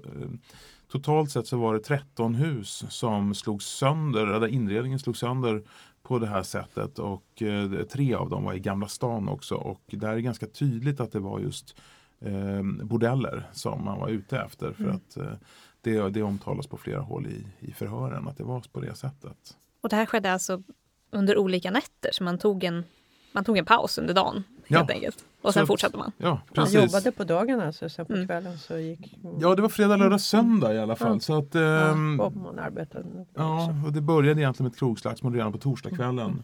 Totalt 0.91 1.31
sett 1.31 1.47
så 1.47 1.59
var 1.59 1.75
det 1.75 1.81
13 1.81 2.35
hus 2.35 2.85
som 2.89 3.35
slogs 3.35 3.65
sönder, 3.67 4.27
där 4.27 4.47
inredningen 4.47 4.99
slogs 4.99 5.19
sönder 5.19 5.63
på 6.03 6.19
det 6.19 6.27
här 6.27 6.43
sättet 6.43 6.99
och 6.99 7.43
eh, 7.43 7.83
tre 7.83 8.15
av 8.15 8.31
dem 8.31 8.45
var 8.45 8.55
i 8.55 8.59
Gamla 8.59 8.89
stan 8.89 9.29
också 9.29 9.55
och 9.55 9.83
där 9.87 10.09
är 10.09 10.15
det 10.15 10.23
ganska 10.23 10.47
tydligt 10.47 11.01
att 11.01 11.13
det 11.13 11.21
var 11.21 11.41
just 11.41 11.77
eh, 12.21 12.63
bordeller 12.83 13.51
som 13.53 13.85
man 13.85 14.01
var 14.01 14.09
ute 14.09 14.39
efter 14.39 14.73
för 14.73 14.85
mm. 14.85 14.97
att 14.97 15.17
eh, 15.17 15.33
det, 15.81 16.09
det 16.09 16.23
omtalas 16.23 16.67
på 16.67 16.77
flera 16.77 17.01
håll 17.01 17.27
i, 17.27 17.47
i 17.61 17.73
förhören 17.73 18.29
att 18.29 18.37
det 18.37 18.45
var 18.45 18.65
på 18.73 18.81
det 18.81 18.95
sättet. 18.95 19.57
Och 19.81 19.89
det 19.89 19.97
här 19.97 20.07
skedde 20.07 20.33
alltså 20.33 20.63
under 21.11 21.39
olika 21.39 21.71
nätter 21.71 22.11
så 22.13 22.25
man 22.25 22.39
tog 22.39 22.65
en, 22.65 22.85
man 23.33 23.45
tog 23.45 23.59
en 23.59 23.65
paus 23.65 23.99
under 23.99 24.15
dagen 24.15 24.45
helt 24.67 24.89
ja. 24.89 24.95
enkelt. 24.95 25.25
Och 25.43 25.55
sen 25.55 25.63
så, 25.63 25.67
fortsatte 25.67 25.97
man. 25.97 26.13
Ja, 26.19 26.41
precis. 26.55 26.75
Man 26.75 26.83
jobbade 26.83 27.13
på 27.13 27.25
dagen 27.25 27.61
alltså, 27.61 27.89
sen 27.89 28.07
på 28.07 28.13
mm. 28.13 28.27
kvällen 28.27 28.59
så 28.59 28.79
gick... 28.79 29.19
Ja, 29.41 29.55
det 29.55 29.63
var 29.63 29.69
fredag, 29.69 29.97
lördag, 29.97 30.21
söndag 30.21 30.75
i 30.75 30.79
alla 30.79 30.97
fall. 30.97 31.09
Mm. 31.09 31.21
Så 31.21 31.39
att, 31.39 31.55
ähm, 31.55 32.17
ja, 32.19 32.25
och 32.25 32.37
man 32.37 32.59
arbetade. 32.59 33.27
Ja, 33.35 33.75
och 33.87 33.93
det 33.93 34.01
började 34.01 34.41
egentligen 34.41 34.65
med 34.65 34.73
ett 34.73 34.79
krogslagsmål 34.79 35.35
redan 35.35 35.53
på 35.53 35.59
torsdagskvällen. 35.59 36.43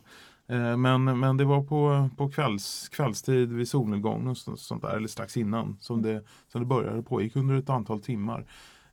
Mm. 0.49 0.83
Men, 0.83 1.21
men 1.21 1.37
det 1.37 1.45
var 1.45 1.63
på, 1.63 2.11
på 2.17 2.31
kvälls, 2.31 2.89
kvällstid 2.89 3.53
vid 3.53 3.69
solnedgång 3.69 4.27
och 4.27 4.39
sånt 4.39 4.83
där, 4.83 4.97
eller 4.97 5.09
strax 5.09 5.37
innan 5.37 5.77
som 5.81 6.03
det, 6.03 6.25
som 6.49 6.61
det 6.61 6.67
började. 6.67 7.03
Pågick 7.03 7.37
under 7.37 7.55
ett 7.55 7.71
antal 7.71 8.01
timmar. 8.01 8.47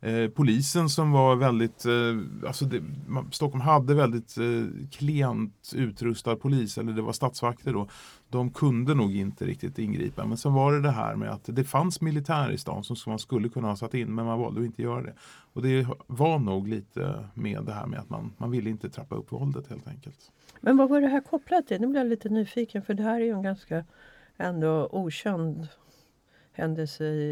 Eh, 0.03 0.29
polisen 0.29 0.89
som 0.89 1.11
var 1.11 1.35
väldigt, 1.35 1.85
eh, 1.85 2.47
alltså 2.47 2.65
det, 2.65 2.83
man, 3.07 3.31
Stockholm 3.31 3.61
hade 3.61 3.93
väldigt 3.93 4.37
eh, 4.37 4.87
klent 4.91 5.71
utrustad 5.75 6.35
polis, 6.35 6.77
eller 6.77 6.93
det 6.93 7.01
var 7.01 7.13
statsvakter 7.13 7.73
då. 7.73 7.89
De 8.29 8.51
kunde 8.51 8.95
nog 8.95 9.15
inte 9.15 9.45
riktigt 9.45 9.79
ingripa. 9.79 10.25
Men 10.25 10.37
sen 10.37 10.53
var 10.53 10.73
det 10.73 10.81
det 10.81 10.91
här 10.91 11.15
med 11.15 11.31
att 11.31 11.43
det 11.45 11.63
fanns 11.63 12.01
militär 12.01 12.51
i 12.51 12.57
stan 12.57 12.83
som 12.83 12.95
man 13.07 13.19
skulle 13.19 13.49
kunna 13.49 13.67
ha 13.67 13.75
satt 13.75 13.93
in, 13.93 14.15
men 14.15 14.25
man 14.25 14.39
valde 14.39 14.59
att 14.59 14.65
inte 14.65 14.81
göra 14.81 15.01
det. 15.01 15.13
Och 15.53 15.61
det 15.61 15.87
var 16.07 16.39
nog 16.39 16.67
lite 16.67 17.25
med 17.33 17.63
det 17.65 17.73
här 17.73 17.85
med 17.87 17.99
att 17.99 18.09
man, 18.09 18.33
man 18.37 18.51
ville 18.51 18.69
inte 18.69 18.89
trappa 18.89 19.15
upp 19.15 19.31
våldet 19.31 19.67
helt 19.67 19.87
enkelt. 19.87 20.31
Men 20.61 20.77
vad 20.77 20.89
var 20.89 21.01
det 21.01 21.07
här 21.07 21.21
kopplat 21.21 21.67
till? 21.67 21.81
Nu 21.81 21.87
blir 21.87 21.99
jag 21.99 22.07
lite 22.07 22.29
nyfiken 22.29 22.81
för 22.81 22.93
det 22.93 23.03
här 23.03 23.21
är 23.21 23.25
ju 23.25 23.31
en 23.31 23.41
ganska 23.41 23.85
ändå 24.37 24.89
okänd 24.91 25.67
händelse 26.53 27.05
i, 27.05 27.31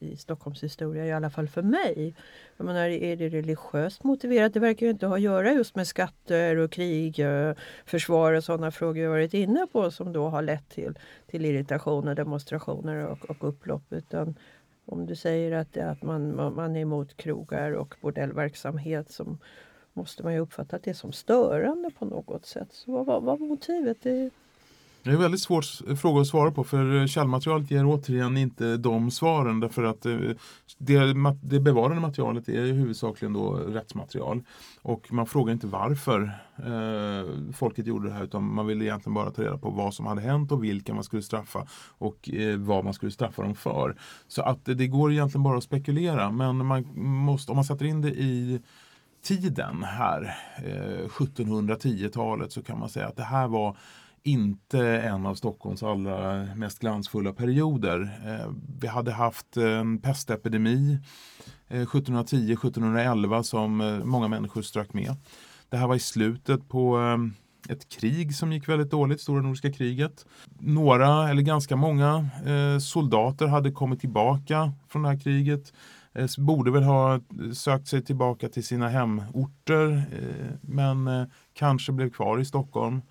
i, 0.00 0.12
i 0.12 0.16
Stockholms 0.16 0.62
historia, 0.62 1.06
i 1.06 1.12
alla 1.12 1.30
fall 1.30 1.48
för 1.48 1.62
mig. 1.62 2.14
Jag 2.56 2.64
menar, 2.64 2.88
är 2.88 3.16
det 3.16 3.28
religiöst 3.28 4.04
motiverat? 4.04 4.54
Det 4.54 4.60
verkar 4.60 4.86
ju 4.86 4.92
inte 4.92 5.06
ha 5.06 5.14
att 5.14 5.22
göra 5.22 5.52
just 5.52 5.76
med 5.76 5.86
skatter 5.86 6.56
och 6.56 6.72
krig, 6.72 7.18
eh, 7.18 7.54
försvar 7.84 8.32
och 8.32 8.44
sådana 8.44 8.70
frågor 8.70 9.02
jag 9.02 9.10
varit 9.10 9.34
inne 9.34 9.66
på 9.72 9.90
som 9.90 10.12
då 10.12 10.28
har 10.28 10.42
lett 10.42 10.68
till, 10.68 10.98
till 11.26 11.66
och 11.84 12.14
demonstrationer 12.14 13.06
och, 13.06 13.30
och 13.30 13.48
upplopp. 13.48 13.92
Utan 13.92 14.34
om 14.84 15.06
du 15.06 15.16
säger 15.16 15.52
att, 15.52 15.76
att 15.76 16.02
man, 16.02 16.36
man 16.54 16.76
är 16.76 16.80
emot 16.80 17.16
krogar 17.16 17.72
och 17.72 17.94
bordellverksamhet 18.00 19.10
som 19.10 19.38
måste 19.92 20.22
man 20.22 20.32
ju 20.32 20.38
uppfatta 20.38 20.78
det 20.78 20.94
som 20.94 21.12
störande 21.12 21.90
på 21.98 22.04
något 22.04 22.46
sätt. 22.46 22.68
Så 22.72 22.92
vad, 22.92 23.06
vad, 23.06 23.22
vad 23.22 23.38
var 23.38 23.46
motivet? 23.46 23.98
Det, 24.02 24.30
det 25.02 25.10
är 25.10 25.14
en 25.14 25.20
väldigt 25.20 25.40
svår 25.40 25.94
fråga 25.96 26.20
att 26.20 26.26
svara 26.26 26.50
på 26.50 26.64
för 26.64 27.00
eh, 27.00 27.06
källmaterialet 27.06 27.70
ger 27.70 27.86
återigen 27.86 28.36
inte 28.36 28.76
de 28.76 29.10
svaren 29.10 29.60
därför 29.60 29.82
att 29.82 30.06
eh, 30.06 30.18
det, 30.78 31.14
det 31.42 31.60
bevarade 31.60 32.00
materialet 32.00 32.48
är 32.48 32.72
huvudsakligen 32.72 33.32
då 33.32 33.54
rättsmaterial. 33.54 34.42
Och 34.82 35.12
man 35.12 35.26
frågar 35.26 35.52
inte 35.52 35.66
varför 35.66 36.22
eh, 36.56 37.52
folket 37.52 37.86
gjorde 37.86 38.08
det 38.08 38.14
här 38.14 38.24
utan 38.24 38.54
man 38.54 38.66
ville 38.66 38.84
egentligen 38.84 39.14
bara 39.14 39.30
ta 39.30 39.42
reda 39.42 39.58
på 39.58 39.70
vad 39.70 39.94
som 39.94 40.06
hade 40.06 40.20
hänt 40.20 40.52
och 40.52 40.64
vilka 40.64 40.94
man 40.94 41.04
skulle 41.04 41.22
straffa 41.22 41.66
och 41.98 42.30
eh, 42.30 42.56
vad 42.56 42.84
man 42.84 42.94
skulle 42.94 43.12
straffa 43.12 43.42
dem 43.42 43.54
för. 43.54 43.96
Så 44.28 44.42
att 44.42 44.64
det 44.64 44.86
går 44.86 45.12
egentligen 45.12 45.42
bara 45.42 45.58
att 45.58 45.64
spekulera 45.64 46.30
men 46.30 46.66
man 46.66 46.84
måste, 46.94 47.52
om 47.52 47.56
man 47.56 47.64
sätter 47.64 47.84
in 47.84 48.00
det 48.00 48.10
i 48.10 48.60
tiden 49.22 49.82
här, 49.82 50.36
eh, 50.56 51.08
1710-talet, 51.08 52.52
så 52.52 52.62
kan 52.62 52.78
man 52.78 52.88
säga 52.88 53.08
att 53.08 53.16
det 53.16 53.22
här 53.22 53.48
var 53.48 53.76
inte 54.22 54.80
en 54.80 55.26
av 55.26 55.34
Stockholms 55.34 55.82
allra 55.82 56.46
mest 56.54 56.78
glansfulla 56.78 57.32
perioder. 57.32 58.20
Eh, 58.26 58.52
vi 58.80 58.86
hade 58.86 59.12
haft 59.12 59.56
en 59.56 59.98
pestepidemi 59.98 60.98
eh, 61.68 61.86
1710-1711 61.86 63.42
som 63.42 63.80
eh, 63.80 64.04
många 64.04 64.28
människor 64.28 64.62
strök 64.62 64.92
med. 64.92 65.16
Det 65.68 65.76
här 65.76 65.86
var 65.86 65.94
i 65.94 66.00
slutet 66.00 66.68
på 66.68 66.98
eh, 67.00 67.72
ett 67.72 67.88
krig 67.88 68.34
som 68.34 68.52
gick 68.52 68.68
väldigt 68.68 68.90
dåligt, 68.90 69.20
Stora 69.20 69.42
Nordiska 69.42 69.72
kriget. 69.72 70.26
Några, 70.58 71.30
eller 71.30 71.42
ganska 71.42 71.76
många, 71.76 72.28
soldater 72.80 73.46
hade 73.46 73.70
kommit 73.70 74.00
tillbaka 74.00 74.72
från 74.88 75.02
det 75.02 75.08
här 75.08 75.20
kriget. 75.20 75.72
Eh, 76.14 76.28
borde 76.38 76.70
väl 76.70 76.82
ha 76.82 77.20
sökt 77.54 77.88
sig 77.88 78.02
tillbaka 78.02 78.48
till 78.48 78.64
sina 78.64 78.88
hemorter 78.88 80.04
eh, 80.12 80.56
men 80.60 81.06
eh, 81.08 81.24
kanske 81.54 81.92
blev 81.92 82.10
kvar 82.10 82.38
i 82.38 82.44
Stockholm. 82.44 83.02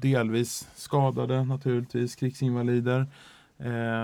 Delvis 0.00 0.68
skadade 0.74 1.44
naturligtvis, 1.44 2.16
krigsinvalider. 2.16 3.06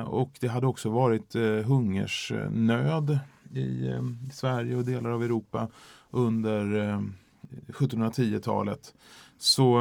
Och 0.07 0.31
det 0.41 0.49
hade 0.49 0.67
också 0.67 0.91
varit 0.91 1.35
hungersnöd 1.65 3.19
i, 3.55 3.91
Sverige 4.33 4.77
och 4.77 4.85
delar 4.85 5.11
av 5.11 5.23
Europa 5.23 5.69
under 6.11 6.65
1710-talet. 7.67 8.95
Så 9.39 9.81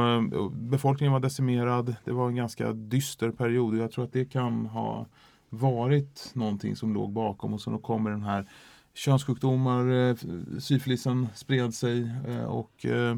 befolkningen 0.52 1.12
var 1.12 1.20
decimerad. 1.20 1.94
Det 2.04 2.12
var 2.12 2.28
en 2.28 2.36
ganska 2.36 2.72
dyster 2.72 3.30
period 3.30 3.74
och 3.74 3.80
jag 3.80 3.92
tror 3.92 4.04
att 4.04 4.12
det 4.12 4.24
kan 4.24 4.66
ha 4.66 5.06
varit 5.54 6.30
någonting 6.34 6.76
som 6.76 6.94
låg 6.94 7.12
bakom 7.12 7.54
och 7.54 7.60
så 7.60 7.78
kommer 7.78 8.10
den 8.10 8.22
här 8.22 8.48
könssjukdomar, 8.94 10.10
eh, 10.10 10.16
syfilisen 10.58 11.28
spred 11.34 11.74
sig 11.74 12.10
eh, 12.28 12.44
och 12.44 12.86
eh, 12.86 13.16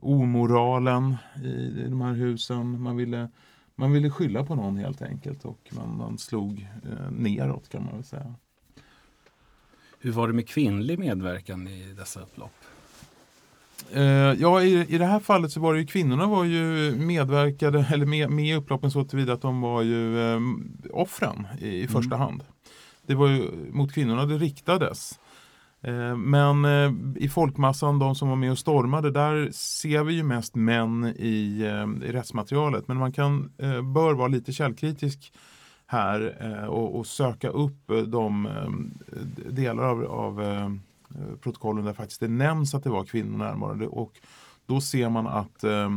omoralen 0.00 1.16
i, 1.44 1.88
de 1.88 2.00
här 2.00 2.12
husen. 2.12 2.82
Man 2.82 2.96
ville, 2.96 3.28
man 3.74 3.92
ville 3.92 4.10
skylla 4.10 4.44
på 4.44 4.54
någon 4.54 4.76
helt 4.76 5.02
enkelt 5.02 5.44
och 5.44 5.70
man, 5.70 5.96
man 5.96 6.18
slog 6.18 6.68
neråt 7.10 7.68
kan 7.68 7.84
man 7.84 7.94
väl 7.94 8.04
säga. 8.04 8.34
Hur 10.00 10.12
var 10.12 10.28
det 10.28 10.34
med 10.34 10.48
kvinnlig 10.48 10.98
medverkan 10.98 11.68
i 11.68 11.94
dessa 11.98 12.20
upplopp? 12.20 12.54
Eh, 13.92 14.02
ja, 14.40 14.62
i, 14.62 14.86
i 14.88 14.98
det 14.98 15.06
här 15.06 15.20
fallet 15.20 15.52
så 15.52 15.60
var 15.60 15.74
det 15.74 15.80
ju 15.80 15.86
kvinnorna 15.86 16.26
var 16.26 16.44
ju 16.44 16.94
medverkade 16.96 17.86
eller 17.92 18.06
med, 18.06 18.30
med 18.30 18.46
i 18.46 18.54
upploppen 18.54 18.90
så 18.90 19.04
tillvida 19.04 19.32
att 19.32 19.42
de 19.42 19.60
var 19.60 19.82
ju 19.82 20.20
eh, 20.20 20.40
offren 20.90 21.46
i, 21.60 21.82
i 21.82 21.88
första 21.88 22.14
mm. 22.14 22.18
hand. 22.18 22.44
Det 23.06 23.14
var 23.14 23.28
ju 23.28 23.50
mot 23.72 23.92
kvinnorna 23.92 24.26
det 24.26 24.38
riktades. 24.38 25.18
Eh, 25.86 26.16
men 26.16 26.64
eh, 26.64 26.92
i 27.16 27.28
folkmassan, 27.28 27.98
de 27.98 28.14
som 28.14 28.28
var 28.28 28.36
med 28.36 28.50
och 28.50 28.58
stormade, 28.58 29.10
där 29.10 29.50
ser 29.52 30.04
vi 30.04 30.14
ju 30.14 30.22
mest 30.22 30.54
män 30.54 31.14
i, 31.16 31.62
eh, 31.62 32.08
i 32.08 32.12
rättsmaterialet. 32.12 32.88
Men 32.88 32.96
man 32.96 33.12
kan, 33.12 33.50
bör 33.94 34.14
vara 34.14 34.28
lite 34.28 34.52
källkritisk 34.52 35.32
här 35.86 36.36
och, 36.68 36.98
och 36.98 37.06
söka 37.06 37.48
upp 37.48 37.90
de 38.06 38.48
delar 39.50 39.82
av, 39.82 40.04
av 40.04 40.40
Eh, 41.14 41.36
protokollen 41.36 41.84
där 41.84 41.92
faktiskt 41.92 42.20
det 42.20 42.28
nämns 42.28 42.74
att 42.74 42.84
det 42.84 42.90
var 42.90 43.04
kvinnor 43.04 43.38
närvarande. 43.38 43.86
Och 43.86 44.12
då 44.66 44.80
ser 44.80 45.08
man 45.08 45.26
att 45.26 45.64
eh, 45.64 45.90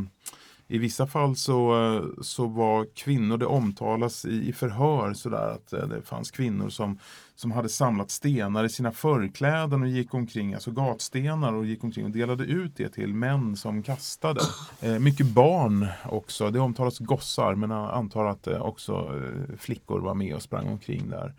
i 0.67 0.77
vissa 0.77 1.07
fall 1.07 1.35
så, 1.35 1.85
eh, 1.85 2.21
så 2.21 2.47
var 2.47 2.87
kvinnor, 2.95 3.37
det 3.37 3.45
omtalas 3.45 4.25
i, 4.25 4.49
i 4.49 4.53
förhör 4.53 5.13
sådär 5.13 5.51
att 5.51 5.89
det 5.89 6.01
fanns 6.01 6.31
kvinnor 6.31 6.69
som 6.69 6.99
som 7.39 7.51
hade 7.51 7.69
samlat 7.69 8.11
stenar 8.11 8.63
i 8.63 8.69
sina 8.69 8.91
förkläden 8.91 9.81
och 9.81 9.87
gick 9.87 10.13
omkring, 10.13 10.53
alltså 10.53 10.71
gatstenar 10.71 11.53
och 11.53 11.65
gick 11.65 11.83
omkring 11.83 12.05
och 12.05 12.11
delade 12.11 12.43
ut 12.43 12.75
det 12.75 12.89
till 12.89 13.13
män 13.13 13.55
som 13.55 13.83
kastade. 13.83 14.41
Eh, 14.81 14.99
mycket 14.99 15.25
barn 15.25 15.87
också, 16.05 16.49
det 16.49 16.59
omtalas 16.59 16.99
gossar 16.99 17.55
men 17.55 17.69
jag 17.69 17.93
antar 17.93 18.25
att 18.25 18.47
eh, 18.47 18.61
också 18.61 18.93
eh, 18.93 19.57
flickor 19.57 19.99
var 19.99 20.13
med 20.13 20.35
och 20.35 20.41
sprang 20.41 20.67
omkring 20.67 21.09
där. 21.09 21.33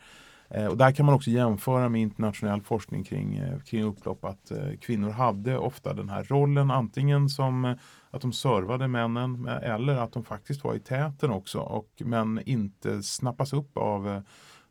Eh, 0.51 0.67
och 0.67 0.77
där 0.77 0.93
kan 0.93 1.07
man 1.07 1.15
också 1.15 1.31
jämföra 1.31 1.89
med 1.89 2.01
internationell 2.01 2.63
forskning 2.63 3.05
kring, 3.05 3.37
eh, 3.37 3.59
kring 3.59 3.85
upplopp 3.85 4.25
att 4.25 4.51
eh, 4.51 4.77
kvinnor 4.81 5.11
hade 5.11 5.59
ofta 5.59 5.95
den 5.95 6.09
här 6.09 6.25
rollen 6.25 6.71
antingen 6.71 7.29
som 7.29 7.77
att 8.11 8.23
de 8.23 8.33
servade 8.33 8.89
männen 8.89 9.47
eller 9.47 9.97
att 9.97 10.13
de 10.13 10.25
faktiskt 10.25 10.65
var 10.65 10.75
i 10.75 10.81
täten 10.81 11.31
också 11.31 11.59
och, 11.59 11.89
men 11.99 12.41
inte 12.47 13.03
snappas 13.03 13.53
upp 13.53 13.77
av 13.77 14.23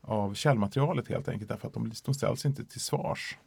av 0.02 0.34
källmaterialet 0.34 1.08
helt 1.08 1.30
enkelt 1.30 1.50
därför 1.50 1.68
att 1.68 1.74
de, 1.74 1.92
de 2.06 2.14
ställs 2.14 2.46
inte 2.46 2.66
till 2.66 2.82
svars. 2.82 3.38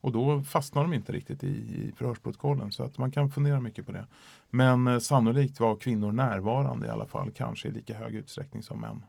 Och 0.00 0.12
då 0.12 0.42
fastnar 0.42 0.82
de 0.82 0.92
inte 0.92 1.12
riktigt 1.12 1.44
i, 1.44 1.46
i 1.46 1.92
förhörsprotokollen 1.96 2.72
så 2.72 2.84
att 2.84 2.98
man 2.98 3.10
kan 3.10 3.30
fundera 3.30 3.60
mycket 3.60 3.86
på 3.86 3.92
det. 3.92 4.06
Men 4.50 5.00
sannolikt 5.00 5.60
var 5.60 5.76
kvinnor 5.76 6.12
närvarande 6.12 6.86
i 6.86 6.90
alla 6.90 7.06
fall, 7.06 7.30
kanske 7.30 7.68
i 7.68 7.70
lika 7.70 7.94
hög 7.94 8.14
utsträckning 8.14 8.62
som 8.62 8.80
män. 8.80 9.02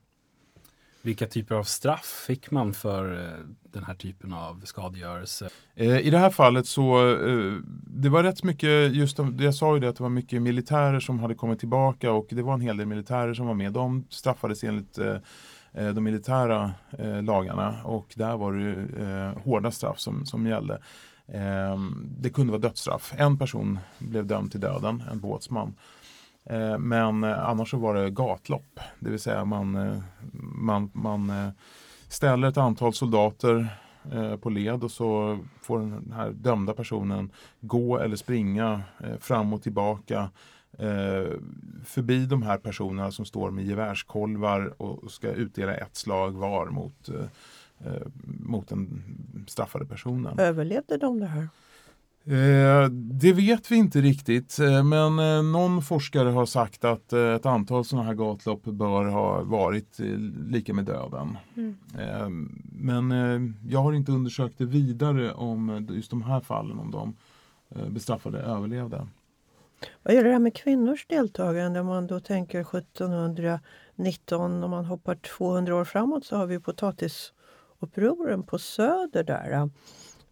Vilka 1.08 1.28
typer 1.28 1.56
av 1.56 1.64
straff 1.64 2.24
fick 2.28 2.52
man 2.52 2.74
för 2.74 3.26
eh, 3.26 3.46
den 3.74 3.84
här 3.84 3.94
typen 3.94 4.34
av 4.34 4.62
skadegörelse? 4.66 5.50
Eh, 5.76 5.98
I 5.98 6.10
det 6.10 6.18
här 6.18 6.30
fallet 6.30 6.68
så 6.68 7.12
eh, 7.12 7.54
det 7.88 8.10
var 8.10 8.24
rätt 8.24 8.44
mycket, 8.44 8.96
just 8.96 9.20
jag 9.40 9.56
sa 9.56 9.74
ju 9.74 9.80
det 9.80 9.90
att 9.90 9.96
det 9.96 10.04
var 10.04 10.10
mycket 10.10 10.42
militärer 10.42 11.00
som 11.00 11.20
hade 11.20 11.36
kommit 11.36 11.60
tillbaka 11.60 12.12
och 12.12 12.28
det 12.30 12.42
var 12.42 12.54
en 12.54 12.62
hel 12.62 12.78
del 12.78 12.86
militärer 12.86 13.34
som 13.34 13.48
var 13.48 13.54
med. 13.54 13.74
De 13.74 14.06
straffades 14.10 14.64
enligt 14.64 15.00
de 15.72 16.04
militära 16.04 16.72
lagarna 17.22 17.84
och 17.84 18.14
där 18.16 18.38
var 18.38 18.54
det 18.54 19.42
hårda 19.44 19.72
straff 19.72 20.00
som, 20.00 20.26
som 20.26 20.48
gällde. 20.48 20.80
Det 22.20 22.30
kunde 22.30 22.52
vara 22.52 22.62
dödsstraff. 22.62 23.14
En 23.18 23.38
person 23.38 23.80
blev 23.98 24.26
dömd 24.26 24.52
till 24.52 24.60
döden, 24.60 25.04
en 25.12 25.20
båtsman. 25.20 25.76
Eh, 26.50 26.78
men 26.78 27.24
eh, 27.24 27.50
annars 27.50 27.72
så 27.72 27.78
var 27.78 27.96
det 27.96 28.10
gatlopp, 28.10 28.80
det 29.00 29.10
vill 29.10 29.20
säga 29.20 29.46
man, 29.46 29.76
eh, 29.76 30.00
man, 30.42 30.90
man 30.94 31.52
ställer 32.10 32.48
ett 32.48 32.58
antal 32.58 32.94
soldater 32.94 33.68
på 34.42 34.50
led 34.50 34.84
och 34.84 34.92
så 34.92 35.40
får 35.62 35.80
den 35.80 36.14
här 36.16 36.30
dömda 36.30 36.74
personen 36.74 37.32
gå 37.60 38.00
eller 38.00 38.16
springa 38.16 38.82
fram 39.20 39.54
och 39.54 39.64
tillbaka 39.64 40.30
förbi 41.86 42.26
de 42.26 42.42
här 42.42 42.58
personerna 42.58 43.12
som 43.12 43.26
står 43.26 43.52
med 43.52 43.66
gevärskolvar 43.66 44.82
och 44.82 45.12
ska 45.12 45.32
utdela 45.32 45.76
ett 45.76 45.96
slag 45.96 46.32
var 46.32 46.66
mot, 46.66 47.10
mot 48.24 48.68
den 48.68 49.04
straffade 49.48 49.86
personen. 49.86 50.40
Överlevde 50.40 50.98
de 50.98 51.20
det 51.20 51.28
här? 51.28 51.48
Eh, 52.30 52.90
det 52.92 53.34
vet 53.34 53.72
vi 53.72 53.76
inte 53.76 54.02
riktigt, 54.02 54.60
eh, 54.60 54.84
men 54.84 55.20
eh, 55.20 55.44
någon 55.44 55.82
forskare 55.82 56.30
har 56.30 56.46
sagt 56.46 56.84
att 56.84 57.14
ett 57.14 57.46
antal 57.46 57.86
sådana 57.86 58.08
här 58.08 58.14
gatlopp 58.14 58.64
bör 58.64 59.06
ha 59.06 59.44
varit 59.44 60.00
lika 60.50 60.74
med 60.74 60.86
döden. 60.86 61.38
Mm. 61.58 61.76
Men 62.72 63.12
jag 63.68 63.80
har 63.80 63.94
inte 63.94 64.12
undersökt 64.12 64.58
det 64.58 64.66
vidare 64.66 65.34
om 65.34 65.88
just 65.90 66.10
de 66.10 66.22
här 66.22 66.40
fallen, 66.40 66.80
om 66.80 66.92
de 66.92 67.16
bestraffade 67.90 68.40
överlevde. 68.40 69.08
Vad 70.04 70.16
är 70.16 70.24
det 70.24 70.32
här 70.32 70.40
med 70.40 70.56
kvinnors 70.56 71.06
deltagande? 71.08 71.80
Om 71.80 71.88
man 71.88 72.08
då 72.08 72.20
tänker 72.20 72.78
1719, 72.78 74.64
om 74.64 74.72
man 74.72 74.86
hoppar 74.86 75.16
200 75.16 75.76
år 75.76 75.86
framåt 75.86 76.26
så 76.26 76.36
har 76.36 76.46
vi 76.46 76.60
potatisupproren 76.60 78.44
på 78.44 78.60
Söder 78.60 79.24
där 79.24 79.70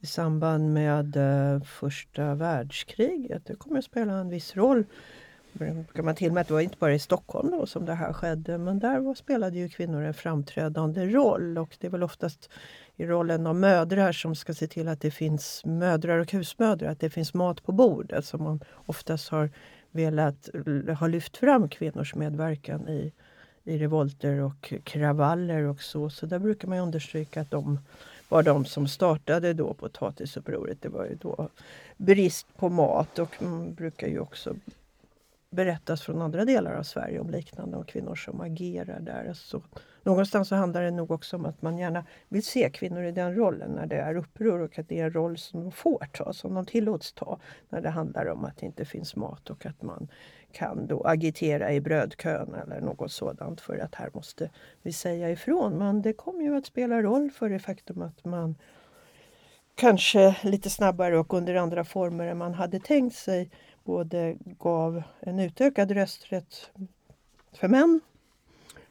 i 0.06 0.08
samband 0.08 0.74
med 0.74 1.16
eh, 1.16 1.62
första 1.62 2.36
världskriget. 2.36 3.46
Det 3.46 3.56
kommer 3.56 3.78
att 3.78 3.86
spela 3.86 4.14
en 4.14 4.30
viss 4.30 4.56
roll. 4.56 4.84
Kan 5.94 6.06
man 6.06 6.16
till 6.16 6.32
med 6.32 6.42
att 6.42 6.48
det 6.48 6.54
var 6.54 6.62
inte 6.62 6.78
bara 6.80 6.94
i 6.94 7.00
Stockholm 7.00 7.52
då 7.52 7.66
som 7.66 7.86
det 7.86 7.94
här 7.94 8.14
skedde 8.14 8.58
men 8.58 8.80
där 8.80 9.14
spelade 9.14 9.58
ju 9.58 9.70
kvinnor 9.70 10.04
en 10.04 10.14
framträdande 10.14 11.06
roll 11.06 11.58
och 11.58 11.78
det 11.80 11.88
är 11.88 11.92
väl 11.92 12.04
oftast 12.04 12.50
i 12.96 13.06
rollen 13.06 13.48
av 13.48 13.56
mödrar 13.56 14.12
som 14.12 14.36
ska 14.36 14.54
se 14.54 14.68
till 14.68 14.88
att 14.88 15.02
det 15.02 15.12
finns 15.12 15.66
mödrar 15.66 16.20
och 16.20 16.32
husmödrar, 16.32 16.90
att 16.90 17.00
det 17.00 17.10
finns 17.10 17.34
mat 17.34 17.64
på 17.64 17.72
bordet 17.72 18.26
som 18.26 18.44
man 18.44 18.60
oftast 18.86 19.30
har 19.30 19.50
velat 19.92 20.50
ha 21.00 21.08
lyft 21.08 21.38
fram 21.38 21.70
kvinnors 21.70 22.16
medverkan 22.16 22.90
i, 22.90 23.14
i 23.64 23.78
revolter 23.78 24.40
och 24.42 24.74
kravaller 24.84 25.64
och 25.64 25.82
så. 25.82 26.10
Så 26.10 26.26
där 26.26 26.40
brukar 26.40 26.68
man 26.68 26.80
understryka 26.80 27.42
att 27.42 27.52
de 27.52 27.80
var 28.30 28.44
de 28.44 28.66
som 28.66 28.88
startade 28.88 29.54
då 29.54 29.74
potatisupproret. 29.74 30.82
Det 30.82 30.90
var 30.90 31.06
ju 31.06 31.16
då 31.16 31.50
brist 31.98 32.48
på 32.58 32.70
mat 32.70 33.20
och 33.20 33.42
man 33.42 33.74
brukar 33.74 34.08
ju 34.08 34.20
också 34.20 34.56
berättas 35.50 36.02
från 36.02 36.22
andra 36.22 36.46
delar 36.46 36.74
av 36.74 36.84
Sverige 36.84 37.20
om 37.20 37.30
liknande 37.30 37.78
och 37.78 37.88
kvinnor 37.88 38.16
som 38.16 38.42
agerar 38.42 39.00
där. 39.00 39.34
Så 39.34 39.62
någonstans 40.04 40.48
så 40.48 40.56
handlar 40.56 40.82
det 40.82 40.92
nog 40.92 41.12
också 41.12 41.38
om 41.38 41.46
att 41.46 41.62
man 41.62 41.78
gärna 41.78 42.06
vill 42.30 42.46
se 42.46 42.70
kvinnor 42.70 43.04
i 43.04 43.12
den 43.12 43.36
rollen 43.36 43.72
när 43.72 43.86
det 43.86 43.96
är 43.96 44.16
uppror 44.16 44.62
och 44.62 44.80
att 44.80 44.90
det 44.90 45.00
är 45.00 45.06
en 45.06 45.14
roll 45.14 45.38
som 45.38 45.62
de 45.62 45.72
får 45.72 46.08
ta, 46.14 46.34
som 46.34 46.54
de 46.54 46.66
tillåts 46.66 47.14
ta 47.14 47.40
när 47.70 47.82
det 47.82 47.90
handlar 47.90 48.26
om 48.26 48.46
att 48.46 48.58
det 48.58 48.66
inte 48.66 48.86
finns 48.86 49.16
mat 49.16 49.50
och 49.50 49.66
att 49.66 49.82
man 49.82 50.08
kan 50.56 50.88
då 50.88 51.02
agitera 51.02 51.74
i 51.74 51.82
brödkön 51.82 52.54
eller 52.54 52.82
något 52.82 53.12
sådant 53.12 53.62
för 53.62 53.78
att 53.78 53.96
här 53.96 54.10
måste 54.14 54.50
vi 54.82 54.94
säga 54.94 55.32
ifrån. 55.32 55.78
Men 55.78 56.02
det 56.02 56.14
kommer 56.14 56.42
ju 56.42 56.56
att 56.58 56.66
spela 56.66 57.02
roll 57.02 57.32
för 57.32 57.50
det 57.50 57.60
faktum 57.60 58.02
att 58.02 58.26
man 58.26 58.56
kanske 59.76 60.36
lite 60.44 60.70
snabbare 60.70 61.18
och 61.18 61.34
under 61.34 61.56
andra 61.56 61.84
former 61.84 62.28
än 62.28 62.38
man 62.38 62.54
hade 62.54 62.80
tänkt 62.80 63.16
sig 63.16 63.50
både 63.84 64.36
gav 64.60 65.04
en 65.20 65.40
utökad 65.40 65.92
rösträtt 65.92 66.72
för 67.54 67.68
män. 67.68 68.02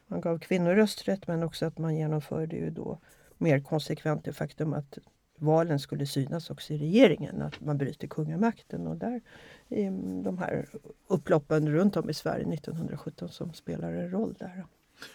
Man 0.06 0.20
gav 0.20 0.38
kvinnor 0.38 0.74
rösträtt 0.74 1.26
men 1.26 1.42
också 1.42 1.66
att 1.66 1.78
man 1.78 1.96
genomförde 1.96 2.56
ju 2.56 2.70
då 2.70 2.98
mer 3.38 3.60
konsekvent 3.60 4.24
det 4.24 4.32
faktum 4.32 4.72
att 4.72 4.98
valen 5.38 5.78
skulle 5.78 6.06
synas 6.06 6.50
också 6.50 6.72
i 6.72 6.78
regeringen, 6.78 7.42
att 7.42 7.60
man 7.60 7.78
bryter 7.78 8.08
kungamakten. 8.08 8.86
Och 8.86 8.96
där 8.96 9.20
i 9.68 9.84
de 10.24 10.38
här 10.38 10.66
upploppen 11.08 11.72
runt 11.72 11.96
om 11.96 12.10
i 12.10 12.14
Sverige 12.14 12.54
1917 12.54 13.28
som 13.28 13.52
spelar 13.52 13.92
en 13.92 14.10
roll 14.10 14.34
där. 14.38 14.64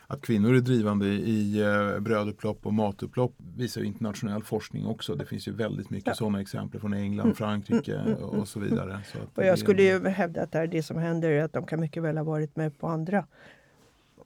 Att 0.07 0.21
kvinnor 0.21 0.55
är 0.55 0.59
drivande 0.59 1.05
i 1.07 1.61
eh, 1.61 1.99
brödupplopp 1.99 2.65
och 2.65 2.73
matupplopp 2.73 3.33
visar 3.55 3.83
internationell 3.83 4.43
forskning 4.43 4.85
också. 4.85 5.15
Det 5.15 5.25
finns 5.25 5.47
ju 5.47 5.51
väldigt 5.51 5.89
mycket 5.89 6.07
ja. 6.07 6.13
sådana 6.13 6.41
exempel 6.41 6.81
från 6.81 6.93
England, 6.93 7.25
mm. 7.25 7.35
Frankrike 7.35 7.95
mm, 7.95 8.13
mm, 8.13 8.23
och 8.23 8.47
så 8.47 8.59
vidare. 8.59 8.99
Så 9.11 9.17
och 9.35 9.45
jag 9.45 9.59
skulle 9.59 9.83
ju 9.83 10.07
hävda 10.07 10.41
att 10.41 10.51
det 10.51 10.83
som 10.83 10.97
händer 10.97 11.29
är 11.29 11.43
att 11.43 11.53
de 11.53 11.65
kan 11.65 11.79
mycket 11.79 12.03
väl 12.03 12.17
ha 12.17 12.23
varit 12.23 12.55
med 12.55 12.77
på 12.77 12.87
andra 12.87 13.25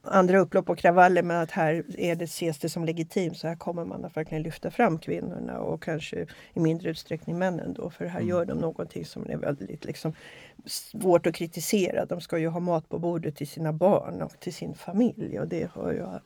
andra 0.04 0.40
upplopp 0.40 0.70
och 0.70 0.78
kravaller 0.78 1.24
men 1.24 1.42
att 1.42 1.52
här 1.52 1.84
är 1.98 2.16
det, 2.16 2.24
ses 2.24 2.60
det 2.60 2.70
som 2.70 2.86
legitimt. 2.86 3.38
Så 3.38 3.48
här 3.48 3.56
kommer 3.56 3.86
man 3.86 4.06
att 4.06 4.18
verkligen 4.18 4.44
lyfta 4.44 4.72
fram 4.72 5.00
kvinnorna 5.00 5.60
och 5.60 5.84
kanske 5.84 6.26
i 6.54 6.60
mindre 6.60 6.90
utsträckning 6.90 7.38
männen 7.38 7.74
då. 7.74 7.90
För 7.90 8.06
här 8.06 8.20
mm. 8.20 8.30
gör 8.30 8.46
de 8.46 8.58
någonting 8.58 9.06
som 9.06 9.30
är 9.30 9.38
väldigt 9.38 9.86
liksom, 9.86 10.14
svårt 10.66 11.28
att 11.28 11.36
kritisera. 11.36 12.06
De 12.06 12.22
ska 12.22 12.38
ju 12.38 12.48
ha 12.48 12.60
mat 12.60 12.90
på 12.90 13.00
bordet 13.00 13.36
till 13.36 13.48
sina 13.48 13.74
barn 13.74 14.22
och 14.22 14.40
till 14.40 14.54
sin 14.54 14.74
familj 14.74 15.40
och 15.40 15.48
det 15.48 15.72
har 15.72 15.94
jag 15.94 16.20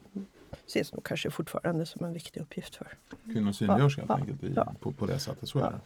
ses 0.67 0.93
nog 0.93 1.03
kanske 1.03 1.31
fortfarande 1.31 1.85
som 1.85 2.05
en 2.05 2.13
viktig 2.13 2.41
uppgift 2.41 2.75
för. 2.75 2.87
Kvinnor 3.33 3.51
synliggörs 3.51 3.97
ja, 3.97 4.03
helt 4.07 4.21
enkelt 4.21 4.43
i, 4.43 4.53
ja. 4.55 4.73
på, 4.79 4.91
på 4.91 5.05
det 5.05 5.19
sättet, 5.19 5.49
så 5.49 5.59
är 5.59 5.71
det. 5.71 5.79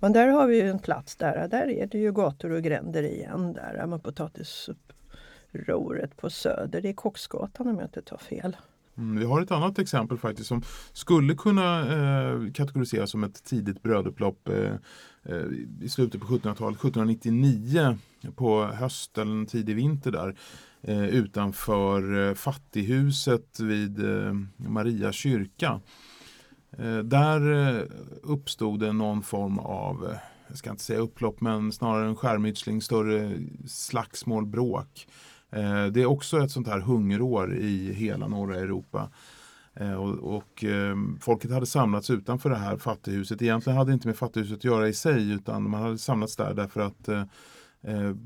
Men 0.00 0.12
där 0.12 0.28
har 0.28 0.46
vi 0.46 0.62
ju 0.62 0.70
en 0.70 0.78
plats 0.78 1.16
där, 1.16 1.48
där 1.48 1.68
är 1.68 1.86
det 1.86 1.98
ju 1.98 2.12
gator 2.12 2.50
och 2.50 2.62
gränder 2.62 3.02
igen. 3.02 3.52
Där 3.52 3.86
med 3.86 4.02
potatis 4.02 4.70
roret 5.52 6.16
på 6.16 6.30
Söder. 6.30 6.80
Det 6.80 6.88
är 6.88 6.92
Kocksgatan 6.92 7.68
om 7.68 7.76
jag 7.76 7.84
inte 7.84 8.02
tar 8.02 8.18
fel. 8.18 8.56
Mm, 8.98 9.18
vi 9.18 9.24
har 9.24 9.42
ett 9.42 9.50
annat 9.50 9.78
exempel 9.78 10.18
faktiskt 10.18 10.48
som 10.48 10.62
skulle 10.92 11.34
kunna 11.34 11.80
eh, 11.80 12.52
kategoriseras 12.52 13.10
som 13.10 13.24
ett 13.24 13.44
tidigt 13.44 13.82
brödupplopp 13.82 14.48
eh, 14.48 14.72
eh, 15.22 15.44
i 15.80 15.88
slutet 15.88 16.20
på 16.20 16.26
1700-talet, 16.26 16.78
1799 16.78 17.98
på 18.36 18.64
hösten, 18.64 19.46
tidig 19.46 19.76
vinter 19.76 20.10
där 20.10 20.36
eh, 20.82 21.08
utanför 21.08 22.28
eh, 22.28 22.34
fattighuset 22.34 23.60
vid 23.60 24.04
eh, 24.04 24.34
Maria 24.56 25.12
kyrka. 25.12 25.80
Eh, 26.78 26.98
där 26.98 27.50
eh, 27.50 27.82
uppstod 28.22 28.80
det 28.80 28.92
någon 28.92 29.22
form 29.22 29.58
av 29.58 30.06
eh, 30.10 30.16
jag 30.48 30.58
ska 30.58 30.70
inte 30.70 30.82
säga 30.82 30.98
upplopp 30.98 31.40
men 31.40 31.72
snarare 31.72 32.08
en 32.08 32.16
skärmytsling, 32.16 32.82
större 32.82 33.32
slagsmål, 33.66 34.46
bråk 34.46 35.06
Eh, 35.06 35.37
Eh, 35.50 35.86
det 35.86 36.02
är 36.02 36.06
också 36.06 36.38
ett 36.38 36.50
sånt 36.50 36.68
här 36.68 36.80
hungerår 36.80 37.54
i 37.54 37.92
hela 37.92 38.28
norra 38.28 38.56
Europa. 38.56 39.10
Eh, 39.74 39.94
och, 39.94 40.36
och 40.36 40.64
ehm, 40.64 41.18
folket 41.20 41.50
hade 41.50 41.66
samlats 41.66 42.10
utanför 42.10 42.50
det 42.50 42.56
här 42.56 42.76
fattighuset. 42.76 43.42
Egentligen 43.42 43.76
hade 43.76 43.90
det 43.90 43.94
inte 43.94 44.08
med 44.08 44.16
fattighuset 44.16 44.56
att 44.56 44.64
göra 44.64 44.88
i 44.88 44.92
sig 44.92 45.30
utan 45.32 45.70
man 45.70 45.82
hade 45.82 45.98
samlats 45.98 46.36
där 46.36 46.54
därför 46.54 46.80
att 46.80 47.08
Eh, 47.08 47.22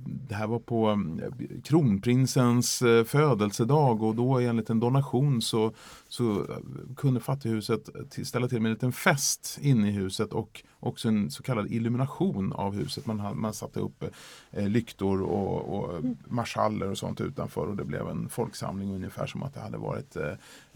det 0.04 0.34
här 0.34 0.46
var 0.46 0.58
på 0.58 0.90
eh, 0.90 1.60
kronprinsens 1.64 2.82
eh, 2.82 3.04
födelsedag 3.04 4.02
och 4.02 4.14
då 4.14 4.38
enligt 4.38 4.70
en 4.70 4.80
donation 4.80 5.42
så, 5.42 5.72
så 6.08 6.46
kunde 6.96 7.20
fattighuset 7.20 7.88
ställa 8.24 8.48
till 8.48 8.60
med 8.60 8.68
en 8.68 8.74
liten 8.74 8.92
fest 8.92 9.58
inne 9.62 9.88
i 9.88 9.92
huset 9.92 10.32
och 10.32 10.62
också 10.80 11.08
en 11.08 11.30
så 11.30 11.42
kallad 11.42 11.72
illumination 11.72 12.52
av 12.52 12.74
huset. 12.74 13.06
Man, 13.06 13.40
man 13.40 13.54
satte 13.54 13.80
upp 13.80 14.04
lyktor 14.50 15.22
och, 15.22 15.78
och 15.78 16.04
marschaller 16.28 16.90
och 16.90 16.98
sånt 16.98 17.20
utanför 17.20 17.66
och 17.66 17.76
det 17.76 17.84
blev 17.84 18.08
en 18.08 18.28
folksamling 18.28 18.94
ungefär 18.94 19.26
som 19.26 19.42
att 19.42 19.54
det 19.54 19.60
hade 19.60 19.78
varit 19.78 20.16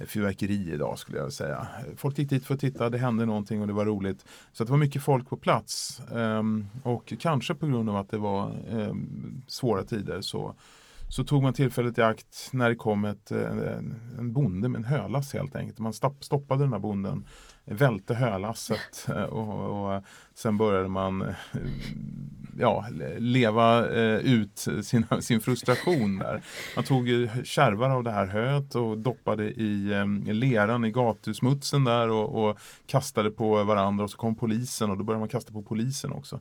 fyrverkeri 0.07 0.73
idag 0.73 0.99
skulle 0.99 1.19
jag 1.19 1.33
säga. 1.33 1.67
Folk 1.97 2.19
gick 2.19 2.31
dit 2.31 2.47
för 2.47 2.55
att 2.55 2.61
titta, 2.61 2.91
det 2.91 2.99
hände 2.99 3.27
någonting 3.27 3.61
och 3.61 3.67
det 3.67 3.73
var 3.73 3.85
roligt. 3.85 4.25
Så 4.53 4.65
det 4.65 4.71
var 4.71 4.79
mycket 4.79 5.03
folk 5.03 5.29
på 5.29 5.37
plats 5.37 6.01
ehm, 6.15 6.67
och 6.83 7.13
kanske 7.19 7.55
på 7.55 7.67
grund 7.67 7.91
av 7.91 7.97
att 7.97 8.11
det 8.11 8.19
var 8.19 8.53
eh, 8.81 8.95
svåra 9.47 9.83
tider 9.83 10.21
så, 10.21 10.55
så 11.09 11.25
tog 11.25 11.43
man 11.43 11.53
tillfället 11.53 11.99
i 11.99 12.03
akt 12.03 12.49
när 12.53 12.69
det 12.69 12.77
kom 12.77 13.05
ett, 13.05 13.31
eh, 13.31 13.51
en, 13.51 14.01
en 14.19 14.33
bonde 14.33 14.69
med 14.69 14.79
en 14.79 14.85
hölass 14.85 15.33
helt 15.33 15.57
enkelt. 15.57 15.79
Man 15.79 15.93
stoppade 16.21 16.65
den 16.65 16.73
här 16.73 16.81
bonden, 16.81 17.25
välte 17.65 18.15
hölasset 18.15 19.09
eh, 19.09 19.23
och, 19.23 19.81
och 19.81 19.95
eh, 19.95 20.03
sen 20.35 20.59
började 20.59 20.89
man 20.89 21.35
ja, 22.59 22.87
leva 23.19 23.89
eh, 23.95 24.17
ut 24.17 24.59
sin, 24.83 25.07
sin 25.21 25.41
frustration 25.41 26.19
där. 26.19 26.43
Man 26.77 26.85
tog 26.85 27.29
kärvar 27.45 27.91
av 27.91 28.05
det 28.05 28.11
här 28.11 28.27
höet 28.27 28.75
och 28.75 28.99
doppade 28.99 29.45
i 29.45 29.93
eh, 29.93 30.35
leran 30.35 30.85
i 30.85 30.91
gatusmutsen 30.91 31.85
där 31.85 32.11
och, 32.11 32.49
och, 32.49 32.59
kastade 32.87 33.31
på 33.31 33.65
varandra 33.65 34.05
och 34.05 34.11
så 34.11 34.17
kom 34.17 34.35
polisen 34.35 34.91
och 34.91 34.99
då 34.99 35.05
började 35.05 35.21
man 35.21 35.29
kasta 35.29 35.53
på 35.53 35.63
polisen 35.63 36.13
också 36.13 36.41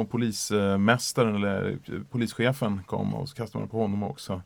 kom 0.00 0.06
polismästaren 0.06 1.36
eller 1.36 1.78
polischefen 2.10 2.80
kom 2.86 3.14
och 3.14 3.28
så 3.28 3.36
kastade 3.36 3.62
man 3.62 3.68
på 3.68 3.78
honom 3.78 4.02
också. 4.02 4.42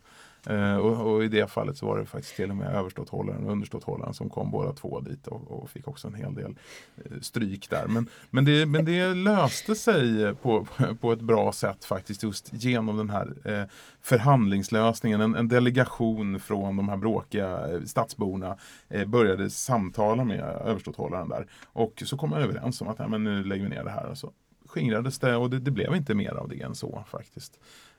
Eh, 0.47 0.77
och, 0.77 1.13
och, 1.13 1.25
i 1.25 1.29
det 1.29 1.51
fallet 1.51 1.77
så 1.77 1.87
var 1.87 1.99
det 1.99 2.07
faktiskt 2.07 2.37
till 2.37 2.51
och 2.51 2.57
med 2.57 2.75
överståthållaren 2.75 3.45
och 3.45 3.53
underståthållaren 3.53 4.15
som 4.15 4.31
kom 4.31 4.51
båda 4.51 4.73
två 4.73 5.01
dit 5.01 5.27
och, 5.27 5.51
och 5.51 5.71
fick 5.71 5.89
också 5.89 6.09
en 6.09 6.15
hel 6.15 6.35
del 6.35 6.55
eh, 6.97 7.21
stryk 7.21 7.71
där. 7.71 7.87
Men, 7.87 8.09
men, 8.31 8.45
det, 8.45 8.67
men 8.67 8.85
det 8.85 9.15
löste 9.15 9.75
sig 9.75 10.35
på, 10.35 10.67
på 11.01 11.13
ett 11.13 11.21
bra 11.21 11.53
sätt 11.53 11.85
faktiskt 11.85 12.23
just 12.23 12.51
genom 12.53 12.97
den 12.97 13.11
här 13.11 13.35
eh, 13.45 13.69
förhandlingslösningen. 14.01 15.21
En, 15.21 15.35
en, 15.35 15.49
delegation 15.49 16.41
från 16.41 16.77
de 16.77 16.89
här 16.89 16.97
bråkiga 16.97 17.75
eh, 17.75 17.81
stadsborna 17.83 18.57
eh, 18.89 19.07
började 19.09 19.51
samtala 19.51 20.25
med 20.25 20.41
överståthållaren 20.41 21.29
där. 21.29 21.47
Och 21.65 22.03
så 22.07 22.17
kom 22.17 22.31
man 22.31 22.43
överens 22.43 22.81
om 22.81 22.89
att 22.89 22.99
ja, 22.99 23.09
men 23.09 23.25
nu 23.25 23.45
lägger 23.45 23.65
vi 23.65 23.71
ner 23.71 23.85
det 23.85 23.91
här. 23.91 24.07
Och 24.07 24.19
så 24.19 24.33
skingrades 24.75 25.19
det 25.19 25.37
och 25.37 25.51
det, 25.51 25.59
det 25.59 25.71
blev 25.71 25.95
inte 25.97 26.15
mer 26.15 26.35
av 26.35 26.49
det 26.49 26.61
än 26.63 26.75
så 26.75 27.05
faktiskt. 27.11 27.53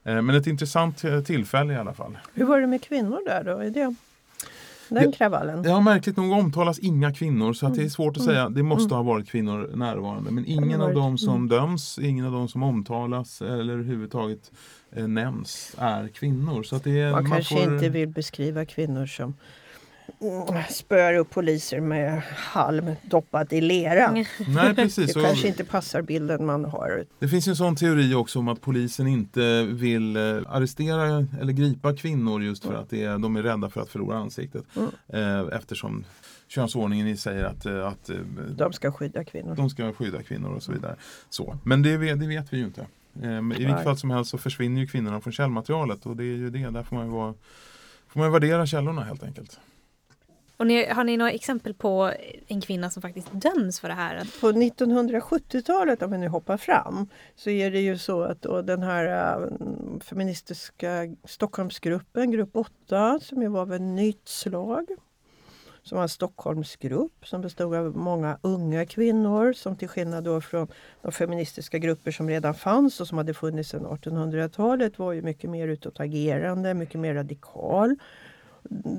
Eh, 0.03 0.21
men 0.21 0.35
ett 0.35 0.47
intressant 0.47 1.03
eh, 1.03 1.21
tillfälle 1.21 1.73
i 1.73 1.77
alla 1.77 1.93
fall. 1.93 2.17
Hur 2.33 2.45
var 2.45 2.61
det 2.61 2.67
med 2.67 2.81
kvinnor 2.83 3.19
där 3.25 3.43
då? 3.43 3.57
Är 3.57 3.69
det? 3.69 3.95
den 4.89 5.11
kravallen. 5.11 5.63
Ja, 5.63 5.79
märkligt 5.81 6.17
nog 6.17 6.31
omtalas 6.31 6.79
inga 6.79 7.13
kvinnor 7.13 7.53
så 7.53 7.67
att 7.67 7.75
det 7.75 7.83
är 7.83 7.89
svårt 7.89 8.17
att 8.17 8.23
Mm. 8.23 8.33
säga. 8.35 8.49
Det 8.49 8.63
måste 8.63 8.93
Mm. 8.95 9.05
ha 9.05 9.13
varit 9.13 9.29
kvinnor 9.29 9.71
närvarande. 9.75 10.31
Men 10.31 10.45
ingen 10.45 10.81
av 10.81 10.93
dem 10.93 11.17
som 11.17 11.35
Mm. 11.35 11.47
döms, 11.47 11.99
ingen 11.99 12.25
av 12.25 12.31
dem 12.31 12.47
som 12.47 12.63
omtalas 12.63 13.41
eller 13.41 13.73
överhuvudtaget 13.73 14.51
eh, 14.91 15.07
nämns 15.07 15.75
är 15.77 16.07
kvinnor. 16.07 16.63
Så 16.63 16.75
att 16.75 16.83
det 16.83 16.99
är, 16.99 17.11
Man 17.11 17.29
kanske 17.31 17.55
får- 17.55 17.73
inte 17.73 17.89
vill 17.89 18.07
beskriva 18.09 18.65
kvinnor 18.65 19.05
som 19.05 19.23
mm, 19.23 19.35
spöar 20.69 21.13
upp 21.13 21.29
poliser 21.29 21.79
med 21.79 22.21
halm 22.35 22.91
doppat 23.03 23.53
i 23.53 23.61
lera. 23.61 24.05
Mm. 24.07 24.25
Nej, 24.47 24.67
Det 24.69 24.75
precis. 24.75 25.15
Och 25.15 25.21
kanske 25.23 25.47
inte 25.47 25.63
passar 25.63 26.01
bilden 26.01 26.45
man 26.45 26.65
har. 26.65 27.05
Det 27.19 27.27
finns 27.27 27.47
ju 27.47 27.49
en 27.49 27.55
sån 27.55 27.75
teori 27.75 28.13
också 28.13 28.39
om 28.39 28.47
att 28.47 28.61
polisen 28.61 29.07
inte 29.07 29.63
vill 29.63 30.15
eh, 30.15 30.21
arrestera 30.47 31.27
eller 31.41 31.53
gripa 31.53 31.95
kvinnor 31.95 32.43
just 32.43 32.65
för 32.65 32.73
att 32.73 32.89
det 32.89 33.03
är, 33.03 33.17
de 33.17 33.35
är 33.35 33.43
rädda 33.43 33.69
för 33.69 33.81
att 33.81 33.89
förlora 33.89 34.17
ansiktet. 34.17 34.63
Mm. 34.75 34.89
Eh, 35.07 35.55
eftersom 35.57 36.05
könsordningen 36.47 37.07
i 37.07 37.17
säger 37.17 37.43
att, 37.43 37.65
eh, 37.65 37.87
att 37.87 38.09
De 38.57 38.73
ska 38.73 38.91
skydda 38.91 39.23
kvinnor. 39.23 39.55
de 39.55 39.69
ska 39.69 39.93
skydda 39.93 40.23
kvinnor 40.23 40.49
och 40.49 40.63
så 40.63 40.71
vidare. 40.71 40.95
Så. 41.29 41.57
Men 41.63 41.81
det, 41.81 41.97
vet- 41.97 42.19
det 42.19 42.27
vet 42.27 42.53
vi 42.53 42.57
ju 42.57 42.63
inte. 42.65 42.87
I 43.57 43.65
vilket 43.65 43.83
fall 43.83 43.97
som 43.97 44.09
helst 44.09 44.31
så 44.31 44.37
försvinner 44.37 44.81
ju 44.81 44.87
kvinnorna 44.87 45.21
från 45.21 45.33
källmaterialet 45.33 46.05
och 46.05 46.15
det 46.17 46.23
är 46.23 46.37
ju 46.37 46.49
det. 46.49 46.69
Där 46.69 46.83
får 46.83 46.95
man 46.95 47.05
ju 47.05 47.11
vara, 47.11 47.33
får 48.07 48.19
man 48.19 48.27
ju 48.27 48.33
värdera 48.33 48.65
källorna 48.65 49.03
helt 49.03 49.23
enkelt. 49.23 49.59
Och 50.57 50.67
ni, 50.67 50.85
har 50.85 51.03
ni 51.03 51.17
några 51.17 51.31
exempel 51.31 51.73
på 51.73 52.11
en 52.47 52.61
kvinna 52.61 52.89
som 52.89 53.01
faktiskt 53.01 53.31
döms 53.31 53.79
för 53.79 53.87
det 53.87 53.93
här? 53.93 54.39
På 54.41 54.51
1970-talet, 54.51 56.01
om 56.01 56.11
vi 56.11 56.17
nu 56.17 56.27
hoppar 56.27 56.57
fram, 56.57 57.07
så 57.35 57.49
är 57.49 57.71
det 57.71 57.79
ju 57.79 57.97
så 57.97 58.21
att 58.21 58.41
då 58.41 58.61
den 58.61 58.83
här 58.83 59.35
äh, 59.41 59.49
feministiska 59.99 61.15
Stockholmsgruppen, 61.23 62.31
grupp 62.31 62.55
8, 62.55 63.19
som 63.21 63.41
ju 63.41 63.47
var 63.47 63.61
av 63.61 63.73
ett 63.73 63.81
nytt 63.81 64.27
slag, 64.27 64.85
som 65.83 65.95
var 65.95 66.03
en 66.03 66.09
Stockholmsgrupp 66.09 67.27
som 67.27 67.41
bestod 67.41 67.75
av 67.75 67.97
många 67.97 68.37
unga 68.41 68.85
kvinnor 68.85 69.53
som 69.53 69.75
till 69.75 69.87
skillnad 69.87 70.23
då 70.23 70.41
från 70.41 70.67
de 71.01 71.11
feministiska 71.11 71.77
grupper 71.77 72.11
som 72.11 72.29
redan 72.29 72.53
fanns 72.53 73.01
och 73.01 73.07
som 73.07 73.17
hade 73.17 73.33
funnits 73.33 73.69
sedan 73.69 73.85
1800-talet 73.85 74.99
var 74.99 75.13
ju 75.13 75.21
mycket 75.21 75.49
mer 75.49 75.67
utåtagerande, 75.67 76.73
mycket 76.73 76.99
mer 76.99 77.13
radikal. 77.13 77.95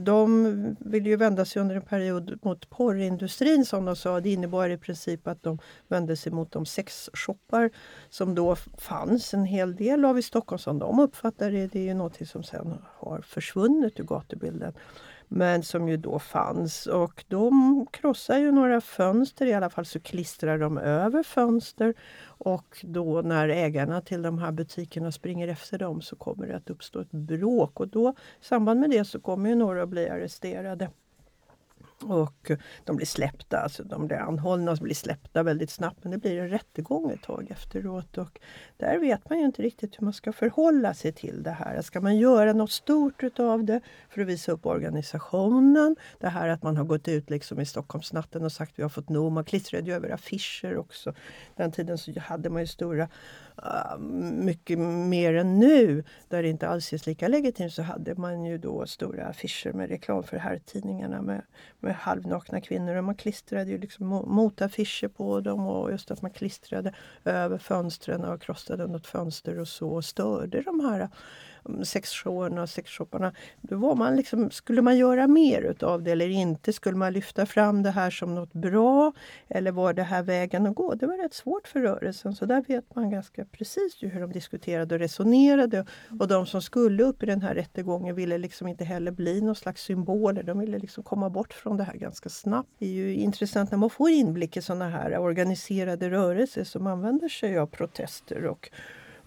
De 0.05 0.77
ville 0.81 1.09
ju 1.09 1.17
vända 1.17 1.45
sig 1.45 1.63
under 1.63 1.77
en 1.77 1.83
period 1.83 2.39
mot 2.43 2.71
porrindustrin 2.71 3.65
som 3.65 3.85
de 3.85 3.97
sa. 3.97 4.21
Det 4.21 4.33
innebar 4.33 4.69
i 4.69 4.79
princip 4.79 5.27
att 5.27 5.43
de 5.43 5.59
vände 5.89 6.17
sig 6.17 6.33
mot 6.33 6.53
de 6.53 6.67
sexshoppar 6.67 7.71
som 8.11 8.35
då 8.35 8.57
fanns 8.79 9.35
en 9.35 9.45
hel 9.45 9.77
del 9.77 10.05
av 10.05 10.19
i 10.19 10.23
Stockholm 10.23 10.59
som 10.59 10.79
de 10.79 11.01
uppfattade 11.01 11.51
det. 11.51 11.67
Det 11.67 11.79
är 11.79 11.85
ju 11.85 11.95
någonting 11.95 12.27
som 12.27 12.43
sen 12.43 12.79
har 12.85 13.21
försvunnit 13.21 14.01
ur 14.01 14.05
gatubilden. 14.05 14.73
Men 15.29 15.63
som 15.63 15.89
ju 15.89 15.97
då 15.97 16.19
fanns. 16.19 16.87
Och 16.87 17.25
de 17.29 17.87
krossar 17.91 18.39
ju 18.39 18.53
några 18.53 18.81
fönster, 18.81 19.47
i 19.47 19.55
alla 19.55 19.71
fall 19.71 19.87
så 19.87 20.01
klistrar 20.01 20.59
de 20.59 20.79
över 20.79 21.23
fönster. 21.23 21.95
Och 22.23 22.79
då 22.83 23.23
när 23.23 23.49
ägarna 23.49 24.01
till 24.01 24.23
de 24.23 24.39
här 24.39 24.53
butikerna 24.53 25.13
springer 25.13 25.49
efter 25.49 25.79
dem 25.79 26.01
så 26.01 26.17
kommer 26.17 26.47
det 26.47 26.57
att 26.57 26.71
uppstå 26.71 27.01
ett 27.01 27.11
bråk. 27.11 27.81
Och 27.81 27.89
då 27.89 28.15
i 28.41 28.45
samband 28.45 28.81
med 28.81 28.91
det 28.91 29.05
så 29.05 29.21
kommer 29.21 29.49
ju 29.49 29.55
några 29.55 29.83
att 29.83 29.89
bli 29.89 30.09
arresterade. 30.09 30.91
Och 32.03 32.51
eh, 32.51 32.59
de 32.85 32.97
blir 32.97 33.07
släppta, 33.07 33.59
alltså 33.59 33.85
de 33.85 34.07
blir 34.07 34.17
anhållna 34.17 34.73
och 34.73 34.79
blir 34.79 34.95
släppta 34.95 35.43
väldigt 35.43 35.71
snabbt. 35.71 35.99
Men 36.03 36.13
det 36.13 36.19
blir 36.19 36.39
en 36.39 36.49
rättegång 36.49 37.11
ett 37.11 37.23
tag 37.23 37.51
efteråt. 37.51 38.19
Och 38.19 38.41
där 38.77 38.99
vet 38.99 39.31
man 39.31 39.39
ju 39.39 39.45
inte 39.45 39.63
riktigt 39.63 40.01
hur 40.01 40.05
man 40.05 40.13
ska 40.13 40.33
förhålla 40.33 40.95
sig 40.95 41.13
till 41.13 41.43
det 41.43 41.51
här. 41.51 41.83
Ska 41.83 42.01
man 42.01 42.17
göra 42.17 42.53
något 42.53 42.71
stort 42.71 43.23
utav 43.23 43.65
det 43.65 43.81
för 44.09 44.21
att 44.21 44.27
visa 44.27 44.53
upp 44.53 44.67
organisationen? 44.67 45.97
Det 46.19 46.29
här 46.29 46.49
att 46.49 46.63
man 46.63 46.77
har 46.77 46.85
gått 46.85 47.09
ut 47.09 47.31
liksom 47.31 47.61
i 47.61 47.67
Stockholmsnatten 47.67 48.45
och 48.45 48.53
sagt 48.53 48.73
vi 48.77 48.83
har 48.83 48.91
fått 48.91 49.09
nog. 49.09 49.33
Man 49.33 49.45
klistrade 49.45 49.87
ju 49.87 49.97
över 49.97 50.11
affischer 50.11 50.77
också. 50.77 51.15
Den 51.57 51.73
tiden 51.73 51.99
så 51.99 52.21
hade 52.21 52.51
man 52.51 52.63
ju 52.63 52.67
stora, 52.67 53.09
uh, 53.59 53.99
mycket 54.41 54.79
mer 54.79 55.35
än 55.35 55.59
nu, 55.59 56.05
där 56.29 56.43
det 56.43 56.49
inte 56.49 56.69
alls 56.69 56.93
är 56.93 57.07
lika 57.07 57.29
legitimt, 57.29 57.73
så 57.73 57.83
hade 57.83 58.15
man 58.15 58.45
ju 58.45 58.59
då 58.59 58.87
stora 58.87 59.27
affischer 59.27 59.73
med 59.73 59.89
reklam 59.89 60.23
för 60.23 60.37
herrtidningarna 60.37 61.23
med 61.23 61.43
med 61.87 61.97
halvnakna 61.97 62.61
kvinnor. 62.61 62.97
Och 62.97 63.05
man 63.05 63.15
klistrade 63.15 63.71
ju 63.71 63.79
liksom 63.79 64.07
motaffischer 64.27 65.09
på 65.09 65.41
dem 65.41 65.67
och 65.67 65.91
just 65.91 66.11
att 66.11 66.23
man 66.23 66.31
klistrade 66.31 66.93
över 67.25 67.59
fönstren 67.59 68.25
och 68.25 68.43
krossade 68.43 68.87
något 68.87 69.07
fönster 69.07 69.59
och 69.59 69.69
så. 69.69 69.89
Och 69.89 70.05
störde 70.05 70.63
de 70.63 70.81
här 70.81 71.09
sexshowerna 71.85 72.63
och 72.63 72.69
sexshopparna. 72.69 73.33
Då 73.61 73.77
var 73.77 73.95
man 73.95 74.17
liksom, 74.17 74.51
skulle 74.51 74.83
man 74.83 74.97
göra 74.99 75.27
mer 75.27 75.63
utav 75.63 76.03
det 76.03 76.13
eller 76.13 76.29
inte? 76.29 76.73
Skulle 76.73 76.97
man 76.97 77.13
lyfta 77.13 77.47
fram 77.47 77.83
det 77.83 77.91
här 77.91 78.11
som 78.11 78.35
något 78.35 78.53
bra? 78.53 79.13
Eller 79.49 79.73
var 79.73 79.93
det 79.93 80.03
här 80.03 80.23
vägen 80.23 80.67
att 80.67 80.75
gå? 80.75 80.95
Det 80.95 81.07
var 81.07 81.23
rätt 81.23 81.35
svårt 81.35 81.69
för 81.69 81.81
rörelsen 81.81 82.35
så 82.35 82.47
där 82.47 82.65
vet 82.69 82.95
man 82.95 83.11
ganska 83.11 83.45
precis 83.45 83.99
hur 84.01 84.21
de 84.21 84.33
diskuterade 84.33 84.95
och 84.95 84.99
resonerade. 84.99 85.87
Och 86.21 86.29
de 86.29 86.47
som 86.47 86.63
skulle 86.63 87.03
upp 87.03 87.23
i 87.23 87.27
den 87.27 87.43
här 87.43 87.55
rättegången 87.55 88.15
ville 88.15 88.39
liksom 88.39 88.69
inte 88.69 88.85
heller 88.85 89.11
bli 89.11 89.41
någon 89.41 89.55
slags 89.55 89.83
symboler. 89.83 90.43
De 90.43 90.59
ville 90.59 90.79
liksom 90.79 91.05
komma 91.05 91.31
bort 91.31 91.53
från 91.53 91.77
det 91.77 91.85
här 91.85 91.95
ganska 91.97 92.29
snabbt. 92.29 92.69
Det 92.79 92.87
är 92.87 92.91
ju 92.91 93.15
intressant 93.15 93.71
när 93.71 93.79
man 93.79 93.91
får 93.91 94.11
inblick 94.11 94.57
i 94.57 94.63
sådana 94.63 94.89
här 94.89 95.19
organiserade 95.19 96.11
rörelser 96.11 96.65
som 96.65 96.87
använder 96.87 97.29
sig 97.29 97.59
av 97.59 97.67
protester 97.67 98.47
och 98.47 98.71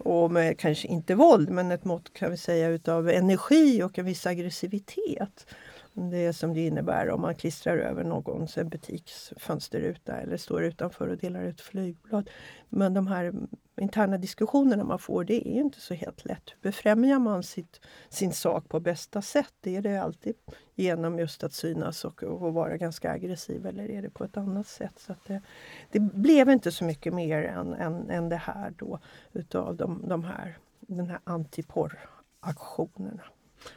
och 0.00 0.30
med 0.30 0.58
kanske 0.58 0.88
inte 0.88 1.14
våld 1.14 1.50
men 1.50 1.70
ett 1.70 1.84
mått 1.84 2.12
kan 2.12 2.30
vi 2.30 2.36
säga 2.36 2.68
utav 2.68 3.08
energi 3.08 3.82
och 3.82 3.98
en 3.98 4.04
viss 4.04 4.26
aggressivitet. 4.26 5.46
Det 5.92 6.18
är 6.18 6.32
som 6.32 6.54
det 6.54 6.66
innebär 6.66 7.10
om 7.10 7.20
man 7.20 7.34
klistrar 7.34 7.76
över 7.76 8.04
någons 8.04 8.54
butiks 8.54 9.32
fönsterruta 9.36 10.16
eller 10.16 10.36
står 10.36 10.64
utanför 10.64 11.08
och 11.08 11.16
delar 11.16 11.44
ut 11.44 11.60
flygblad. 11.60 12.30
Men 12.68 12.94
de 12.94 13.06
här 13.06 13.32
interna 13.80 14.18
diskussionerna 14.18 14.84
man 14.84 14.98
får, 14.98 15.24
det 15.24 15.48
är 15.48 15.60
inte 15.60 15.80
så 15.80 15.94
helt 15.94 16.24
lätt. 16.24 16.50
Hur 16.50 16.60
befrämjar 16.62 17.18
man 17.18 17.42
sitt, 17.42 17.80
sin 18.08 18.32
sak 18.32 18.68
på 18.68 18.80
bästa 18.80 19.22
sätt? 19.22 19.66
Är 19.66 19.82
det 19.82 19.96
alltid 19.96 20.34
genom 20.74 21.18
just 21.18 21.44
att 21.44 21.52
synas 21.52 22.04
och, 22.04 22.22
och 22.22 22.54
vara 22.54 22.76
ganska 22.76 23.10
aggressiv 23.10 23.66
eller 23.66 23.90
är 23.90 24.02
det 24.02 24.10
på 24.10 24.24
ett 24.24 24.36
annat 24.36 24.66
sätt? 24.66 24.98
Så 24.98 25.12
att 25.12 25.24
det, 25.26 25.42
det 25.90 26.00
blev 26.00 26.50
inte 26.50 26.72
så 26.72 26.84
mycket 26.84 27.14
mer 27.14 27.42
än, 27.42 27.74
än, 27.74 28.10
än 28.10 28.28
det 28.28 28.36
här 28.36 28.74
då 28.78 28.98
utav 29.32 29.76
de, 29.76 30.08
de 30.08 30.24
här, 30.24 30.58
den 30.80 31.06
här 31.06 31.20
antiporraktionerna. 31.24 33.22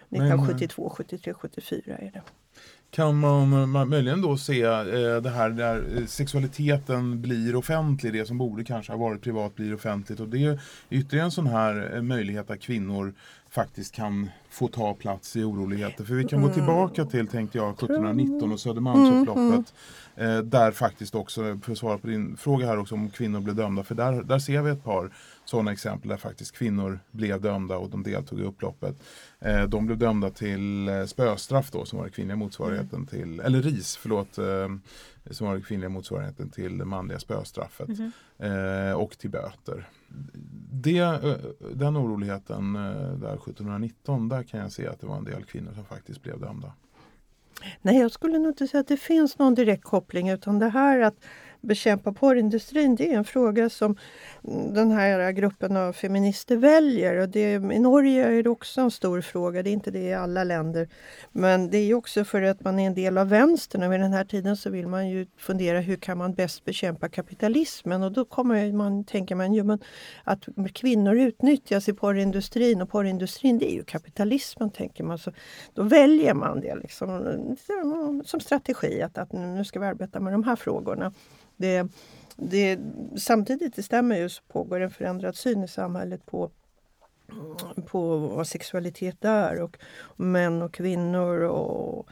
1972, 0.10 0.90
73, 0.90 1.34
74 1.34 1.98
är 1.98 2.12
det. 2.12 2.22
Kan 2.92 3.20
man, 3.20 3.70
man 3.70 3.90
möjligen 3.90 4.22
då 4.22 4.38
se 4.38 4.62
eh, 4.64 5.22
det 5.22 5.30
här 5.30 5.50
där 5.50 5.98
eh, 5.98 6.06
sexualiteten 6.06 7.22
blir 7.22 7.56
offentlig, 7.56 8.14
det 8.14 8.26
som 8.26 8.38
borde 8.38 8.64
kanske 8.64 8.92
ha 8.92 9.00
varit 9.00 9.22
privat 9.22 9.56
blir 9.56 9.74
offentligt 9.74 10.20
och 10.20 10.28
det 10.28 10.46
är 10.46 10.62
ytterligare 10.90 11.26
en 11.26 11.32
sån 11.32 11.48
här 11.48 11.96
eh, 11.96 12.02
möjlighet 12.02 12.50
att 12.50 12.60
kvinnor 12.60 13.14
faktiskt 13.54 13.96
kan 13.96 14.30
få 14.50 14.68
ta 14.68 14.94
plats 14.94 15.36
i 15.36 15.44
oroligheter. 15.44 16.04
För 16.04 16.14
vi 16.14 16.24
kan 16.24 16.40
gå 16.42 16.46
Mm. 16.48 16.54
tillbaka 16.56 17.06
till, 17.06 17.28
tänkte 17.28 17.58
jag, 17.58 17.70
1719 17.74 18.52
och 18.52 18.60
Södermalmsupploppet. 18.60 19.74
Eh, 20.16 20.38
där 20.38 20.72
faktiskt 20.72 21.16
också, 21.16 21.60
för 21.64 21.72
att 21.72 21.78
svara 21.78 21.98
på 21.98 22.08
din 22.08 22.38
fråga 22.38 22.66
här 22.68 22.80
också 22.80 22.96
om 22.96 23.10
kvinnor 23.10 23.40
blev 23.42 23.56
dömda, 23.56 23.84
för 23.84 23.96
där, 23.96 24.24
där 24.24 24.40
ser 24.40 24.62
vi 24.62 24.72
ett 24.72 24.84
par 24.84 25.12
sådana 25.46 25.72
exempel 25.72 26.10
där 26.10 26.18
faktiskt 26.18 26.52
kvinnor 26.56 27.00
blev 27.12 27.42
dömda 27.42 27.78
och 27.78 27.90
de 27.90 28.04
deltog 28.04 28.40
i 28.40 28.44
upploppet. 28.44 28.96
Eh, 29.40 29.64
de 29.64 29.86
blev 29.86 29.98
dömda 29.98 30.30
till 30.30 30.88
eh, 30.90 31.06
spöstraff 31.06 31.72
då 31.72 31.86
som 31.86 31.98
var 31.98 32.06
den 32.06 32.14
kvinnliga 32.14 32.36
motsvarigheten 32.38 33.06
till, 33.06 33.40
eller 33.40 33.62
RIS, 33.62 33.98
förlåt, 33.98 34.38
eh, 34.38 34.68
som 35.32 35.48
var 35.48 35.54
den 35.54 35.64
kvinnliga 35.64 35.90
motsvarigheten 35.90 36.50
till 36.50 36.78
det 36.78 36.86
manliga 36.86 37.20
spöstraffet. 37.20 37.88
Mhm. 37.90 38.12
Eh, 38.40 38.94
och 38.94 39.18
till 39.18 39.30
böter. 39.30 39.90
Det, 40.72 41.00
eh, 41.00 41.36
den 41.76 41.98
oroligheten 41.98 42.76
eh, 42.76 42.82
där 43.18 43.34
1719, 43.34 44.30
där 44.30 44.44
kan 44.44 44.60
jag 44.60 44.72
se 44.72 44.88
att 44.88 45.00
det 45.00 45.08
var 45.08 45.18
en 45.18 45.24
del 45.24 45.44
kvinnor 45.44 45.72
som 45.74 45.86
faktiskt 45.86 46.24
blev 46.24 46.40
dömda. 46.40 46.74
Nej, 47.82 48.00
jag 48.00 48.12
skulle 48.12 48.40
nog 48.40 48.52
inte 48.52 48.68
säga 48.68 48.82
att 48.82 48.88
det 48.88 48.98
finns 48.98 49.40
någon 49.40 49.56
direkt 49.56 49.84
koppling 49.84 50.30
utan 50.30 50.60
det 50.60 50.70
här 50.70 51.00
att 51.00 51.16
bekämpa 51.64 52.14
porrindustrin 52.14 52.96
det 52.96 53.14
är 53.14 53.18
en 53.18 53.26
fråga 53.26 53.70
som 53.70 53.98
den 54.74 54.92
här 54.92 55.32
gruppen 55.32 55.78
av 55.78 55.94
feminister 55.94 56.58
väljer. 56.58 57.20
Och 57.20 57.30
det, 57.30 57.54
I 57.54 57.80
Norge 57.80 58.26
är 58.26 58.44
det 58.44 58.50
också 58.50 58.82
en 58.82 58.92
stor 58.92 59.22
fråga, 59.22 59.64
det 59.64 59.70
är 59.70 59.74
inte 59.74 59.92
det 59.92 60.00
i 60.00 60.14
alla 60.14 60.44
länder. 60.44 60.90
Men 61.32 61.70
det 61.70 61.78
är 61.78 61.94
också 61.94 62.26
för 62.26 62.42
att 62.42 62.64
man 62.64 62.80
är 62.80 62.88
en 62.88 62.94
del 62.94 63.18
av 63.18 63.30
vänstern 63.30 63.84
och 63.84 63.94
vid 63.94 64.00
den 64.00 64.14
här 64.14 64.26
tiden 64.26 64.58
så 64.58 64.70
vill 64.70 64.88
man 64.88 65.10
ju 65.10 65.28
fundera 65.38 65.80
hur 65.80 65.96
kan 65.96 66.18
man 66.18 66.34
bäst 66.34 66.66
bekämpa 66.66 67.10
kapitalismen 67.10 68.04
och 68.04 68.12
då 68.12 68.26
kommer 68.26 68.72
man, 68.72 69.04
tänker 69.04 69.36
man 69.36 69.54
ju 69.54 69.64
men 69.64 69.80
att 70.24 70.48
kvinnor 70.74 71.16
utnyttjas 71.16 71.90
i 71.90 71.94
porrindustrin 71.94 72.82
och 72.82 72.90
porrindustrin 72.90 73.58
det 73.58 73.72
är 73.72 73.76
ju 73.76 73.84
kapitalismen 73.84 74.72
tänker 74.72 75.04
man. 75.04 75.18
Så 75.18 75.32
då 75.74 75.84
väljer 75.84 76.34
man 76.34 76.62
det 76.62 76.76
liksom, 76.76 77.56
som 78.26 78.40
strategi 78.40 79.02
att, 79.02 79.18
att 79.18 79.32
nu 79.32 79.66
ska 79.66 79.80
vi 79.80 79.86
arbeta 79.86 80.20
med 80.20 80.34
de 80.34 80.44
här 80.44 80.56
frågorna. 80.56 81.14
Det, 81.58 81.88
det, 82.36 82.80
samtidigt, 83.18 83.76
det 83.76 83.84
stämmer 83.84 84.18
ju, 84.18 84.30
så 84.30 84.42
pågår 84.48 84.80
en 84.80 84.92
förändrad 84.92 85.36
syn 85.36 85.64
i 85.64 85.68
samhället 85.68 86.26
på, 86.26 86.52
på 87.86 88.18
vad 88.18 88.48
sexualitet 88.48 89.26
är 89.26 89.62
och 89.62 89.78
män 90.16 90.62
och 90.62 90.74
kvinnor 90.74 91.40
och, 91.40 92.08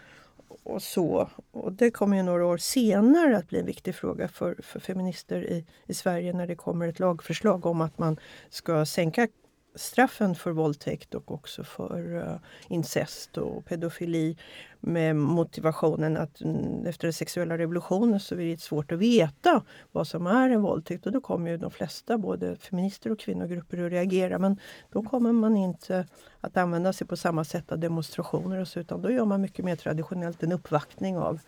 och 0.63 0.81
så. 0.81 1.29
Och 1.51 1.73
det 1.73 1.91
kommer 1.91 2.17
ju 2.17 2.23
några 2.23 2.45
år 2.45 2.57
senare 2.57 3.37
att 3.37 3.49
bli 3.49 3.59
en 3.59 3.65
viktig 3.65 3.95
fråga 3.95 4.27
för, 4.27 4.55
för 4.63 4.79
feminister 4.79 5.43
i, 5.43 5.65
i 5.85 5.93
Sverige 5.93 6.33
när 6.33 6.47
det 6.47 6.55
kommer 6.55 6.87
ett 6.87 6.99
lagförslag 6.99 7.65
om 7.65 7.81
att 7.81 7.97
man 7.97 8.19
ska 8.49 8.85
sänka 8.85 9.27
straffen 9.76 10.36
för 10.36 10.51
våldtäkt 10.51 11.15
och 11.15 11.32
också 11.32 11.63
för 11.63 12.17
eh, 12.17 12.36
incest 12.67 13.38
och 13.38 13.65
pedofili 13.65 14.38
med 14.80 15.15
motivationen 15.15 16.17
att 16.17 16.41
efter 16.86 17.07
den 17.07 17.13
sexuella 17.13 17.57
revolutionen 17.57 18.19
så 18.19 18.36
är 18.36 18.39
det 18.39 18.61
svårt 18.61 18.91
att 18.91 18.99
veta 18.99 19.63
vad 19.91 20.07
som 20.07 20.28
är 20.28 20.49
en 20.49 20.61
våldtäkt 20.61 21.05
och 21.05 21.11
då 21.11 21.22
kommer 21.22 21.51
ju 21.51 21.57
de 21.57 21.72
flesta, 21.72 22.17
både 22.17 22.55
feminister 22.55 23.11
och 23.11 23.19
kvinnogrupper, 23.19 23.86
att 23.86 23.91
reagera. 23.91 24.39
Men 24.39 24.59
då 24.91 25.03
kommer 25.03 25.32
man 25.32 25.57
inte 25.57 26.07
att 26.41 26.57
använda 26.57 26.93
sig 26.93 27.07
på 27.07 27.17
samma 27.17 27.43
sätt 27.43 27.72
av 27.72 27.80
demonstrationer 27.80 28.59
och 28.59 28.67
så, 28.67 28.80
utan 28.80 29.01
då 29.01 29.11
gör 29.11 29.26
man 29.26 29.41
mycket 29.41 29.65
mer 29.65 29.76
traditionellt 29.76 30.43
en 30.43 30.51
uppvaktning 30.51 31.17
av 31.17 31.39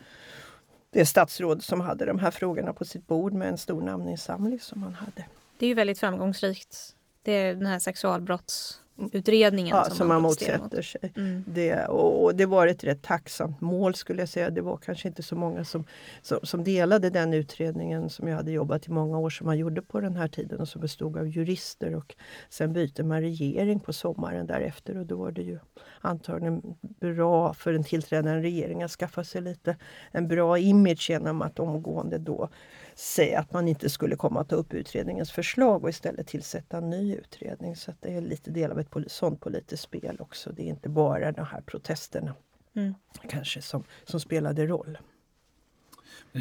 det 0.90 1.06
statsråd 1.06 1.64
som 1.64 1.82
hade 1.82 2.06
de 2.06 2.20
här 2.20 2.32
frågorna 2.32 2.74
på 2.74 2.86
sitt 2.86 3.08
bord 3.08 3.34
med 3.34 3.48
en 3.48 3.58
stor 3.58 3.82
namninsamling 3.82 4.60
som 4.60 4.82
man 4.82 4.94
hade. 4.94 5.26
Det 5.58 5.66
är 5.66 5.68
ju 5.68 5.76
väldigt 5.76 6.00
framgångsrikt 6.00 6.96
det 7.24 7.32
är 7.32 7.56
den 7.56 7.66
här 7.66 7.80
sexualbrottsutredningen 7.80 9.78
ja, 9.78 9.84
som, 9.84 9.96
som 9.96 10.08
man, 10.08 10.16
man 10.16 10.22
motsätter 10.22 10.78
mot. 10.78 10.86
sig. 10.86 11.14
Mm. 11.16 11.44
Det, 11.48 11.86
och, 11.86 12.24
och, 12.24 12.36
det 12.36 12.46
var 12.46 12.68
ett 12.68 12.84
rätt 12.84 13.02
tacksamt 13.02 13.62
mål 13.62 13.96
skulle 13.96 14.22
jag 14.22 14.30
säga. 14.30 14.50
Det 14.50 14.62
var 14.62 14.78
kanske 14.78 15.08
inte 15.08 15.24
så 15.24 15.36
många 15.36 15.66
som, 15.66 15.86
som, 16.22 16.40
som, 16.44 16.64
delade 16.64 17.10
den 17.10 17.34
utredningen 17.34 18.10
som 18.10 18.28
jag 18.28 18.36
hade 18.36 18.52
jobbat 18.52 18.88
i 18.88 18.92
många 18.92 19.20
år 19.20 19.30
som 19.30 19.48
man 19.48 19.58
gjorde 19.58 19.82
på 19.82 20.00
den 20.00 20.16
här 20.16 20.28
tiden 20.28 20.60
och 20.60 20.68
som 20.68 20.82
bestod 20.82 21.18
av 21.18 21.28
jurister. 21.28 21.96
Och 21.96 22.16
sen 22.50 22.74
byter 22.74 23.04
man 23.04 23.22
regering 23.22 23.80
på 23.80 23.94
sommaren 23.94 24.48
därefter 24.48 24.98
och 24.98 25.06
då 25.06 25.16
var 25.16 25.32
det 25.32 25.42
ju 25.42 25.60
antagligen 26.02 26.62
bra 26.82 27.54
för 27.54 27.74
den 27.74 27.84
tillträdande 27.84 28.42
regeringen 28.42 28.86
att 28.86 28.92
skaffa 28.92 29.24
sig 29.24 29.42
lite 29.42 29.78
en 30.12 30.28
bra 30.28 30.58
image 30.58 31.10
genom 31.10 31.42
att 31.42 31.60
omgående 31.60 32.18
då 32.18 32.50
säga 32.96 33.40
att 33.40 33.54
man 33.54 33.68
inte 33.68 33.90
skulle 33.90 34.16
komma 34.16 34.42
att 34.42 34.50
ta 34.50 34.56
upp 34.56 34.74
utredningens 34.74 35.32
förslag 35.32 35.84
och 35.84 35.90
istället 35.90 36.28
tillsätta 36.28 36.78
en 36.78 36.90
ny 36.90 37.16
utredning. 37.16 37.76
Så 37.76 37.94
det 38.00 38.14
är 38.14 38.22
lite 38.22 38.52
del 38.52 38.72
av 38.72 38.80
ett 38.80 38.88
sånt 39.08 39.42
politiskt 39.42 39.84
spel 39.84 40.18
också. 40.20 40.52
Det 40.52 40.62
är 40.62 40.68
inte 40.68 40.90
bara 40.90 41.32
de 41.32 41.46
här 41.46 41.62
protesterna 41.62 42.36
mm. 42.76 42.94
kanske 43.30 43.62
som, 43.62 43.84
som 44.04 44.20
spelade 44.20 44.68
roll. 44.68 44.98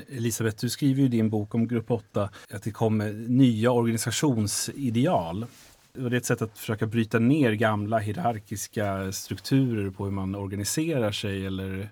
Elisabeth, 0.08 0.56
du 0.60 0.70
skriver 0.70 1.02
i 1.02 1.08
din 1.08 1.30
bok 1.30 1.54
om 1.54 1.68
Grupp 1.68 1.90
8 1.90 2.30
att 2.50 2.62
det 2.62 2.70
kommer 2.70 3.12
nya 3.12 3.70
organisationsideal. 3.70 5.46
Det 5.92 6.00
är 6.00 6.14
ett 6.14 6.24
sätt 6.24 6.42
att 6.42 6.58
försöka 6.58 6.86
bryta 6.86 7.18
ner 7.18 7.52
gamla 7.52 7.98
hierarkiska 7.98 9.12
strukturer 9.12 9.90
på 9.90 10.04
hur 10.04 10.10
man 10.10 10.34
organiserar 10.34 11.12
sig 11.12 11.46
eller 11.46 11.88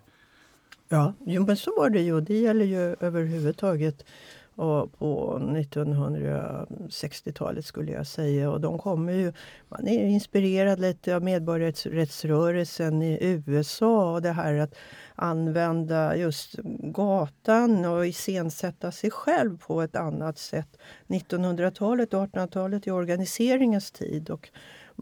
Ja, 0.92 1.14
jo, 1.26 1.46
men 1.46 1.56
så 1.56 1.74
var 1.76 1.90
det 1.90 2.00
ju. 2.00 2.20
Det 2.20 2.38
gäller 2.38 2.64
ju 2.64 2.96
överhuvudtaget 3.00 4.04
och 4.60 4.98
på 4.98 5.38
1960-talet 5.38 7.64
skulle 7.64 7.92
jag 7.92 8.06
säga. 8.06 8.50
Och 8.50 8.60
de 8.60 8.78
kommer 8.78 9.12
ju, 9.12 9.32
man 9.68 9.88
är 9.88 10.06
inspirerad 10.06 10.80
lite 10.80 11.16
av 11.16 11.22
medborgarrättsrörelsen 11.22 13.02
i 13.02 13.42
USA 13.46 14.14
och 14.14 14.22
det 14.22 14.32
här 14.32 14.54
att 14.54 14.74
använda 15.14 16.16
just 16.16 16.54
gatan 16.82 17.84
och 17.84 18.06
iscensätta 18.06 18.92
sig 18.92 19.10
själv 19.10 19.58
på 19.58 19.82
ett 19.82 19.96
annat 19.96 20.38
sätt. 20.38 20.78
1900-talet 21.06 22.14
och 22.14 22.26
1800-talet 22.26 22.86
är 22.86 22.92
organiseringens 22.92 23.90
tid. 23.90 24.30
Och 24.30 24.50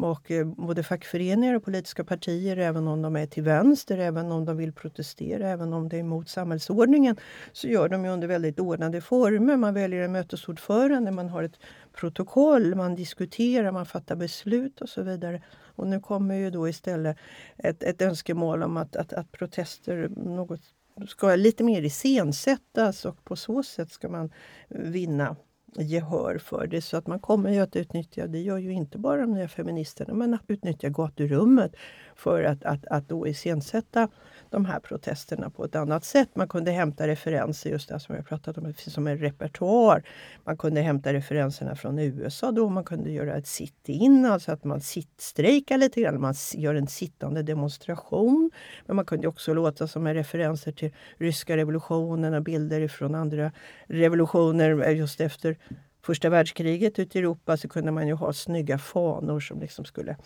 och 0.05 0.31
eh, 0.31 0.47
både 0.47 0.83
fackföreningar 0.83 1.55
och 1.55 1.65
politiska 1.65 2.05
partier, 2.05 2.57
även 2.57 2.89
om 2.89 3.03
de 3.03 3.17
är 3.17 3.27
till 3.27 3.43
vänster, 3.43 3.99
även 3.99 4.33
om 4.33 4.45
de 4.45 4.57
vill 4.57 4.73
protestera, 4.73 5.49
även 5.49 5.73
om 5.73 5.89
det 5.89 5.97
är 5.97 6.01
emot 6.01 6.29
samhällsordningen, 6.29 7.17
så 7.53 7.69
gör 7.69 7.89
de 7.89 8.05
under 8.05 8.29
väldigt 8.29 8.61
ordnade 8.61 9.01
former. 9.01 9.57
Man 9.57 9.75
väljer 9.75 10.03
en 10.03 10.13
mötesordförande, 10.13 11.11
man 11.11 11.29
har 11.29 11.43
ett 11.43 11.59
protokoll, 11.93 12.75
man 12.75 12.95
diskuterar, 12.95 13.73
man 13.73 13.87
fattar 13.87 14.17
beslut 14.17 14.81
och 14.81 14.89
så 14.89 15.03
vidare. 15.03 15.43
Och 15.51 15.87
nu 15.87 16.01
kommer 16.01 16.35
ju 16.35 16.51
då 16.51 16.69
istället 16.69 17.17
ett, 17.57 17.83
ett 17.83 18.03
önskemål 18.03 18.63
om 18.63 18.77
att, 18.77 18.97
att, 18.97 19.13
att 19.13 19.33
protester 19.33 20.09
något 20.17 20.61
ska 21.09 21.35
lite 21.35 21.65
mer 21.65 21.83
iscensättas 21.83 23.05
och 23.05 23.25
på 23.25 23.37
så 23.37 23.63
sätt 23.63 23.93
ska 23.93 24.09
man 24.09 24.31
vinna 24.69 25.37
gehör 25.77 26.39
för 26.39 26.67
det. 26.67 26.81
Så 26.81 26.97
att 26.97 27.07
man 27.07 27.21
kommer 27.21 27.51
ju 27.51 27.61
att 27.61 27.77
utnyttja, 27.77 28.27
det 28.27 28.41
gör 28.41 28.59
ju 28.59 28.73
inte 28.73 28.99
bara 28.99 29.21
de 29.21 29.33
nya 29.33 29.49
feministerna, 29.49 30.15
men 30.15 30.35
att 30.35 30.45
utnyttja 30.49 30.89
gaturummet 30.89 31.77
för 32.17 32.43
att, 32.43 32.65
att, 32.65 32.87
att 32.87 33.09
då 33.09 33.27
iscensätta 33.27 34.09
de 34.51 34.65
här 34.65 34.81
protesterna 34.81 35.51
på 35.51 35.65
ett 35.65 35.77
annat 35.77 36.05
sätt. 36.05 36.29
Man 36.35 36.49
kunde 36.49 36.71
hämta 36.71 37.09
referenser, 37.09 37.71
just 37.71 37.89
det 37.89 38.01
som 38.01 38.15
jag 38.15 38.27
pratat 38.27 38.59
om, 38.59 38.65
det 38.65 38.75
finns 38.75 38.95
som 38.95 39.07
en 39.07 39.19
repertoar. 39.19 40.03
Man 40.45 40.57
kunde 40.57 40.81
hämta 40.81 41.13
referenserna 41.13 41.77
från 41.77 41.99
USA 41.99 42.53
då, 42.53 42.69
man 42.69 42.85
kunde 42.85 43.11
göra 43.11 43.37
ett 43.37 43.47
sit-in, 43.47 44.25
alltså 44.25 44.53
att 44.53 44.65
man 44.65 44.81
sittstrejkar 44.81 45.79
lite 45.79 46.01
grann, 46.01 46.21
man 46.21 46.35
gör 46.55 46.75
en 46.75 46.87
sittande 46.87 47.43
demonstration. 47.43 48.51
Men 48.87 48.97
man 48.97 49.05
kunde 49.05 49.29
också 49.29 49.55
låta 49.55 49.89
som 49.89 50.07
en 50.07 50.15
referenser 50.15 50.73
till 50.73 50.91
ryska 51.17 51.57
revolutionen 51.57 52.35
och 52.35 52.43
bilder 52.43 52.89
från 52.89 53.15
andra 53.15 53.53
revolutioner 53.87 54.83
eh, 54.87 54.97
just 54.97 55.21
efter 55.21 55.57
första 56.03 56.29
världskriget 56.29 56.99
ute 56.99 57.19
i 57.19 57.21
Europa 57.21 57.57
så 57.57 57.69
kunde 57.69 57.93
man 57.93 58.09
ju 58.09 58.15
ha 58.15 58.33
snygga 58.33 58.79
fanor 58.79 59.41
som 59.41 59.61
liksom 59.61 59.85
skulle 59.85 60.17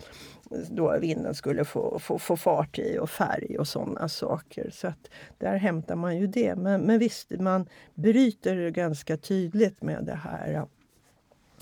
då 0.71 0.99
vinden 0.99 1.35
skulle 1.35 1.65
få, 1.65 1.99
få, 1.99 2.19
få 2.19 2.37
fart 2.37 2.79
i 2.79 2.99
och 2.99 3.11
färg 3.11 3.59
och 3.59 3.69
sådana 3.69 4.09
saker. 4.09 4.71
Så 4.71 4.87
att 4.89 5.11
där 5.39 5.57
hämtar 5.57 5.97
man 5.97 6.17
ju 6.17 6.27
det. 6.27 6.57
Men, 6.57 6.81
men 6.81 6.99
visst, 6.99 7.31
man 7.31 7.69
bryter 7.95 8.71
ganska 8.71 9.17
tydligt 9.17 9.83
med 9.83 10.05
det 10.05 10.15
här 10.15 10.55
eh, 10.55 10.65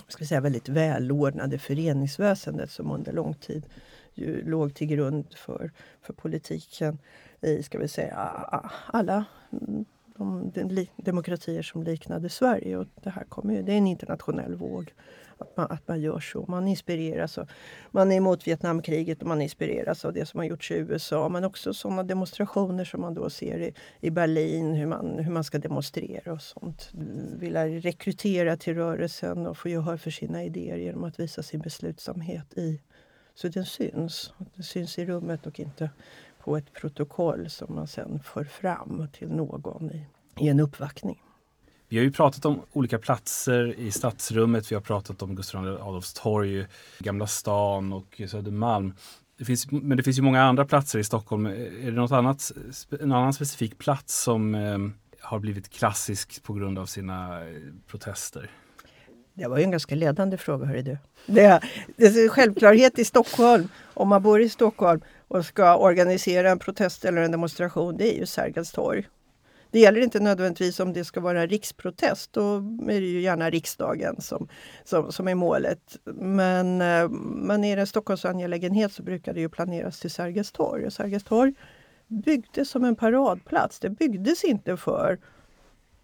ska 0.09 0.25
säga, 0.25 0.41
väldigt 0.41 0.69
välordnade 0.69 1.59
föreningsväsendet 1.59 2.71
som 2.71 2.91
under 2.91 3.13
lång 3.13 3.35
tid 3.35 3.67
ju 4.15 4.51
låg 4.51 4.75
till 4.75 4.87
grund 4.87 5.35
för, 5.35 5.71
för 6.03 6.13
politiken 6.13 6.99
i 7.41 7.63
ska 7.63 7.79
vi 7.79 7.89
säga, 7.89 8.17
alla 8.87 9.25
mm, 9.53 9.85
de 10.21 10.87
demokratier 10.97 11.63
som 11.63 11.83
liknade 11.83 12.29
Sverige. 12.29 12.77
Och 12.77 12.87
det 13.03 13.11
här 13.11 13.25
kommer 13.25 13.55
ju, 13.55 13.63
det 13.63 13.73
är 13.73 13.79
en 13.79 13.87
internationell 13.87 14.55
våg 14.55 14.93
att 15.41 15.57
man, 15.57 15.67
att 15.71 15.89
man 15.89 16.01
gör 16.01 16.21
så. 16.21 16.45
Man 16.49 16.69
inspireras. 16.69 17.39
Och, 17.39 17.49
man 17.91 18.13
är 18.13 18.17
emot 18.17 18.47
Vietnamkriget 18.47 19.23
och 19.23 19.29
man 19.29 19.43
inspireras 19.43 20.05
av 20.05 20.13
det 20.13 20.27
som 20.27 20.41
har 20.41 20.45
gjorts 20.45 20.71
i 20.71 20.75
USA. 20.75 21.29
Men 21.29 21.45
också 21.45 21.75
sådana 21.75 22.03
demonstrationer 22.03 22.85
som 22.85 23.01
man 23.01 23.15
då 23.15 23.31
ser 23.31 23.59
i, 23.61 23.75
i 24.01 24.11
Berlin, 24.11 24.75
hur 24.75 24.87
man, 24.87 25.19
hur 25.19 25.33
man 25.33 25.45
ska 25.45 25.59
demonstrera 25.59 26.33
och 26.33 26.43
sånt. 26.43 26.91
Vilja 27.39 27.67
rekrytera 27.67 28.57
till 28.57 28.75
rörelsen 28.75 29.47
och 29.47 29.59
få 29.59 29.69
gehör 29.69 29.97
för 29.97 30.11
sina 30.11 30.45
idéer 30.45 30.77
genom 30.77 31.05
att 31.05 31.21
visa 31.21 31.43
sin 31.43 31.61
beslutsamhet 31.61 32.59
i 32.59 32.81
så 33.35 33.49
den 33.49 33.67
syns. 33.67 34.33
Den 34.55 34.65
syns 34.65 34.99
i 34.99 35.07
rummet 35.07 35.47
och 35.47 35.61
inte 35.61 35.91
på 36.45 36.57
ett 36.57 36.73
protokoll 36.73 37.51
som 37.51 37.75
man 37.75 37.87
sen 37.87 38.21
för 38.25 38.45
fram 38.45 39.09
till 39.13 39.29
någon 39.29 39.91
i, 39.91 40.07
i 40.39 40.49
en 40.49 40.61
uppvaktning. 40.61 41.23
Vi 41.89 41.97
har 41.97 42.05
ju 42.05 42.13
pratat 42.13 42.45
om 42.45 42.61
olika 42.73 42.99
platser 42.99 43.75
i 43.79 43.91
stadsrummet. 43.91 44.71
Vi 44.71 44.75
har 44.75 44.83
pratat 44.83 45.23
om 45.23 45.35
Gustav 45.35 45.67
Adolfs 45.67 46.15
torg, 46.15 46.67
Gamla 46.99 47.27
stan 47.27 47.93
och 47.93 48.21
Södermalm. 48.29 48.95
Det 49.39 49.45
finns, 49.45 49.71
men 49.71 49.97
det 49.97 50.03
finns 50.03 50.19
ju 50.19 50.23
många 50.23 50.43
andra 50.43 50.65
platser 50.65 50.99
i 50.99 51.05
Stockholm. 51.05 51.47
Är 51.47 51.85
det 51.85 51.91
något 51.91 52.13
annat, 52.13 52.53
en 53.01 53.13
annan 53.13 53.33
specifik 53.33 53.79
plats 53.79 54.23
som 54.23 54.55
eh, 54.55 54.79
har 55.21 55.39
blivit 55.39 55.71
klassisk 55.71 56.43
på 56.43 56.53
grund 56.53 56.79
av 56.79 56.87
sina 56.87 57.41
eh, 57.41 57.57
protester? 57.87 58.51
Det 59.35 59.47
var 59.47 59.59
ju 59.59 59.65
en 59.65 59.71
ganska 59.71 59.95
ledande 59.95 60.37
fråga. 60.37 60.67
Hörru 60.67 60.83
du. 60.83 60.99
Det, 61.27 61.61
det 61.97 62.05
är 62.05 62.29
självklarhet 62.29 62.99
i 62.99 63.05
Stockholm, 63.05 63.69
om 63.95 64.09
man 64.09 64.23
bor 64.23 64.41
i 64.41 64.49
Stockholm 64.49 65.01
och 65.31 65.45
ska 65.45 65.77
organisera 65.77 66.51
en 66.51 66.59
protest 66.59 67.05
eller 67.05 67.23
en 67.23 67.31
demonstration, 67.31 67.97
det 67.97 68.15
är 68.15 68.19
ju 68.19 68.27
Sergels 68.27 68.73
torg. 68.73 69.09
Det 69.71 69.81
gäller 69.81 70.01
inte 70.01 70.21
nödvändigtvis 70.21 70.81
om 70.81 70.93
det 70.93 71.05
ska 71.05 71.21
vara 71.21 71.43
en 71.43 71.49
riksprotest. 71.49 72.33
Då 72.33 72.57
är 72.89 73.01
det 73.01 73.07
ju 73.07 73.21
gärna 73.21 73.51
riksdagen 73.51 74.21
som, 74.21 74.49
som, 74.85 75.13
som 75.13 75.29
är 75.29 75.35
målet. 75.35 75.97
Men, 76.15 76.81
eh, 76.81 77.09
men 77.09 77.65
är 77.65 77.77
det 77.77 77.83
en 77.83 77.87
Stockholmsangelägenhet 77.87 78.93
så 78.93 79.03
brukar 79.03 79.35
det 79.35 79.41
ju 79.41 79.49
planeras 79.49 80.01
till 80.01 80.11
Sergels 80.11 80.53
torg. 80.53 80.87
Och 80.87 80.93
Sergels 80.93 81.25
torg 81.25 81.55
byggdes 82.07 82.71
som 82.71 82.85
en 82.85 82.97
paradplats. 82.97 83.81
Det 83.81 83.91
byggdes 83.91 84.45
inte 84.45 84.77
för 84.77 85.19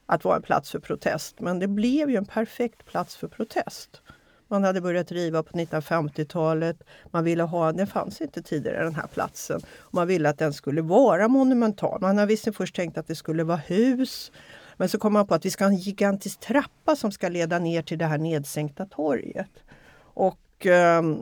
att 0.06 0.24
vara 0.24 0.36
en 0.36 0.42
plats 0.42 0.70
för 0.70 0.78
protest. 0.78 1.40
Men 1.40 1.58
det 1.58 1.68
blev 1.68 2.10
ju 2.10 2.16
en 2.16 2.26
perfekt 2.26 2.84
plats 2.84 3.16
för 3.16 3.28
protest. 3.28 4.02
Man 4.48 4.64
hade 4.64 4.80
börjat 4.80 5.12
riva 5.12 5.42
på 5.42 5.58
1950-talet. 5.58 6.82
Man 7.10 7.24
ville 7.24 7.42
ha, 7.42 7.72
den 7.72 7.86
fanns 7.86 8.20
inte 8.20 8.42
tidigare 8.42 8.84
den 8.84 8.94
här 8.94 9.06
platsen. 9.06 9.60
man 9.90 10.06
ville 10.08 10.28
att 10.28 10.38
den 10.38 10.52
skulle 10.52 10.82
vara 10.82 11.28
monumental. 11.28 12.00
Man 12.00 12.18
hade 12.18 12.28
visserligen 12.28 12.54
först 12.54 12.76
tänkt 12.76 12.98
att 12.98 13.06
det 13.06 13.14
skulle 13.14 13.44
vara 13.44 13.56
hus. 13.56 14.32
Men 14.76 14.88
så 14.88 14.98
kom 14.98 15.12
man 15.12 15.26
på 15.26 15.34
att 15.34 15.44
vi 15.44 15.50
ska 15.50 15.64
ha 15.64 15.70
en 15.70 15.76
gigantisk 15.76 16.40
trappa 16.40 16.96
som 16.96 17.12
ska 17.12 17.28
leda 17.28 17.58
ner 17.58 17.82
till 17.82 17.98
det 17.98 18.06
här 18.06 18.18
nedsänkta 18.18 18.86
torget. 18.86 19.50
Och 19.98 20.66
ehm, 20.66 21.18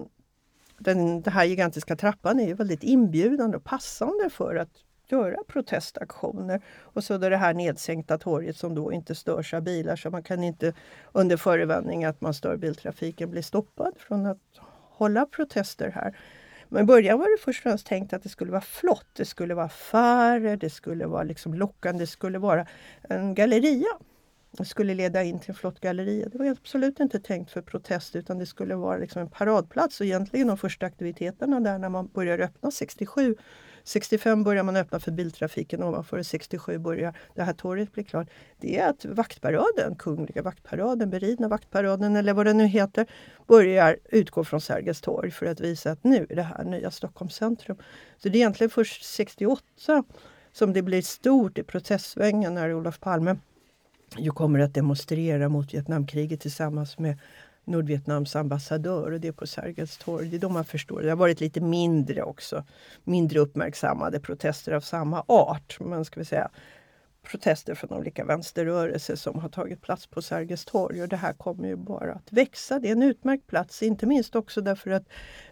den, 0.79 1.22
den 1.22 1.33
här 1.33 1.45
gigantiska 1.45 1.97
trappan 1.97 2.41
är 2.41 2.55
väldigt 2.55 2.83
inbjudande 2.83 3.57
och 3.57 3.64
passande 3.64 4.31
för 4.31 4.57
att 4.57 4.84
göra 5.13 5.37
protestaktioner. 5.47 6.63
Och 6.83 7.05
så 7.05 7.19
då 7.19 7.29
det 7.29 7.37
här 7.37 7.55
nedsänkta 7.55 8.19
torget 8.19 8.57
som 8.57 8.75
då 8.75 8.93
inte 8.93 9.15
störs 9.15 9.55
av 9.55 9.63
bilar 9.63 9.97
så 9.97 10.11
man 10.11 10.23
kan 10.23 10.45
inte 10.45 10.75
under 11.13 11.37
förevändning 11.37 12.05
att 12.05 12.21
man 12.21 12.35
stör 12.35 12.57
biltrafiken 12.57 13.31
bli 13.31 13.43
stoppad 13.43 13.95
från 13.99 14.27
att 14.27 14.39
hålla 14.91 15.27
protester 15.27 15.91
här. 15.91 16.19
Men 16.69 16.83
i 16.83 16.87
början 16.87 17.19
var 17.19 17.37
det 17.37 17.43
först 17.43 17.59
och 17.59 17.63
främst 17.63 17.87
tänkt 17.87 18.13
att 18.13 18.23
det 18.23 18.29
skulle 18.29 18.51
vara 18.51 18.61
flott. 18.61 19.07
Det 19.17 19.25
skulle 19.25 19.55
vara 19.55 19.67
affärer, 19.67 20.57
det 20.57 20.71
skulle 20.71 21.07
vara 21.07 21.23
liksom 21.23 21.55
lockande, 21.55 22.03
det 22.03 22.07
skulle 22.07 22.39
vara 22.39 22.67
en 23.09 23.35
galleria. 23.35 23.99
Det 24.59 24.65
skulle 24.65 24.95
leda 24.95 25.23
in 25.23 25.39
till 25.39 25.51
en 25.51 25.55
flott 25.55 25.81
galleria. 25.81 26.29
Det 26.29 26.39
var 26.39 26.47
absolut 26.47 27.01
inte 27.01 27.21
tänkt 27.21 27.51
för 27.51 27.63
protest 27.63 28.17
utan 28.17 28.39
det 28.39 28.47
skulle 28.47 28.75
vara 28.75 28.97
liksom 28.97 29.23
en 29.23 29.31
paradplats. 29.31 30.01
Och 30.01 30.07
egentligen 30.07 30.47
de 30.47 30.57
första 30.57 30.87
aktiviteterna 30.87 31.61
där 31.61 31.79
när 31.79 31.89
man 31.89 32.07
börjar 32.07 32.39
öppna 32.39 32.71
67 32.71 33.37
65 33.85 34.45
börjar 34.45 34.62
man 34.62 34.76
öppna 34.76 35.01
för 35.01 35.12
biltrafiken 35.12 35.82
ovanför 35.82 36.18
och 36.18 36.26
67 36.26 36.78
börjar 36.78 37.16
det 37.35 37.43
här 37.43 37.53
torget 37.53 37.93
bli 37.93 38.05
klart. 38.05 38.28
Det 38.61 38.78
är 38.78 38.91
att 38.91 39.05
vaktparaden, 39.05 39.95
Kungliga 39.99 40.43
vaktparaden, 40.43 41.11
beridna 41.11 41.49
vaktparaden 41.49 42.16
eller 42.16 42.35
vad 42.35 42.47
det 42.47 42.53
nu 42.53 42.66
heter, 42.66 43.07
börjar 43.47 43.99
utgå 44.05 44.45
från 44.45 44.61
Sergels 44.61 45.01
torg 45.01 45.30
för 45.30 45.47
att 45.47 45.61
visa 45.61 45.91
att 45.91 46.05
nu 46.05 46.26
är 46.30 46.37
det 46.37 46.43
här 46.43 46.64
nya 46.64 46.91
Stockholms 46.91 47.35
centrum. 47.35 47.76
Så 48.18 48.28
det 48.28 48.37
är 48.37 48.41
egentligen 48.41 48.70
först 48.70 49.05
68 49.05 50.05
som 50.53 50.72
det 50.72 50.82
blir 50.82 51.03
stort 51.03 51.59
i 51.59 51.62
protestsvängen 51.62 52.55
när 52.55 52.74
Olof 52.74 53.01
Palme 53.01 53.37
ju 54.18 54.30
kommer 54.30 54.59
att 54.59 54.74
demonstrera 54.74 55.49
mot 55.49 55.74
Vietnamkriget 55.74 56.41
tillsammans 56.41 56.99
med 56.99 57.18
Nordvietnams 57.65 58.37
ambassadör 58.37 59.12
och 59.12 59.21
det 59.21 59.29
är 59.29 59.33
på 59.33 59.47
Sergels 59.47 59.99
torg. 59.99 60.29
Det 60.29 60.37
är 60.37 60.41
då 60.41 60.49
man 60.49 60.65
förstår. 60.65 61.03
Det 61.03 61.09
har 61.09 61.17
varit 61.17 61.41
lite 61.41 61.61
mindre 61.61 62.23
också. 62.23 62.65
Mindre 63.05 63.39
uppmärksammade 63.39 64.21
protester 64.21 64.73
av 64.73 64.81
samma 64.81 65.25
art. 65.29 65.77
Men 65.81 66.05
ska 66.05 66.21
vi 66.21 66.25
säga 66.25 66.51
protester 67.25 67.75
från 67.75 67.93
olika 67.93 68.25
vänsterrörelser 68.25 69.17
som 69.17 69.39
har 69.39 69.49
tagit 69.49 69.83
plats 69.83 70.07
på 70.07 70.23
Sergels 70.23 70.65
torg. 70.65 71.03
Och 71.03 71.09
det 71.09 71.17
här 71.17 71.33
kommer 71.33 71.69
ju 71.69 71.77
bara 71.77 72.12
att 72.12 72.33
växa. 72.33 72.79
Det 72.79 72.89
är 72.89 72.93
en 72.93 73.03
utmärkt 73.03 73.47
plats, 73.47 73.83
inte 73.83 74.07
minst 74.07 74.37
också 74.37 74.61
därför 74.61 74.91
att 74.91 75.09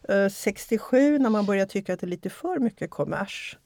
eh, 0.08 0.28
67 0.28 1.18
när 1.18 1.30
man 1.30 1.46
börjar 1.46 1.66
tycka 1.66 1.94
att 1.94 2.00
det 2.00 2.06
är 2.06 2.08
lite 2.08 2.30
för 2.30 2.58
mycket 2.58 2.90
kommers 2.90 3.58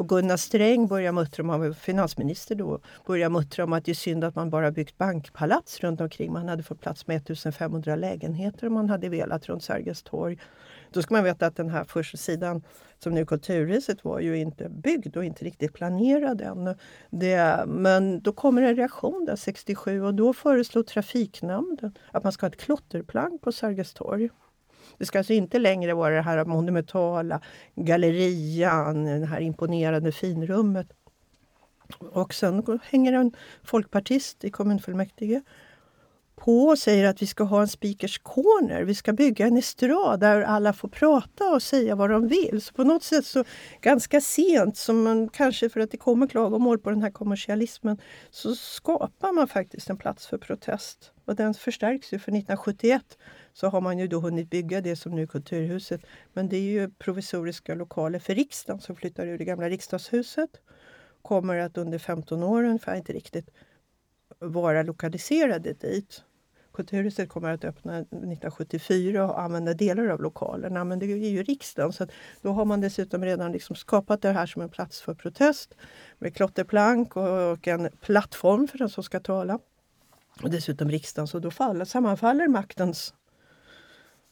och 0.00 0.08
Gunnar 0.08 0.36
Sträng 0.36 0.86
börjar 0.86 1.12
muttra 1.12 1.42
om, 1.42 1.48
han 1.48 1.60
var 1.60 1.72
finansminister 1.72 2.54
då, 2.54 2.80
börjar 3.06 3.30
muttra 3.30 3.64
om 3.64 3.72
att 3.72 3.84
det 3.84 3.92
är 3.92 3.94
synd 3.94 4.24
att 4.24 4.34
man 4.34 4.50
bara 4.50 4.70
byggt 4.70 4.98
bankpalats 4.98 5.80
runt 5.80 6.00
omkring. 6.00 6.32
Man 6.32 6.48
hade 6.48 6.62
fått 6.62 6.80
plats 6.80 7.06
med 7.06 7.16
1500 7.16 7.96
lägenheter 7.96 8.66
om 8.66 8.72
man 8.72 8.88
hade 8.88 9.08
velat 9.08 9.46
runt 9.48 9.62
Sergels 9.62 10.02
torg. 10.02 10.38
Då 10.92 11.02
ska 11.02 11.14
man 11.14 11.24
veta 11.24 11.46
att 11.46 11.56
den 11.56 11.68
här 11.68 11.84
första 11.84 12.16
sidan 12.16 12.62
som 12.98 13.14
nu 13.14 13.26
Kulturhuset 13.26 14.04
var 14.04 14.20
ju 14.20 14.36
inte 14.36 14.68
byggd 14.68 15.16
och 15.16 15.24
inte 15.24 15.44
riktigt 15.44 15.72
planerad 15.72 16.40
än. 16.40 16.74
Det, 17.10 17.64
men 17.66 18.20
då 18.20 18.32
kommer 18.32 18.62
en 18.62 18.76
reaktion 18.76 19.24
där 19.24 19.36
67 19.36 20.02
och 20.02 20.14
då 20.14 20.32
föreslår 20.32 20.82
Trafiknämnden 20.82 21.94
att 22.12 22.24
man 22.24 22.32
ska 22.32 22.46
ha 22.46 22.48
ett 22.48 22.60
klotterplank 22.60 23.42
på 23.42 23.52
Sergels 23.52 23.94
torg. 23.94 24.30
Det 24.98 25.06
ska 25.06 25.18
alltså 25.18 25.32
inte 25.32 25.58
längre 25.58 25.94
vara 25.94 26.14
det 26.14 26.22
här 26.22 26.44
monumentala 26.44 27.40
gallerian, 27.74 29.04
det 29.04 29.26
här 29.26 29.40
imponerande 29.40 30.12
finrummet. 30.12 30.86
Och 31.98 32.34
sen 32.34 32.80
hänger 32.82 33.12
en 33.12 33.32
folkpartist 33.62 34.44
i 34.44 34.50
kommunfullmäktige 34.50 35.42
på 36.40 36.62
och 36.62 36.78
säger 36.78 37.08
att 37.08 37.22
vi 37.22 37.26
ska 37.26 37.44
ha 37.44 37.60
en 37.60 37.68
speakers 37.68 38.18
corner. 38.18 38.82
Vi 38.82 38.94
ska 38.94 39.12
bygga 39.12 39.46
en 39.46 39.56
estrad 39.56 40.20
där 40.20 40.42
alla 40.42 40.72
får 40.72 40.88
prata 40.88 41.50
och 41.50 41.62
säga 41.62 41.94
vad 41.94 42.10
de 42.10 42.28
vill. 42.28 42.62
Så 42.62 42.74
på 42.74 42.84
något 42.84 43.02
sätt 43.02 43.26
så 43.26 43.44
ganska 43.80 44.20
sent, 44.20 44.76
som 44.76 45.02
man, 45.02 45.28
kanske 45.28 45.68
för 45.68 45.80
att 45.80 45.90
det 45.90 45.96
kommer 45.96 46.26
klagomål 46.26 46.78
på 46.78 46.90
den 46.90 47.02
här 47.02 47.10
kommersialismen, 47.10 47.98
så 48.30 48.54
skapar 48.54 49.32
man 49.32 49.48
faktiskt 49.48 49.90
en 49.90 49.96
plats 49.96 50.26
för 50.26 50.38
protest. 50.38 51.12
Och 51.24 51.36
den 51.36 51.54
förstärks 51.54 52.12
ju 52.12 52.18
för 52.18 52.32
1971 52.32 53.02
så 53.52 53.68
har 53.68 53.80
man 53.80 53.98
ju 53.98 54.06
då 54.06 54.20
hunnit 54.20 54.50
bygga 54.50 54.80
det 54.80 54.96
som 54.96 55.14
nu 55.14 55.22
är 55.22 55.26
Kulturhuset. 55.26 56.00
Men 56.32 56.48
det 56.48 56.56
är 56.56 56.60
ju 56.60 56.90
provisoriska 56.90 57.74
lokaler 57.74 58.18
för 58.18 58.34
riksdagen 58.34 58.80
som 58.80 58.96
flyttar 58.96 59.26
ur 59.26 59.38
det 59.38 59.44
gamla 59.44 59.68
riksdagshuset. 59.68 60.50
Kommer 61.22 61.56
att 61.56 61.78
under 61.78 61.98
15 61.98 62.42
år 62.42 62.62
ungefär, 62.64 62.96
inte 62.96 63.12
riktigt, 63.12 63.50
vara 64.38 64.82
lokaliserade 64.82 65.72
dit. 65.72 66.22
Kulturhuset 66.72 67.28
kommer 67.28 67.52
att 67.52 67.64
öppna 67.64 67.98
1974 67.98 69.24
och 69.24 69.40
använda 69.40 69.74
delar 69.74 70.06
av 70.06 70.22
lokalerna. 70.22 70.84
Men 70.84 70.98
det 70.98 71.06
är 71.06 71.30
ju 71.30 71.42
riksdagen 71.42 71.92
så 71.92 72.06
då 72.42 72.52
har 72.52 72.64
man 72.64 72.80
dessutom 72.80 73.24
redan 73.24 73.52
liksom 73.52 73.76
skapat 73.76 74.22
det 74.22 74.32
här 74.32 74.46
som 74.46 74.62
en 74.62 74.68
plats 74.68 75.00
för 75.00 75.14
protest 75.14 75.74
med 76.18 76.36
klotterplank 76.36 77.16
och 77.16 77.68
en 77.68 77.90
plattform 78.00 78.68
för 78.68 78.78
den 78.78 78.88
som 78.88 79.04
ska 79.04 79.20
tala. 79.20 79.58
Och 80.42 80.50
dessutom 80.50 80.90
riksdagen, 80.90 81.26
så 81.26 81.38
då 81.38 81.50
faller, 81.50 81.84
sammanfaller 81.84 82.48
maktens 82.48 83.14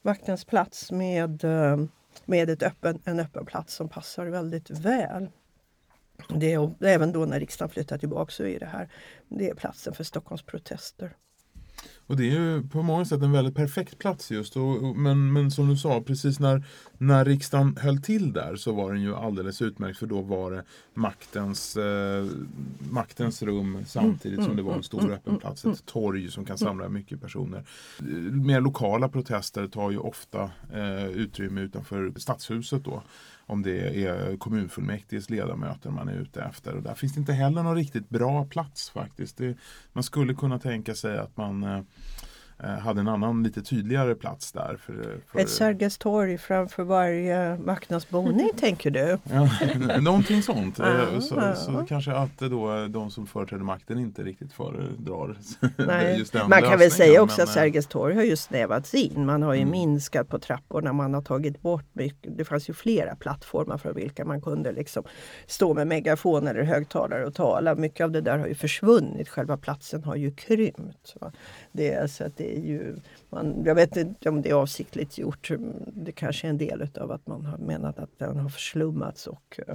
vaktens 0.03 0.45
plats 0.45 0.93
med, 0.93 1.45
eh, 1.45 1.77
med 2.25 2.51
ett 2.51 2.63
öppen, 2.63 3.03
en 3.05 3.21
öppen 3.21 3.47
plats 3.47 3.75
som 3.75 3.89
passar 3.89 4.27
väldigt 4.27 4.71
väl. 4.71 5.31
Det 6.29 6.53
är, 6.53 6.85
även 6.85 7.13
då 7.13 7.25
när 7.25 7.41
riksdagen 7.41 7.71
flyttar 7.71 7.99
tillbaka 7.99 8.31
så 8.31 8.45
är 8.45 8.61
det 8.61 8.67
här 8.67 8.89
det 9.29 9.51
är 9.51 9.55
platsen 9.55 9.95
för 9.95 10.05
Stockholms 10.05 10.43
protester. 10.43 11.17
Och 12.09 12.17
det 12.17 12.23
är 12.23 12.41
ju 12.41 12.63
på 12.63 12.83
många 12.83 13.05
sätt 13.05 13.23
en 13.23 13.33
väldigt 13.33 13.55
perfekt 13.55 13.99
plats 13.99 14.31
just. 14.31 14.57
Och, 14.57 14.97
men, 14.97 15.33
men 15.33 15.51
som 15.51 15.69
du 15.69 15.77
sa, 15.77 16.01
precis 16.01 16.41
när, 16.41 16.65
när 16.99 17.25
riksdagen 17.25 17.77
höll 17.81 18.03
till 18.03 18.33
där 18.33 18.57
så 18.57 18.73
var 18.73 18.93
den 18.93 19.03
ju 19.03 19.15
alldeles 19.15 19.63
utmärkt 19.63 19.99
för 19.99 20.07
då 20.07 20.21
var 20.21 20.51
det 20.51 20.65
maktens, 20.95 21.77
eh, 21.77 22.27
maktens 22.91 23.43
rum 23.43 23.85
samtidigt 23.87 24.45
som 24.45 24.57
det 24.57 24.63
var 24.63 24.75
en 24.75 24.83
stor 24.83 25.13
öppen 25.13 25.39
plats. 25.39 25.65
Ett 25.65 25.87
torg 25.87 26.31
som 26.31 26.45
kan 26.45 26.59
samla 26.59 26.89
mycket 26.89 27.21
personer. 27.21 27.65
Mer 28.33 28.61
lokala 28.61 29.09
protester 29.09 29.67
tar 29.67 29.91
ju 29.91 29.99
ofta 29.99 30.51
eh, 30.73 31.07
utrymme 31.07 31.61
utanför 31.61 32.13
stadshuset 32.17 32.85
då 32.85 33.03
om 33.49 33.63
det 33.63 34.05
är 34.05 34.37
kommunfullmäktiges 34.37 35.31
ledamöter 35.31 35.91
man 35.91 36.09
är 36.09 36.21
ute 36.21 36.43
efter. 36.43 36.77
Och 36.77 36.83
där 36.83 36.95
finns 36.95 37.15
det 37.15 37.21
inte 37.21 37.33
heller 37.33 37.63
någon 37.63 37.77
riktigt 37.77 38.09
bra 38.09 38.45
plats 38.45 38.91
faktiskt. 38.91 39.37
Det, 39.37 39.57
man 39.93 40.03
skulle 40.03 40.35
kunna 40.35 40.59
tänka 40.59 40.95
sig 40.95 41.19
att 41.19 41.37
man 41.37 41.63
eh, 41.63 41.81
hade 42.67 43.01
en 43.01 43.09
annan 43.09 43.43
lite 43.43 43.63
tydligare 43.63 44.15
plats 44.15 44.53
där. 44.53 44.79
För, 44.81 45.21
för... 45.27 45.39
Ett 45.39 45.51
Sergels 45.51 45.99
torg 45.99 46.39
framför 46.39 46.83
varje 46.83 47.57
marknadsboning 47.57 48.51
tänker 48.57 48.91
du? 48.91 49.19
Ja, 49.23 49.51
någonting 50.01 50.43
sånt. 50.43 50.81
Ah, 50.81 51.21
så, 51.21 51.41
ah. 51.41 51.55
så, 51.55 51.87
kanske 51.89 52.13
att 52.13 52.39
då 52.39 52.87
de 52.87 53.11
som 53.11 53.27
företräder 53.27 53.65
makten 53.65 53.99
inte 53.99 54.23
riktigt 54.23 54.53
föredrar 54.53 55.37
Nej. 55.77 56.19
just 56.19 56.33
den 56.33 56.49
Man 56.49 56.63
kan 56.63 56.79
väl 56.79 56.91
säga 56.91 57.23
också 57.23 57.41
men, 57.41 57.45
att 57.45 57.49
eh, 57.49 57.55
Sergels 57.55 57.87
torg 57.87 58.15
har 58.15 58.23
ju 58.23 58.37
snävats 58.37 58.95
in. 58.95 59.27
Man 59.27 59.43
har 59.43 59.55
ju 59.55 59.61
mm. 59.61 59.71
minskat 59.71 60.29
på 60.29 60.39
trapporna, 60.39 60.93
man 60.93 61.15
har 61.15 61.23
tagit 61.23 61.63
bort 61.63 61.87
mycket. 61.93 62.39
Det 62.39 62.45
fanns 62.45 62.71
ju 62.71 62.73
flera 62.75 63.17
plattformar 63.17 63.79
för 63.79 63.93
vilka 63.93 64.25
man 64.25 64.43
kunde 64.43 64.73
liksom 64.73 65.05
stå 65.47 65.75
med 65.75 65.87
megafon 65.87 66.47
eller 66.47 66.63
högtalare 66.63 67.27
och 67.27 67.35
tala. 67.35 67.75
Mycket 67.75 68.05
av 68.05 68.11
det 68.11 68.21
där 68.21 68.39
har 68.39 68.47
ju 68.47 68.55
försvunnit. 68.55 69.29
Själva 69.29 69.57
platsen 69.57 70.05
har 70.05 70.17
ju 70.17 70.31
krympt. 70.31 71.15
Det, 71.79 71.93
är, 71.93 72.07
så 72.07 72.25
att 72.25 72.37
det 72.37 72.57
är 72.57 72.61
ju, 72.61 72.97
man, 73.31 73.63
jag 73.65 73.75
vet 73.75 73.97
inte 73.97 74.29
om 74.29 74.43
det 74.43 74.51
är 74.51 74.55
avsiktligt 74.55 75.19
gjort. 75.19 75.51
Det 75.87 76.13
kanske 76.13 76.47
är 76.47 76.51
en 76.51 76.59
del 76.59 76.89
av 77.01 77.13
att 77.13 77.27
man 77.27 77.45
har 77.45 77.59
menat 77.59 77.99
att 77.99 78.19
den 78.19 78.37
har 78.37 78.49
förslummats 78.49 79.27
och 79.27 79.61
uh, 79.69 79.75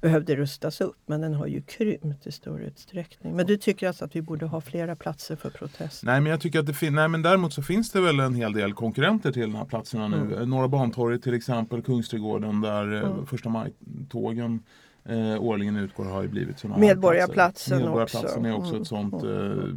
behövde 0.00 0.36
rustas 0.36 0.80
upp. 0.80 0.96
Men 1.06 1.20
den 1.20 1.34
har 1.34 1.46
ju 1.46 1.62
krympt 1.62 2.26
i 2.26 2.32
stor 2.32 2.62
utsträckning. 2.62 3.36
Men 3.36 3.46
du 3.46 3.56
tycker 3.56 3.88
alltså 3.88 4.04
att 4.04 4.16
vi 4.16 4.22
borde 4.22 4.46
ha 4.46 4.60
flera 4.60 4.96
platser 4.96 5.36
för 5.36 5.50
protest? 5.50 6.04
Nej 6.04 6.20
men 6.20 6.30
jag 6.30 6.40
tycker 6.40 6.58
att 6.58 6.66
det 6.66 6.74
finns, 6.74 6.94
nej 6.94 7.08
men 7.08 7.22
däremot 7.22 7.52
så 7.52 7.62
finns 7.62 7.90
det 7.90 8.00
väl 8.00 8.20
en 8.20 8.34
hel 8.34 8.52
del 8.52 8.74
konkurrenter 8.74 9.32
till 9.32 9.42
de 9.42 9.54
här 9.54 9.64
platserna 9.64 10.08
nu. 10.08 10.16
Mm. 10.16 10.50
Norra 10.50 10.68
Bantorget 10.68 11.22
till 11.22 11.34
exempel, 11.34 11.82
Kungsträdgården 11.82 12.60
där 12.60 12.94
eh, 12.94 13.10
mm. 13.10 13.26
första 13.26 13.48
maj-tågen 13.48 14.62
eh, 15.04 15.42
årligen 15.42 15.76
utgår 15.76 16.04
har 16.04 16.22
ju 16.22 16.28
blivit 16.28 16.58
sådana 16.58 16.78
Medborgarplatsen, 16.80 17.78
Medborgarplatsen 17.78 18.44
är 18.44 18.54
också 18.54 18.70
mm. 18.70 18.82
ett 18.82 18.88
sånt 18.88 19.24
eh, 19.24 19.74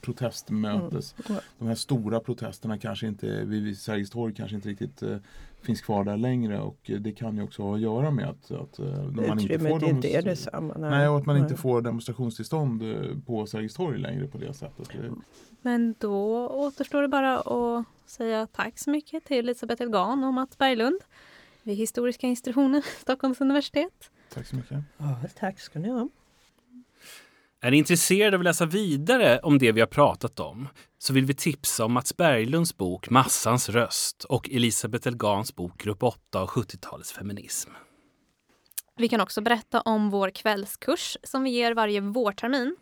protestmötes. 0.00 1.14
Mm. 1.28 1.40
De 1.58 1.68
här 1.68 1.74
stora 1.74 2.20
protesterna 2.20 2.78
kanske 2.78 3.06
inte, 3.06 3.44
vid 3.44 3.78
Sergels 3.78 4.10
torg 4.10 4.34
kanske 4.34 4.56
inte 4.56 4.68
riktigt 4.68 5.02
eh, 5.02 5.16
finns 5.62 5.80
kvar 5.80 6.04
där 6.04 6.16
längre 6.16 6.60
och 6.60 6.90
det 7.00 7.12
kan 7.12 7.36
ju 7.36 7.42
också 7.42 7.62
ha 7.62 7.74
att 7.74 7.80
göra 7.80 8.10
med 8.10 8.28
att, 8.28 8.50
att 8.50 8.78
eh, 8.78 9.02
man 9.02 9.38
inte 9.40 9.58
får, 9.58 9.84
inte 9.84 10.08
är 10.08 10.22
detsamma, 10.22 10.74
nej. 10.78 10.90
nej. 10.90 11.08
och 11.08 11.18
att 11.18 11.26
man 11.26 11.36
nej. 11.36 11.42
inte 11.42 11.56
får 11.56 11.82
demonstrationstillstånd 11.82 12.82
eh, 12.82 13.18
på 13.26 13.46
Sergels 13.46 13.74
torg 13.74 13.98
längre 13.98 14.26
på 14.26 14.38
det 14.38 14.54
sättet. 14.54 14.88
Men 15.62 15.94
då 15.98 16.48
återstår 16.48 17.02
det 17.02 17.08
bara 17.08 17.38
att 17.38 17.84
säga 18.06 18.46
tack 18.46 18.78
så 18.78 18.90
mycket 18.90 19.24
till 19.24 19.38
Elisabeth 19.38 19.82
Elgan 19.82 20.24
och 20.24 20.34
Mats 20.34 20.58
Berglund 20.58 21.00
vid 21.62 21.76
Historiska 21.76 22.26
institutionen, 22.26 22.82
Stockholms 23.00 23.40
universitet. 23.40 24.10
Tack 24.34 24.46
så 24.46 24.56
mycket. 24.56 24.78
Ja, 24.98 25.20
tack 25.36 25.60
ska 25.60 25.78
ni 25.78 25.88
ha. 25.88 26.08
Är 27.60 27.70
ni 27.70 27.76
intresserade 27.76 28.36
av 28.36 28.40
att 28.40 28.44
läsa 28.44 28.66
vidare 28.66 29.38
om 29.38 29.58
det 29.58 29.72
vi 29.72 29.80
har 29.80 29.86
pratat 29.86 30.40
om 30.40 30.68
så 30.98 31.12
vill 31.12 31.24
vi 31.24 31.34
tipsa 31.34 31.84
om 31.84 31.92
Mats 31.92 32.16
Berglunds 32.16 32.76
bok 32.76 33.10
Massans 33.10 33.68
röst 33.68 34.24
och 34.24 34.50
Elisabeth 34.50 35.08
Elgans 35.08 35.54
bok 35.54 35.82
Grupp 35.82 36.02
8 36.02 36.42
och 36.42 36.50
70-talets 36.50 37.12
feminism. 37.12 37.70
Vi 38.96 39.08
kan 39.08 39.20
också 39.20 39.40
berätta 39.40 39.80
om 39.80 40.10
vår 40.10 40.30
kvällskurs 40.30 41.16
som 41.22 41.44
vi 41.44 41.50
ger 41.50 41.74
varje 41.74 42.00
vårtermin 42.00 42.76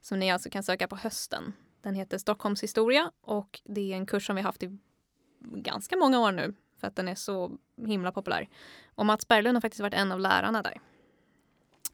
som 0.00 0.18
ni 0.18 0.30
alltså 0.30 0.50
kan 0.50 0.62
söka 0.62 0.88
på 0.88 0.96
hösten. 0.96 1.52
Den 1.82 1.94
heter 1.94 2.18
Stockholms 2.18 2.62
historia 2.62 3.10
och 3.22 3.60
det 3.64 3.92
är 3.92 3.96
en 3.96 4.06
kurs 4.06 4.26
som 4.26 4.36
vi 4.36 4.42
haft 4.42 4.62
i 4.62 4.78
ganska 5.40 5.96
många 5.96 6.20
år 6.20 6.32
nu 6.32 6.54
för 6.80 6.86
att 6.86 6.96
den 6.96 7.08
är 7.08 7.14
så 7.14 7.52
himla 7.86 8.12
populär. 8.12 8.48
Och 8.94 9.06
Mats 9.06 9.28
Berglund 9.28 9.56
har 9.56 9.60
faktiskt 9.60 9.80
varit 9.80 9.94
en 9.94 10.12
av 10.12 10.20
lärarna 10.20 10.62
där. 10.62 10.80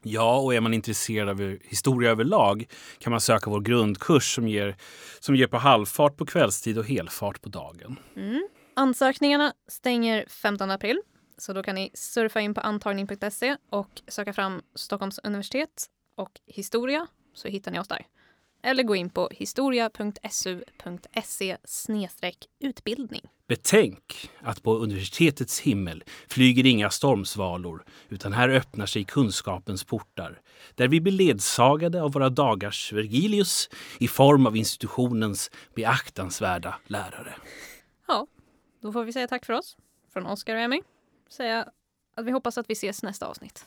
Ja, 0.03 0.39
och 0.39 0.55
är 0.55 0.61
man 0.61 0.73
intresserad 0.73 1.29
av 1.29 1.57
historia 1.63 2.11
överlag 2.11 2.65
kan 2.99 3.11
man 3.11 3.21
söka 3.21 3.49
vår 3.49 3.61
grundkurs 3.61 4.35
som 4.35 4.47
ger, 4.47 4.75
som 5.19 5.35
ger 5.35 5.47
på 5.47 5.57
halvfart 5.57 6.17
på 6.17 6.25
kvällstid 6.25 6.77
och 6.77 6.85
helfart 6.85 7.41
på 7.41 7.49
dagen. 7.49 7.99
Mm. 8.15 8.47
Ansökningarna 8.73 9.53
stänger 9.67 10.25
15 10.27 10.71
april 10.71 11.01
så 11.37 11.53
då 11.53 11.63
kan 11.63 11.75
ni 11.75 11.91
surfa 11.93 12.41
in 12.41 12.53
på 12.53 12.61
antagning.se 12.61 13.57
och 13.69 14.01
söka 14.07 14.33
fram 14.33 14.61
Stockholms 14.75 15.19
universitet 15.23 15.85
och 16.15 16.31
historia 16.45 17.07
så 17.33 17.47
hittar 17.47 17.71
ni 17.71 17.79
oss 17.79 17.87
där. 17.87 18.05
Eller 18.63 18.83
gå 18.83 18.95
in 18.95 19.09
på 19.09 19.29
historia.su.se 19.31 21.57
utbildning. 22.59 23.21
Betänk 23.51 24.29
att 24.41 24.63
på 24.63 24.77
universitetets 24.77 25.59
himmel 25.59 26.03
flyger 26.27 26.65
inga 26.65 26.89
stormsvalor 26.89 27.83
utan 28.09 28.33
här 28.33 28.49
öppnar 28.49 28.85
sig 28.85 29.03
kunskapens 29.03 29.83
portar 29.83 30.41
där 30.75 30.87
vi 30.87 31.01
blir 31.01 31.13
ledsagade 31.13 32.01
av 32.01 32.11
våra 32.11 32.29
dagars 32.29 32.93
Vergilius 32.93 33.69
i 33.99 34.07
form 34.07 34.45
av 34.47 34.57
institutionens 34.57 35.51
beaktansvärda 35.75 36.75
lärare. 36.87 37.35
Ja, 38.07 38.27
då 38.81 38.91
får 38.91 39.03
vi 39.03 39.13
säga 39.13 39.27
tack 39.27 39.45
för 39.45 39.53
oss 39.53 39.77
från 40.13 40.25
Oskar 40.25 40.55
och 40.55 40.61
Emmy. 40.61 40.81
Säga 41.29 41.67
att 42.15 42.25
vi 42.25 42.31
hoppas 42.31 42.57
att 42.57 42.69
vi 42.69 42.73
ses 42.73 43.03
nästa 43.03 43.27
avsnitt. 43.27 43.65